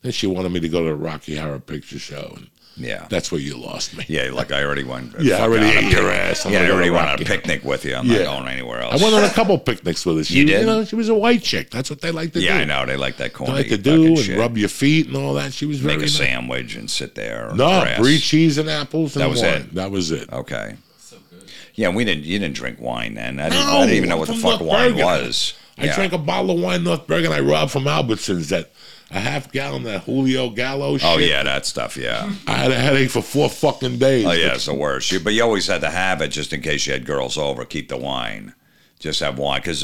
then 0.01 0.11
she 0.11 0.27
wanted 0.27 0.51
me 0.51 0.59
to 0.61 0.69
go 0.69 0.83
to 0.83 0.89
the 0.89 0.95
Rocky 0.95 1.35
Horror 1.35 1.59
Picture 1.59 1.99
Show. 1.99 2.33
And 2.37 2.49
Yeah. 2.77 3.07
that's 3.09 3.31
where 3.31 3.39
you 3.39 3.55
lost 3.57 3.95
me. 3.97 4.03
Yeah, 4.09 4.31
like 4.33 4.51
I 4.51 4.61
already 4.63 4.83
went. 4.83 5.15
Yeah, 5.19 5.37
I 5.37 5.41
already 5.43 5.65
ate 5.67 5.91
your 5.93 6.11
ass. 6.11 6.45
I'm 6.45 6.51
yeah, 6.51 6.63
I 6.63 6.69
already 6.71 6.89
went 6.89 7.07
on 7.07 7.21
a 7.21 7.23
picnic 7.25 7.63
with 7.63 7.85
you. 7.85 7.95
I'm 7.95 8.05
Yeah. 8.05 8.23
not 8.23 8.39
going 8.39 8.47
anywhere 8.49 8.81
else. 8.81 9.01
I 9.01 9.03
went 9.03 9.15
on 9.15 9.23
a 9.23 9.29
couple 9.29 9.57
picnics 9.57 10.05
with 10.05 10.17
her. 10.17 10.23
She, 10.25 10.39
You 10.39 10.45
did? 10.45 10.65
know, 10.65 10.83
she 10.83 10.95
was 10.95 11.07
a 11.07 11.15
white 11.15 11.41
chick. 11.41 11.71
That's 11.71 11.89
what 11.89 12.01
they 12.01 12.11
like 12.11 12.33
to 12.33 12.39
do. 12.39 12.45
yeah, 12.45 12.57
I 12.57 12.65
know. 12.65 12.85
They 12.85 12.97
like 12.97 13.15
that 13.17 13.33
They 13.33 13.45
like 13.45 13.69
to 13.69 13.77
do 13.77 14.07
and 14.07 14.17
shit. 14.19 14.37
rub 14.37 14.57
your 14.57 14.67
feet 14.69 15.07
and 15.07 15.15
all 15.15 15.33
that. 15.35 15.53
She 15.53 15.65
was 15.65 15.81
Make 15.81 15.97
a 15.99 16.01
nice. 16.01 16.15
sandwich 16.17 16.75
and 16.75 16.91
sit 16.91 17.15
there. 17.15 17.49
No, 17.55 17.81
grass. 17.81 17.99
brie 17.99 18.19
cheese 18.19 18.57
and 18.57 18.69
apples. 18.69 19.15
And 19.15 19.23
That 19.23 19.29
was 19.29 19.41
wine. 19.41 19.51
it? 19.53 19.75
That 19.75 19.91
was 19.91 20.11
it. 20.11 20.31
Okay. 20.33 20.75
So 20.99 21.15
good. 21.29 21.43
Yeah, 21.75 21.89
we 21.89 22.03
didn't. 22.03 22.25
You 22.25 22.39
didn't 22.39 22.55
drink 22.55 22.81
wine 22.81 23.13
then. 23.15 23.39
I 23.39 23.49
didn't, 23.49 23.65
No, 23.65 23.71
I 23.77 23.81
didn't 23.81 23.95
even 23.95 24.09
know 24.09 24.17
what 24.17 24.27
the 24.27 24.33
fuck 24.35 24.59
North 24.59 24.63
wine 24.63 24.97
was. 24.97 25.53
I 25.77 25.85
yeah. 25.85 25.95
drank 25.95 26.13
a 26.13 26.17
bottle 26.17 26.51
of 26.51 26.61
wine 26.61 26.83
North 26.83 27.05
Bergen 27.07 27.31
I 27.31 27.39
robbed 27.39 27.71
from 27.71 27.83
Albertsons 27.83 28.47
that 28.49 28.71
a 29.11 29.19
half 29.19 29.51
gallon 29.51 29.77
of 29.77 29.83
that 29.83 30.03
Julio 30.03 30.49
Gallo 30.49 30.93
oh, 30.93 30.97
shit. 30.97 31.07
Oh 31.07 31.17
yeah, 31.17 31.43
that 31.43 31.65
stuff. 31.65 31.97
Yeah. 31.97 32.31
I 32.47 32.53
had 32.53 32.71
a 32.71 32.79
headache 32.79 33.09
for 33.09 33.21
four 33.21 33.49
fucking 33.49 33.97
days. 33.99 34.25
Oh 34.25 34.31
yeah, 34.31 34.55
it's 34.55 34.65
the 34.65 34.73
worst. 34.73 35.11
You, 35.11 35.19
but 35.19 35.33
you 35.33 35.43
always 35.43 35.67
had 35.67 35.81
to 35.81 35.89
have 35.89 36.21
it 36.21 36.29
just 36.29 36.53
in 36.53 36.61
case 36.61 36.85
you 36.87 36.93
had 36.93 37.05
girls 37.05 37.37
over. 37.37 37.65
Keep 37.65 37.89
the 37.89 37.97
wine. 37.97 38.53
Just 38.99 39.19
have 39.19 39.37
wine 39.37 39.61
because 39.61 39.83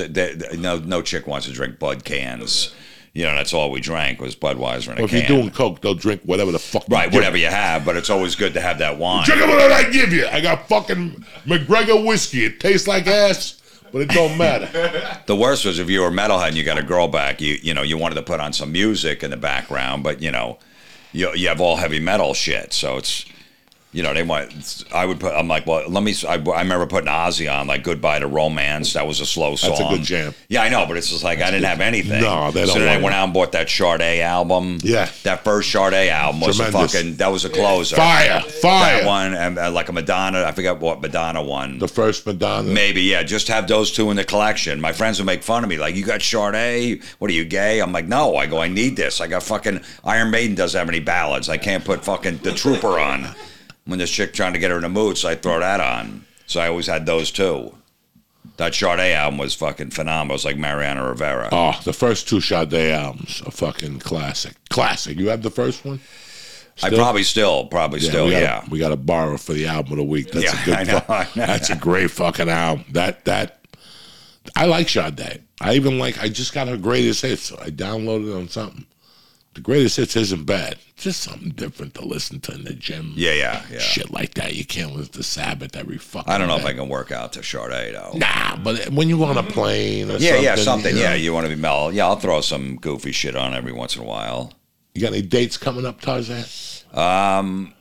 no 0.57 0.79
no 0.79 1.01
chick 1.01 1.27
wants 1.27 1.45
to 1.45 1.53
drink 1.53 1.79
Bud 1.79 2.03
cans. 2.03 2.73
You 3.13 3.25
know 3.25 3.35
that's 3.35 3.53
all 3.53 3.71
we 3.71 3.81
drank 3.81 4.21
was 4.21 4.37
Budweiser 4.37 4.93
in 4.93 4.99
a 4.99 5.03
if 5.03 5.09
can. 5.09 5.19
you're 5.19 5.27
doing 5.27 5.51
coke, 5.51 5.81
they'll 5.81 5.93
drink 5.93 6.21
whatever 6.23 6.53
the 6.53 6.59
fuck. 6.59 6.87
you 6.87 6.95
right, 6.95 7.11
whatever 7.13 7.35
you 7.35 7.47
have, 7.47 7.83
but 7.83 7.97
it's 7.97 8.09
always 8.09 8.35
good 8.35 8.53
to 8.53 8.61
have 8.61 8.77
that 8.79 8.97
wine. 8.97 9.25
Drink 9.25 9.41
whatever 9.41 9.73
I 9.73 9.89
give 9.89 10.13
you. 10.13 10.25
I 10.27 10.39
got 10.39 10.69
fucking 10.69 11.25
McGregor 11.45 12.05
whiskey. 12.05 12.45
It 12.45 12.61
tastes 12.61 12.87
like 12.87 13.07
ass, 13.07 13.60
but 13.91 14.01
it 14.01 14.09
don't 14.09 14.37
matter. 14.37 14.69
The 15.25 15.35
worst 15.35 15.65
was 15.65 15.79
if 15.79 15.89
you 15.89 16.01
were 16.01 16.11
metalhead 16.11 16.49
and 16.49 16.57
you 16.57 16.63
got 16.63 16.77
a 16.77 16.83
girl 16.83 17.07
back, 17.07 17.39
you 17.39 17.57
you 17.61 17.73
know 17.73 17.83
you 17.83 17.97
wanted 17.97 18.15
to 18.15 18.21
put 18.21 18.39
on 18.39 18.53
some 18.53 18.71
music 18.71 19.23
in 19.23 19.31
the 19.31 19.37
background, 19.37 20.03
but 20.03 20.21
you 20.21 20.31
know 20.31 20.57
you 21.13 21.33
you 21.35 21.47
have 21.47 21.61
all 21.61 21.77
heavy 21.77 21.99
metal 21.99 22.33
shit, 22.33 22.73
so 22.73 22.97
it's 22.97 23.25
you 23.93 24.03
know 24.03 24.13
they 24.13 24.23
want. 24.23 24.85
I 24.93 25.05
would 25.05 25.19
put. 25.19 25.33
I'm 25.33 25.47
like, 25.47 25.65
well, 25.67 25.87
let 25.89 26.03
me. 26.03 26.15
I, 26.27 26.35
I 26.35 26.61
remember 26.61 26.85
putting 26.87 27.09
Ozzy 27.09 27.51
on 27.53 27.67
like 27.67 27.83
"Goodbye 27.83 28.19
to 28.19 28.27
Romance." 28.27 28.93
That 28.93 29.05
was 29.05 29.19
a 29.19 29.25
slow 29.25 29.55
song. 29.55 29.71
That's 29.71 29.81
a 29.81 29.89
good 29.89 30.03
jam. 30.03 30.33
Yeah, 30.47 30.63
I 30.63 30.69
know, 30.69 30.85
but 30.87 30.97
it's 30.97 31.09
just 31.09 31.23
like 31.23 31.39
I 31.41 31.51
didn't 31.51 31.65
have 31.65 31.81
anything. 31.81 32.21
No, 32.21 32.51
they 32.51 32.65
So 32.65 32.73
don't 32.75 32.83
then 32.83 32.99
I 32.99 33.01
went 33.03 33.15
out 33.15 33.25
and 33.25 33.33
bought 33.33 33.51
that 33.51 33.69
Sade 33.69 34.21
album. 34.21 34.77
Yeah. 34.81 35.09
that 35.23 35.43
first 35.43 35.71
Sade 35.71 36.09
album 36.09 36.41
was 36.41 36.59
a 36.59 36.63
Tremendous. 36.63 36.93
fucking. 36.93 37.15
That 37.17 37.27
was 37.27 37.43
a 37.45 37.49
closer. 37.49 37.95
Fire, 37.97 38.41
fire. 38.41 38.99
That 39.01 39.05
one 39.07 39.33
and 39.33 39.57
uh, 39.59 39.71
like 39.71 39.89
a 39.89 39.93
Madonna. 39.93 40.43
I 40.43 40.51
forgot 40.53 40.79
what 40.79 41.01
Madonna 41.01 41.43
one. 41.43 41.77
The 41.79 41.87
first 41.87 42.25
Madonna. 42.25 42.69
Maybe, 42.69 43.01
yeah. 43.01 43.23
Just 43.23 43.47
have 43.49 43.67
those 43.67 43.91
two 43.91 44.09
in 44.09 44.17
the 44.17 44.23
collection. 44.23 44.79
My 44.79 44.93
friends 44.93 45.19
would 45.19 45.25
make 45.25 45.43
fun 45.43 45.63
of 45.63 45.69
me, 45.69 45.77
like, 45.77 45.95
"You 45.95 46.05
got 46.05 46.21
Sade? 46.21 47.03
What 47.19 47.29
are 47.29 47.33
you 47.33 47.45
gay?" 47.45 47.79
I'm 47.81 47.91
like, 47.91 48.07
"No." 48.07 48.35
I 48.37 48.45
go, 48.45 48.61
"I 48.61 48.67
need 48.67 48.95
this. 48.95 49.19
I 49.21 49.27
got 49.27 49.43
fucking 49.43 49.81
Iron 50.05 50.31
Maiden 50.31 50.55
doesn't 50.55 50.77
have 50.79 50.87
any 50.87 50.99
ballads. 51.01 51.49
I 51.49 51.57
can't 51.57 51.83
put 51.83 52.03
fucking 52.05 52.37
the 52.37 52.53
Trooper 52.53 52.99
on 52.99 53.27
when 53.91 53.99
this 53.99 54.09
chick 54.09 54.33
trying 54.33 54.53
to 54.53 54.59
get 54.59 54.71
her 54.71 54.77
in 54.77 54.83
the 54.83 54.89
mood, 54.89 55.17
so 55.17 55.29
I 55.29 55.35
throw 55.35 55.59
that 55.59 55.79
on. 55.79 56.25
So 56.47 56.59
I 56.59 56.67
always 56.67 56.87
had 56.87 57.05
those 57.05 57.29
two. 57.31 57.75
That 58.57 58.73
Sade 58.75 58.99
album 59.13 59.37
was 59.37 59.53
fucking 59.53 59.91
phenomenal. 59.91 60.33
It 60.33 60.35
was 60.35 60.45
like 60.45 60.57
Mariano 60.57 61.07
Rivera. 61.09 61.49
Oh, 61.51 61.79
the 61.83 61.93
first 61.93 62.27
two 62.27 62.41
Sade 62.41 62.73
albums 62.73 63.41
are 63.45 63.51
fucking 63.51 63.99
classic. 63.99 64.53
Classic. 64.69 65.17
You 65.17 65.29
have 65.29 65.43
the 65.43 65.51
first 65.51 65.85
one? 65.85 65.99
I 66.83 66.89
probably 66.89 67.23
still, 67.23 67.65
probably 67.67 67.99
still, 67.99 68.25
we 68.25 68.31
gotta, 68.31 68.43
yeah. 68.43 68.65
We 68.69 68.79
got 68.79 68.89
to 68.89 68.95
borrow 68.97 69.37
for 69.37 69.53
the 69.53 69.67
album 69.67 69.91
of 69.93 69.97
the 69.99 70.03
week. 70.03 70.31
That's 70.31 70.45
Yeah, 70.45 70.61
a 70.61 70.65
good. 70.65 70.75
I 70.77 70.83
know, 70.83 71.03
I 71.09 71.23
know. 71.35 71.45
That's 71.45 71.69
a 71.69 71.75
great 71.75 72.09
fucking 72.11 72.49
album. 72.49 72.85
That 72.91 73.25
that 73.25 73.59
I 74.55 74.65
like 74.65 74.89
Sade. 74.89 75.43
I 75.59 75.75
even 75.75 75.99
like. 75.99 76.21
I 76.21 76.27
just 76.27 76.53
got 76.53 76.67
her 76.67 76.77
greatest 76.77 77.21
hits. 77.21 77.43
So 77.43 77.59
I 77.61 77.69
downloaded 77.69 78.31
it 78.31 78.35
on 78.35 78.47
something. 78.49 78.85
The 79.53 79.61
greatest 79.61 79.97
hits 79.97 80.15
isn't 80.15 80.45
bad. 80.45 80.77
Just 80.95 81.21
something 81.21 81.49
different 81.49 81.93
to 81.95 82.05
listen 82.05 82.39
to 82.41 82.53
in 82.53 82.63
the 82.63 82.73
gym. 82.73 83.11
Yeah, 83.17 83.33
yeah, 83.33 83.65
yeah. 83.69 83.79
Shit 83.79 84.09
like 84.11 84.35
that. 84.35 84.55
You 84.55 84.63
can't 84.65 84.95
listen 84.95 85.11
to 85.13 85.23
Sabbath 85.23 85.75
every 85.75 85.97
fucking. 85.97 86.31
I 86.31 86.37
don't 86.37 86.47
know 86.47 86.55
if. 86.55 86.65
I 86.65 86.73
can 86.73 86.87
work 86.87 87.11
out 87.11 87.33
to 87.33 87.43
Sade 87.43 87.93
though. 87.95 88.13
Nah, 88.15 88.55
but 88.57 88.89
when 88.91 89.09
you 89.09 89.21
on 89.25 89.37
a 89.37 89.43
plane 89.43 90.09
or 90.09 90.17
Yeah, 90.17 90.29
something, 90.29 90.43
yeah, 90.43 90.55
something. 90.55 90.95
you 90.95 91.01
know. 91.03 91.09
Yeah, 91.09 91.15
you 91.15 91.33
want 91.33 91.47
to 91.47 91.53
be 91.53 91.59
mellow. 91.61 91.89
Yeah, 91.89 92.05
I'll 92.05 92.15
throw 92.15 92.39
some 92.39 92.77
goofy 92.77 93.11
shit 93.11 93.35
on 93.35 93.53
every 93.53 93.73
once 93.73 93.95
in 93.97 94.01
a 94.03 94.05
while. 94.05 94.53
You 94.93 95.01
got 95.01 95.11
any 95.13 95.21
dates 95.21 95.57
coming 95.57 95.85
up, 95.85 95.99
Tarzan? 96.01 96.45
Um, 96.93 97.73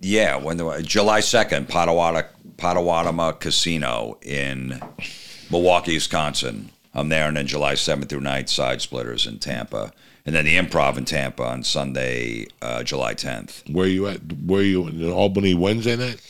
Yeah, 0.00 0.36
when 0.36 0.56
the 0.56 0.82
July 0.82 1.20
second, 1.20 1.68
Potawatomi 1.68 2.24
Potawatomi 2.56 3.34
Casino 3.38 4.18
in 4.22 4.80
Milwaukee, 5.50 5.94
Wisconsin. 5.94 6.70
I'm 6.94 7.08
there, 7.08 7.28
and 7.28 7.36
then 7.36 7.46
July 7.46 7.74
seventh 7.74 8.08
through 8.10 8.20
9th, 8.22 8.48
Side 8.48 8.80
Splitters 8.80 9.26
in 9.26 9.38
Tampa, 9.38 9.92
and 10.28 10.36
then 10.36 10.44
the 10.44 10.58
Improv 10.58 10.98
in 10.98 11.06
Tampa 11.06 11.42
on 11.42 11.62
Sunday, 11.62 12.48
uh, 12.60 12.82
July 12.82 13.14
tenth. 13.14 13.62
Where 13.66 13.86
you 13.86 14.08
at? 14.08 14.20
Where 14.44 14.62
you 14.62 14.86
in 14.86 15.10
Albany 15.10 15.54
Wednesday 15.54 15.96
night? 15.96 16.20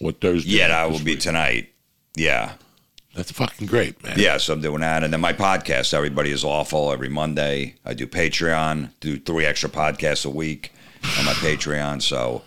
What 0.00 0.20
Thursday? 0.20 0.50
Yeah, 0.50 0.66
that 0.66 0.90
will 0.90 0.98
be 0.98 1.14
tonight. 1.14 1.72
Yeah, 2.16 2.54
That's 3.14 3.30
fucking 3.30 3.68
great, 3.68 4.02
man. 4.02 4.18
yeah. 4.18 4.36
So 4.38 4.52
I'm 4.52 4.60
doing 4.60 4.80
that, 4.80 5.04
and 5.04 5.12
then 5.12 5.20
my 5.20 5.32
podcast, 5.32 5.94
Everybody 5.94 6.32
Is 6.32 6.42
Awful, 6.42 6.90
every 6.90 7.08
Monday. 7.08 7.76
I 7.84 7.94
do 7.94 8.04
Patreon, 8.08 8.90
do 8.98 9.16
three 9.20 9.44
extra 9.44 9.68
podcasts 9.70 10.26
a 10.26 10.30
week 10.30 10.72
on 11.16 11.24
my 11.24 11.34
Patreon. 11.34 12.02
So 12.02 12.42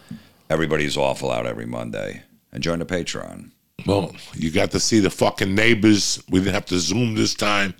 Everybody 0.50 0.84
Is 0.84 0.98
Awful 0.98 1.32
out 1.32 1.46
every 1.46 1.66
Monday, 1.66 2.24
and 2.52 2.62
join 2.62 2.80
the 2.80 2.86
Patreon. 2.86 3.52
Well, 3.86 4.14
you 4.34 4.52
got 4.52 4.72
to 4.72 4.82
see 4.82 5.00
the 5.00 5.10
fucking 5.12 5.56
neighbors. 5.56 6.22
We 6.30 6.40
didn't 6.40 6.56
have 6.56 6.66
to 6.66 6.80
zoom 6.80 7.16
this 7.16 7.34
time. 7.34 7.74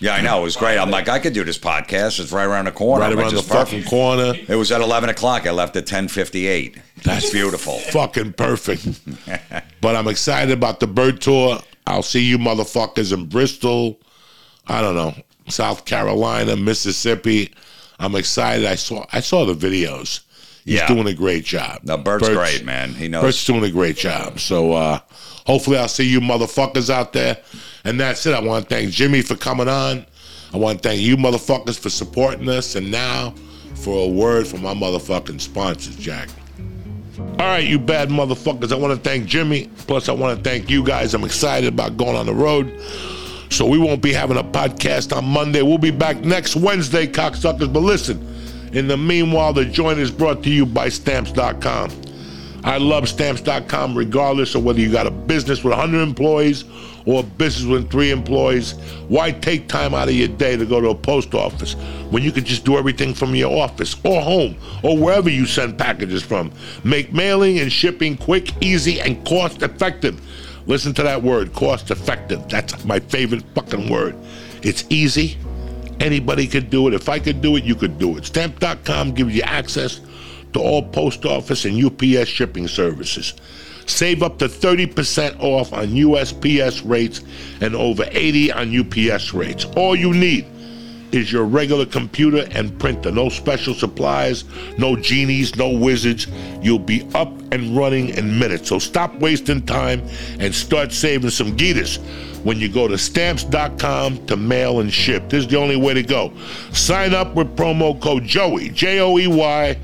Yeah, 0.00 0.14
I 0.14 0.20
know. 0.20 0.40
It 0.40 0.42
was 0.42 0.56
great. 0.56 0.78
I'm 0.78 0.90
like, 0.90 1.08
I 1.08 1.18
could 1.18 1.32
do 1.32 1.44
this 1.44 1.58
podcast. 1.58 2.20
It's 2.20 2.32
right 2.32 2.44
around 2.44 2.66
the 2.66 2.72
corner. 2.72 3.02
Right 3.04 3.12
around 3.12 3.30
the 3.30 3.36
"This 3.36 3.48
fucking 3.48 3.84
corner. 3.84 4.34
It 4.48 4.56
was 4.56 4.70
at 4.72 4.80
11 4.80 5.08
o'clock. 5.10 5.46
I 5.46 5.50
left 5.50 5.76
at 5.76 5.86
10:58. 5.86 6.80
That's 7.02 7.30
beautiful. 7.30 7.78
Fucking 7.92 8.32
perfect. 8.34 8.86
but 9.80 9.96
I'm 9.96 10.08
excited 10.08 10.52
about 10.52 10.80
the 10.80 10.86
Bert 10.86 11.20
tour. 11.20 11.58
I'll 11.86 12.02
see 12.02 12.22
you 12.24 12.38
motherfuckers 12.38 13.12
in 13.12 13.26
Bristol. 13.26 14.00
I 14.66 14.80
don't 14.80 14.94
know, 14.94 15.14
South 15.48 15.84
Carolina, 15.84 16.56
Mississippi. 16.56 17.52
I'm 17.98 18.14
excited. 18.16 18.64
I 18.66 18.76
saw 18.76 19.04
I 19.12 19.20
saw 19.20 19.44
the 19.44 19.54
videos. 19.54 20.20
He's 20.64 20.76
Yeah. 20.76 20.86
doing 20.88 21.06
a 21.06 21.12
great 21.12 21.44
job. 21.44 21.80
No, 21.84 21.98
Bert's 21.98 22.28
great, 22.30 22.64
man. 22.64 22.94
He 22.94 23.06
knows. 23.08 23.22
Bert's 23.22 23.44
doing 23.44 23.64
a 23.64 23.70
great 23.70 23.96
job. 23.98 24.40
So 24.40 24.72
uh, 24.72 25.00
hopefully 25.46 25.76
I'll 25.76 25.88
see 25.88 26.08
you 26.08 26.20
motherfuckers 26.20 26.88
out 26.88 27.12
there. 27.12 27.36
And 27.84 28.00
that's 28.00 28.24
it. 28.26 28.34
I 28.34 28.40
want 28.40 28.68
to 28.68 28.74
thank 28.74 28.90
Jimmy 28.90 29.22
for 29.22 29.36
coming 29.36 29.68
on. 29.68 30.06
I 30.52 30.56
want 30.56 30.82
to 30.82 30.88
thank 30.88 31.00
you 31.00 31.16
motherfuckers 31.16 31.78
for 31.78 31.90
supporting 31.90 32.48
us. 32.48 32.76
And 32.76 32.90
now 32.90 33.34
for 33.74 34.06
a 34.06 34.08
word 34.08 34.46
from 34.46 34.62
my 34.62 34.74
motherfucking 34.74 35.40
sponsors, 35.40 35.96
Jack. 35.96 36.28
All 37.18 37.46
right, 37.46 37.66
you 37.66 37.78
bad 37.78 38.08
motherfuckers. 38.08 38.72
I 38.72 38.76
want 38.76 38.94
to 38.94 39.08
thank 39.08 39.26
Jimmy. 39.26 39.70
Plus, 39.86 40.08
I 40.08 40.12
want 40.12 40.36
to 40.36 40.48
thank 40.48 40.70
you 40.70 40.84
guys. 40.84 41.14
I'm 41.14 41.24
excited 41.24 41.72
about 41.72 41.96
going 41.96 42.16
on 42.16 42.26
the 42.26 42.34
road. 42.34 42.80
So 43.50 43.66
we 43.66 43.78
won't 43.78 44.02
be 44.02 44.12
having 44.12 44.36
a 44.36 44.42
podcast 44.42 45.16
on 45.16 45.24
Monday. 45.24 45.62
We'll 45.62 45.78
be 45.78 45.90
back 45.90 46.20
next 46.24 46.56
Wednesday, 46.56 47.06
cocksuckers. 47.06 47.72
But 47.72 47.80
listen, 47.80 48.26
in 48.72 48.88
the 48.88 48.96
meanwhile, 48.96 49.52
the 49.52 49.64
joint 49.64 49.98
is 49.98 50.10
brought 50.10 50.42
to 50.44 50.50
you 50.50 50.64
by 50.64 50.88
stamps.com. 50.88 51.90
I 52.64 52.78
love 52.78 53.08
stamps.com 53.08 53.96
regardless 53.96 54.54
of 54.54 54.64
whether 54.64 54.80
you 54.80 54.90
got 54.90 55.06
a 55.06 55.10
business 55.10 55.62
with 55.62 55.72
100 55.72 56.00
employees 56.00 56.64
or 57.06 57.20
a 57.20 57.22
business 57.22 57.66
with 57.66 57.90
three 57.90 58.10
employees. 58.10 58.72
Why 59.08 59.30
take 59.30 59.68
time 59.68 59.94
out 59.94 60.08
of 60.08 60.14
your 60.14 60.28
day 60.28 60.56
to 60.56 60.64
go 60.64 60.80
to 60.80 60.88
a 60.88 60.94
post 60.94 61.34
office 61.34 61.74
when 62.10 62.22
you 62.22 62.32
can 62.32 62.44
just 62.44 62.64
do 62.64 62.76
everything 62.78 63.14
from 63.14 63.34
your 63.34 63.62
office 63.62 63.96
or 64.04 64.20
home 64.20 64.56
or 64.82 64.96
wherever 64.96 65.28
you 65.28 65.46
send 65.46 65.78
packages 65.78 66.22
from? 66.22 66.52
Make 66.82 67.12
mailing 67.12 67.58
and 67.58 67.70
shipping 67.70 68.16
quick, 68.16 68.50
easy, 68.62 69.00
and 69.00 69.24
cost 69.26 69.62
effective. 69.62 70.20
Listen 70.66 70.94
to 70.94 71.02
that 71.02 71.22
word, 71.22 71.52
cost 71.52 71.90
effective. 71.90 72.48
That's 72.48 72.84
my 72.84 73.00
favorite 73.00 73.44
fucking 73.54 73.90
word. 73.90 74.16
It's 74.62 74.84
easy. 74.88 75.36
Anybody 76.00 76.46
could 76.46 76.70
do 76.70 76.88
it. 76.88 76.94
If 76.94 77.08
I 77.08 77.18
could 77.18 77.42
do 77.42 77.56
it, 77.56 77.64
you 77.64 77.74
could 77.74 77.98
do 77.98 78.16
it. 78.16 78.24
Stamp.com 78.24 79.12
gives 79.12 79.34
you 79.34 79.42
access 79.42 80.00
to 80.54 80.60
all 80.60 80.82
post 80.82 81.26
office 81.26 81.64
and 81.66 81.84
UPS 81.84 82.28
shipping 82.28 82.66
services. 82.66 83.34
Save 83.86 84.22
up 84.22 84.38
to 84.38 84.46
30% 84.46 85.40
off 85.40 85.72
on 85.72 85.88
USPS 85.88 86.88
rates 86.88 87.22
and 87.60 87.74
over 87.74 88.04
80 88.10 88.52
on 88.52 88.78
UPS 88.78 89.34
rates. 89.34 89.64
All 89.76 89.94
you 89.94 90.12
need 90.12 90.46
is 91.14 91.30
your 91.30 91.44
regular 91.44 91.86
computer 91.86 92.46
and 92.50 92.76
printer. 92.80 93.10
No 93.12 93.28
special 93.28 93.72
supplies, 93.72 94.44
no 94.78 94.96
genies, 94.96 95.54
no 95.56 95.70
wizards. 95.70 96.26
You'll 96.60 96.80
be 96.80 97.08
up 97.14 97.32
and 97.52 97.76
running 97.76 98.08
in 98.10 98.38
minutes. 98.38 98.68
So 98.68 98.78
stop 98.80 99.14
wasting 99.16 99.64
time 99.64 100.02
and 100.40 100.52
start 100.52 100.92
saving 100.92 101.30
some 101.30 101.56
geeters 101.56 101.98
when 102.42 102.58
you 102.58 102.68
go 102.68 102.88
to 102.88 102.98
stamps.com 102.98 104.26
to 104.26 104.36
mail 104.36 104.80
and 104.80 104.92
ship. 104.92 105.30
This 105.30 105.44
is 105.44 105.50
the 105.50 105.56
only 105.56 105.76
way 105.76 105.94
to 105.94 106.02
go. 106.02 106.32
Sign 106.72 107.14
up 107.14 107.34
with 107.34 107.56
promo 107.56 108.00
code 108.00 108.24
Joey, 108.24 108.70
J 108.70 108.98
O 109.00 109.16
E 109.18 109.28
Y, 109.28 109.78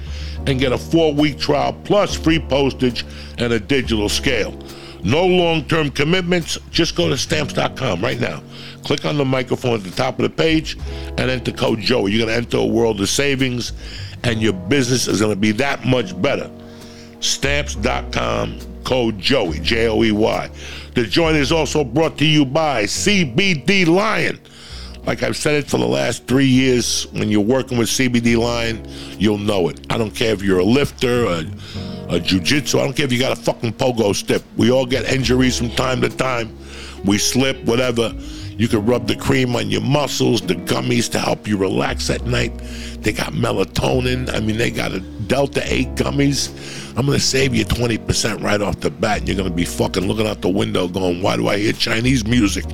and 0.46 0.58
get 0.58 0.72
a 0.72 0.78
four 0.78 1.12
week 1.12 1.38
trial 1.38 1.72
plus 1.84 2.14
free 2.14 2.38
postage 2.38 3.04
and 3.38 3.52
a 3.52 3.60
digital 3.60 4.08
scale. 4.08 4.56
No 5.02 5.24
long 5.24 5.64
term 5.64 5.90
commitments. 5.90 6.58
Just 6.70 6.94
go 6.94 7.08
to 7.08 7.16
stamps.com 7.16 8.02
right 8.02 8.20
now. 8.20 8.42
Click 8.84 9.04
on 9.04 9.16
the 9.16 9.24
microphone 9.24 9.74
at 9.74 9.84
the 9.84 9.90
top 9.90 10.18
of 10.18 10.22
the 10.22 10.30
page 10.30 10.76
and 11.18 11.20
enter 11.30 11.52
code 11.52 11.80
Joey. 11.80 12.12
You're 12.12 12.26
going 12.26 12.34
to 12.34 12.46
enter 12.46 12.58
a 12.58 12.66
world 12.66 13.00
of 13.00 13.08
savings, 13.08 13.72
and 14.24 14.40
your 14.40 14.52
business 14.52 15.06
is 15.06 15.20
going 15.20 15.32
to 15.32 15.40
be 15.40 15.52
that 15.52 15.84
much 15.84 16.20
better. 16.20 16.50
Stamps.com, 17.20 18.58
code 18.84 19.18
Joey, 19.18 19.60
J 19.60 19.88
O 19.88 20.02
E 20.02 20.12
Y. 20.12 20.50
The 20.94 21.04
joint 21.04 21.36
is 21.36 21.52
also 21.52 21.84
brought 21.84 22.18
to 22.18 22.26
you 22.26 22.44
by 22.44 22.84
CBD 22.84 23.86
Lion. 23.86 24.40
Like 25.06 25.22
I've 25.22 25.36
said 25.36 25.54
it 25.54 25.66
for 25.66 25.78
the 25.78 25.86
last 25.86 26.26
three 26.26 26.46
years, 26.46 27.06
when 27.12 27.30
you're 27.30 27.40
working 27.40 27.78
with 27.78 27.88
CBD 27.88 28.36
Lion, 28.36 28.86
you'll 29.18 29.38
know 29.38 29.68
it. 29.68 29.86
I 29.90 29.96
don't 29.98 30.14
care 30.14 30.32
if 30.32 30.42
you're 30.42 30.58
a 30.58 30.64
lifter, 30.64 31.24
a, 31.24 31.38
a 32.08 32.20
jujitsu, 32.20 32.78
I 32.78 32.84
don't 32.84 32.94
care 32.94 33.06
if 33.06 33.12
you 33.12 33.18
got 33.18 33.32
a 33.32 33.40
fucking 33.40 33.72
pogo 33.74 34.14
stick. 34.14 34.42
We 34.56 34.70
all 34.70 34.86
get 34.86 35.04
injuries 35.10 35.56
from 35.56 35.70
time 35.70 36.00
to 36.02 36.08
time. 36.08 36.56
We 37.04 37.18
slip, 37.18 37.64
whatever. 37.64 38.12
You 38.60 38.68
can 38.68 38.84
rub 38.84 39.06
the 39.06 39.16
cream 39.16 39.56
on 39.56 39.70
your 39.70 39.80
muscles, 39.80 40.42
the 40.42 40.54
gummies 40.54 41.10
to 41.12 41.18
help 41.18 41.48
you 41.48 41.56
relax 41.56 42.10
at 42.10 42.26
night. 42.26 42.52
They 43.00 43.10
got 43.10 43.32
melatonin. 43.32 44.28
I 44.34 44.40
mean, 44.40 44.58
they 44.58 44.70
got 44.70 44.92
a 44.92 45.00
Delta 45.00 45.62
8 45.64 45.94
gummies. 45.94 46.50
I'm 46.90 47.06
going 47.06 47.18
to 47.18 47.24
save 47.24 47.54
you 47.54 47.64
20% 47.64 48.42
right 48.42 48.60
off 48.60 48.80
the 48.80 48.90
bat. 48.90 49.20
And 49.20 49.28
you're 49.28 49.36
going 49.38 49.48
to 49.48 49.56
be 49.56 49.64
fucking 49.64 50.06
looking 50.06 50.26
out 50.26 50.42
the 50.42 50.50
window 50.50 50.88
going, 50.88 51.22
why 51.22 51.38
do 51.38 51.48
I 51.48 51.56
hear 51.56 51.72
Chinese 51.72 52.26
music? 52.26 52.66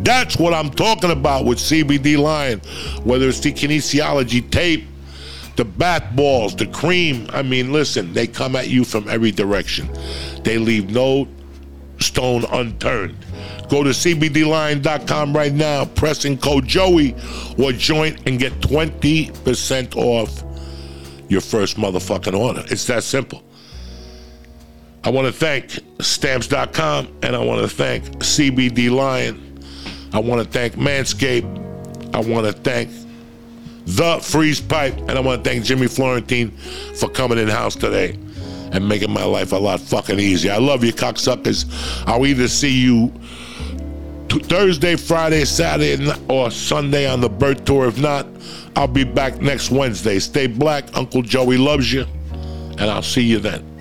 That's 0.00 0.38
what 0.38 0.54
I'm 0.54 0.70
talking 0.70 1.10
about 1.10 1.44
with 1.44 1.58
CBD 1.58 2.16
Lion. 2.16 2.60
Whether 3.04 3.28
it's 3.28 3.40
the 3.40 3.52
kinesiology 3.52 4.50
tape, 4.50 4.86
the 5.56 5.66
bath 5.66 6.16
balls, 6.16 6.56
the 6.56 6.66
cream. 6.68 7.26
I 7.34 7.42
mean, 7.42 7.74
listen, 7.74 8.14
they 8.14 8.26
come 8.26 8.56
at 8.56 8.70
you 8.70 8.84
from 8.86 9.06
every 9.10 9.32
direction. 9.32 9.90
They 10.44 10.56
leave 10.56 10.88
no 10.88 11.28
stone 12.00 12.46
unturned. 12.52 13.25
Go 13.68 13.82
to 13.82 13.90
CBDLion.com 13.90 15.34
right 15.34 15.52
now, 15.52 15.84
press 15.84 16.24
in 16.24 16.38
code 16.38 16.66
Joey 16.66 17.14
or 17.58 17.72
joint 17.72 18.20
and 18.26 18.38
get 18.38 18.52
20% 18.60 19.96
off 19.96 20.42
your 21.28 21.40
first 21.40 21.76
motherfucking 21.76 22.38
order. 22.38 22.62
It's 22.68 22.86
that 22.86 23.02
simple. 23.02 23.42
I 25.02 25.10
want 25.10 25.26
to 25.26 25.32
thank 25.32 25.78
stamps.com 26.00 27.18
and 27.22 27.34
I 27.36 27.38
want 27.38 27.68
to 27.68 27.68
thank 27.68 28.04
CBD 28.18 28.90
Lion. 28.90 29.64
I 30.12 30.20
want 30.20 30.42
to 30.42 30.48
thank 30.48 30.74
Manscaped. 30.74 32.14
I 32.14 32.20
want 32.20 32.46
to 32.46 32.52
thank 32.52 32.90
the 33.86 34.18
Freeze 34.20 34.60
Pipe. 34.60 34.96
And 34.96 35.12
I 35.12 35.20
want 35.20 35.42
to 35.42 35.50
thank 35.50 35.64
Jimmy 35.64 35.88
Florentine 35.88 36.50
for 36.96 37.08
coming 37.08 37.38
in 37.38 37.48
house 37.48 37.74
today 37.74 38.18
and 38.72 38.88
making 38.88 39.12
my 39.12 39.24
life 39.24 39.52
a 39.52 39.56
lot 39.56 39.80
fucking 39.80 40.18
easier. 40.18 40.52
I 40.52 40.58
love 40.58 40.84
you, 40.84 40.92
cocksuckers. 40.92 41.66
I'll 42.06 42.26
either 42.26 42.48
see 42.48 42.72
you 42.72 43.12
t- 44.28 44.40
Thursday, 44.40 44.96
Friday, 44.96 45.44
Saturday, 45.44 46.12
or 46.28 46.50
Sunday 46.50 47.08
on 47.08 47.20
the 47.20 47.28
bird 47.28 47.66
tour. 47.66 47.86
If 47.86 47.98
not, 47.98 48.26
I'll 48.74 48.88
be 48.88 49.04
back 49.04 49.40
next 49.40 49.70
Wednesday. 49.70 50.18
Stay 50.18 50.46
black. 50.46 50.96
Uncle 50.96 51.22
Joey 51.22 51.56
loves 51.56 51.92
you, 51.92 52.04
and 52.32 52.82
I'll 52.82 53.02
see 53.02 53.22
you 53.22 53.38
then. 53.38 53.75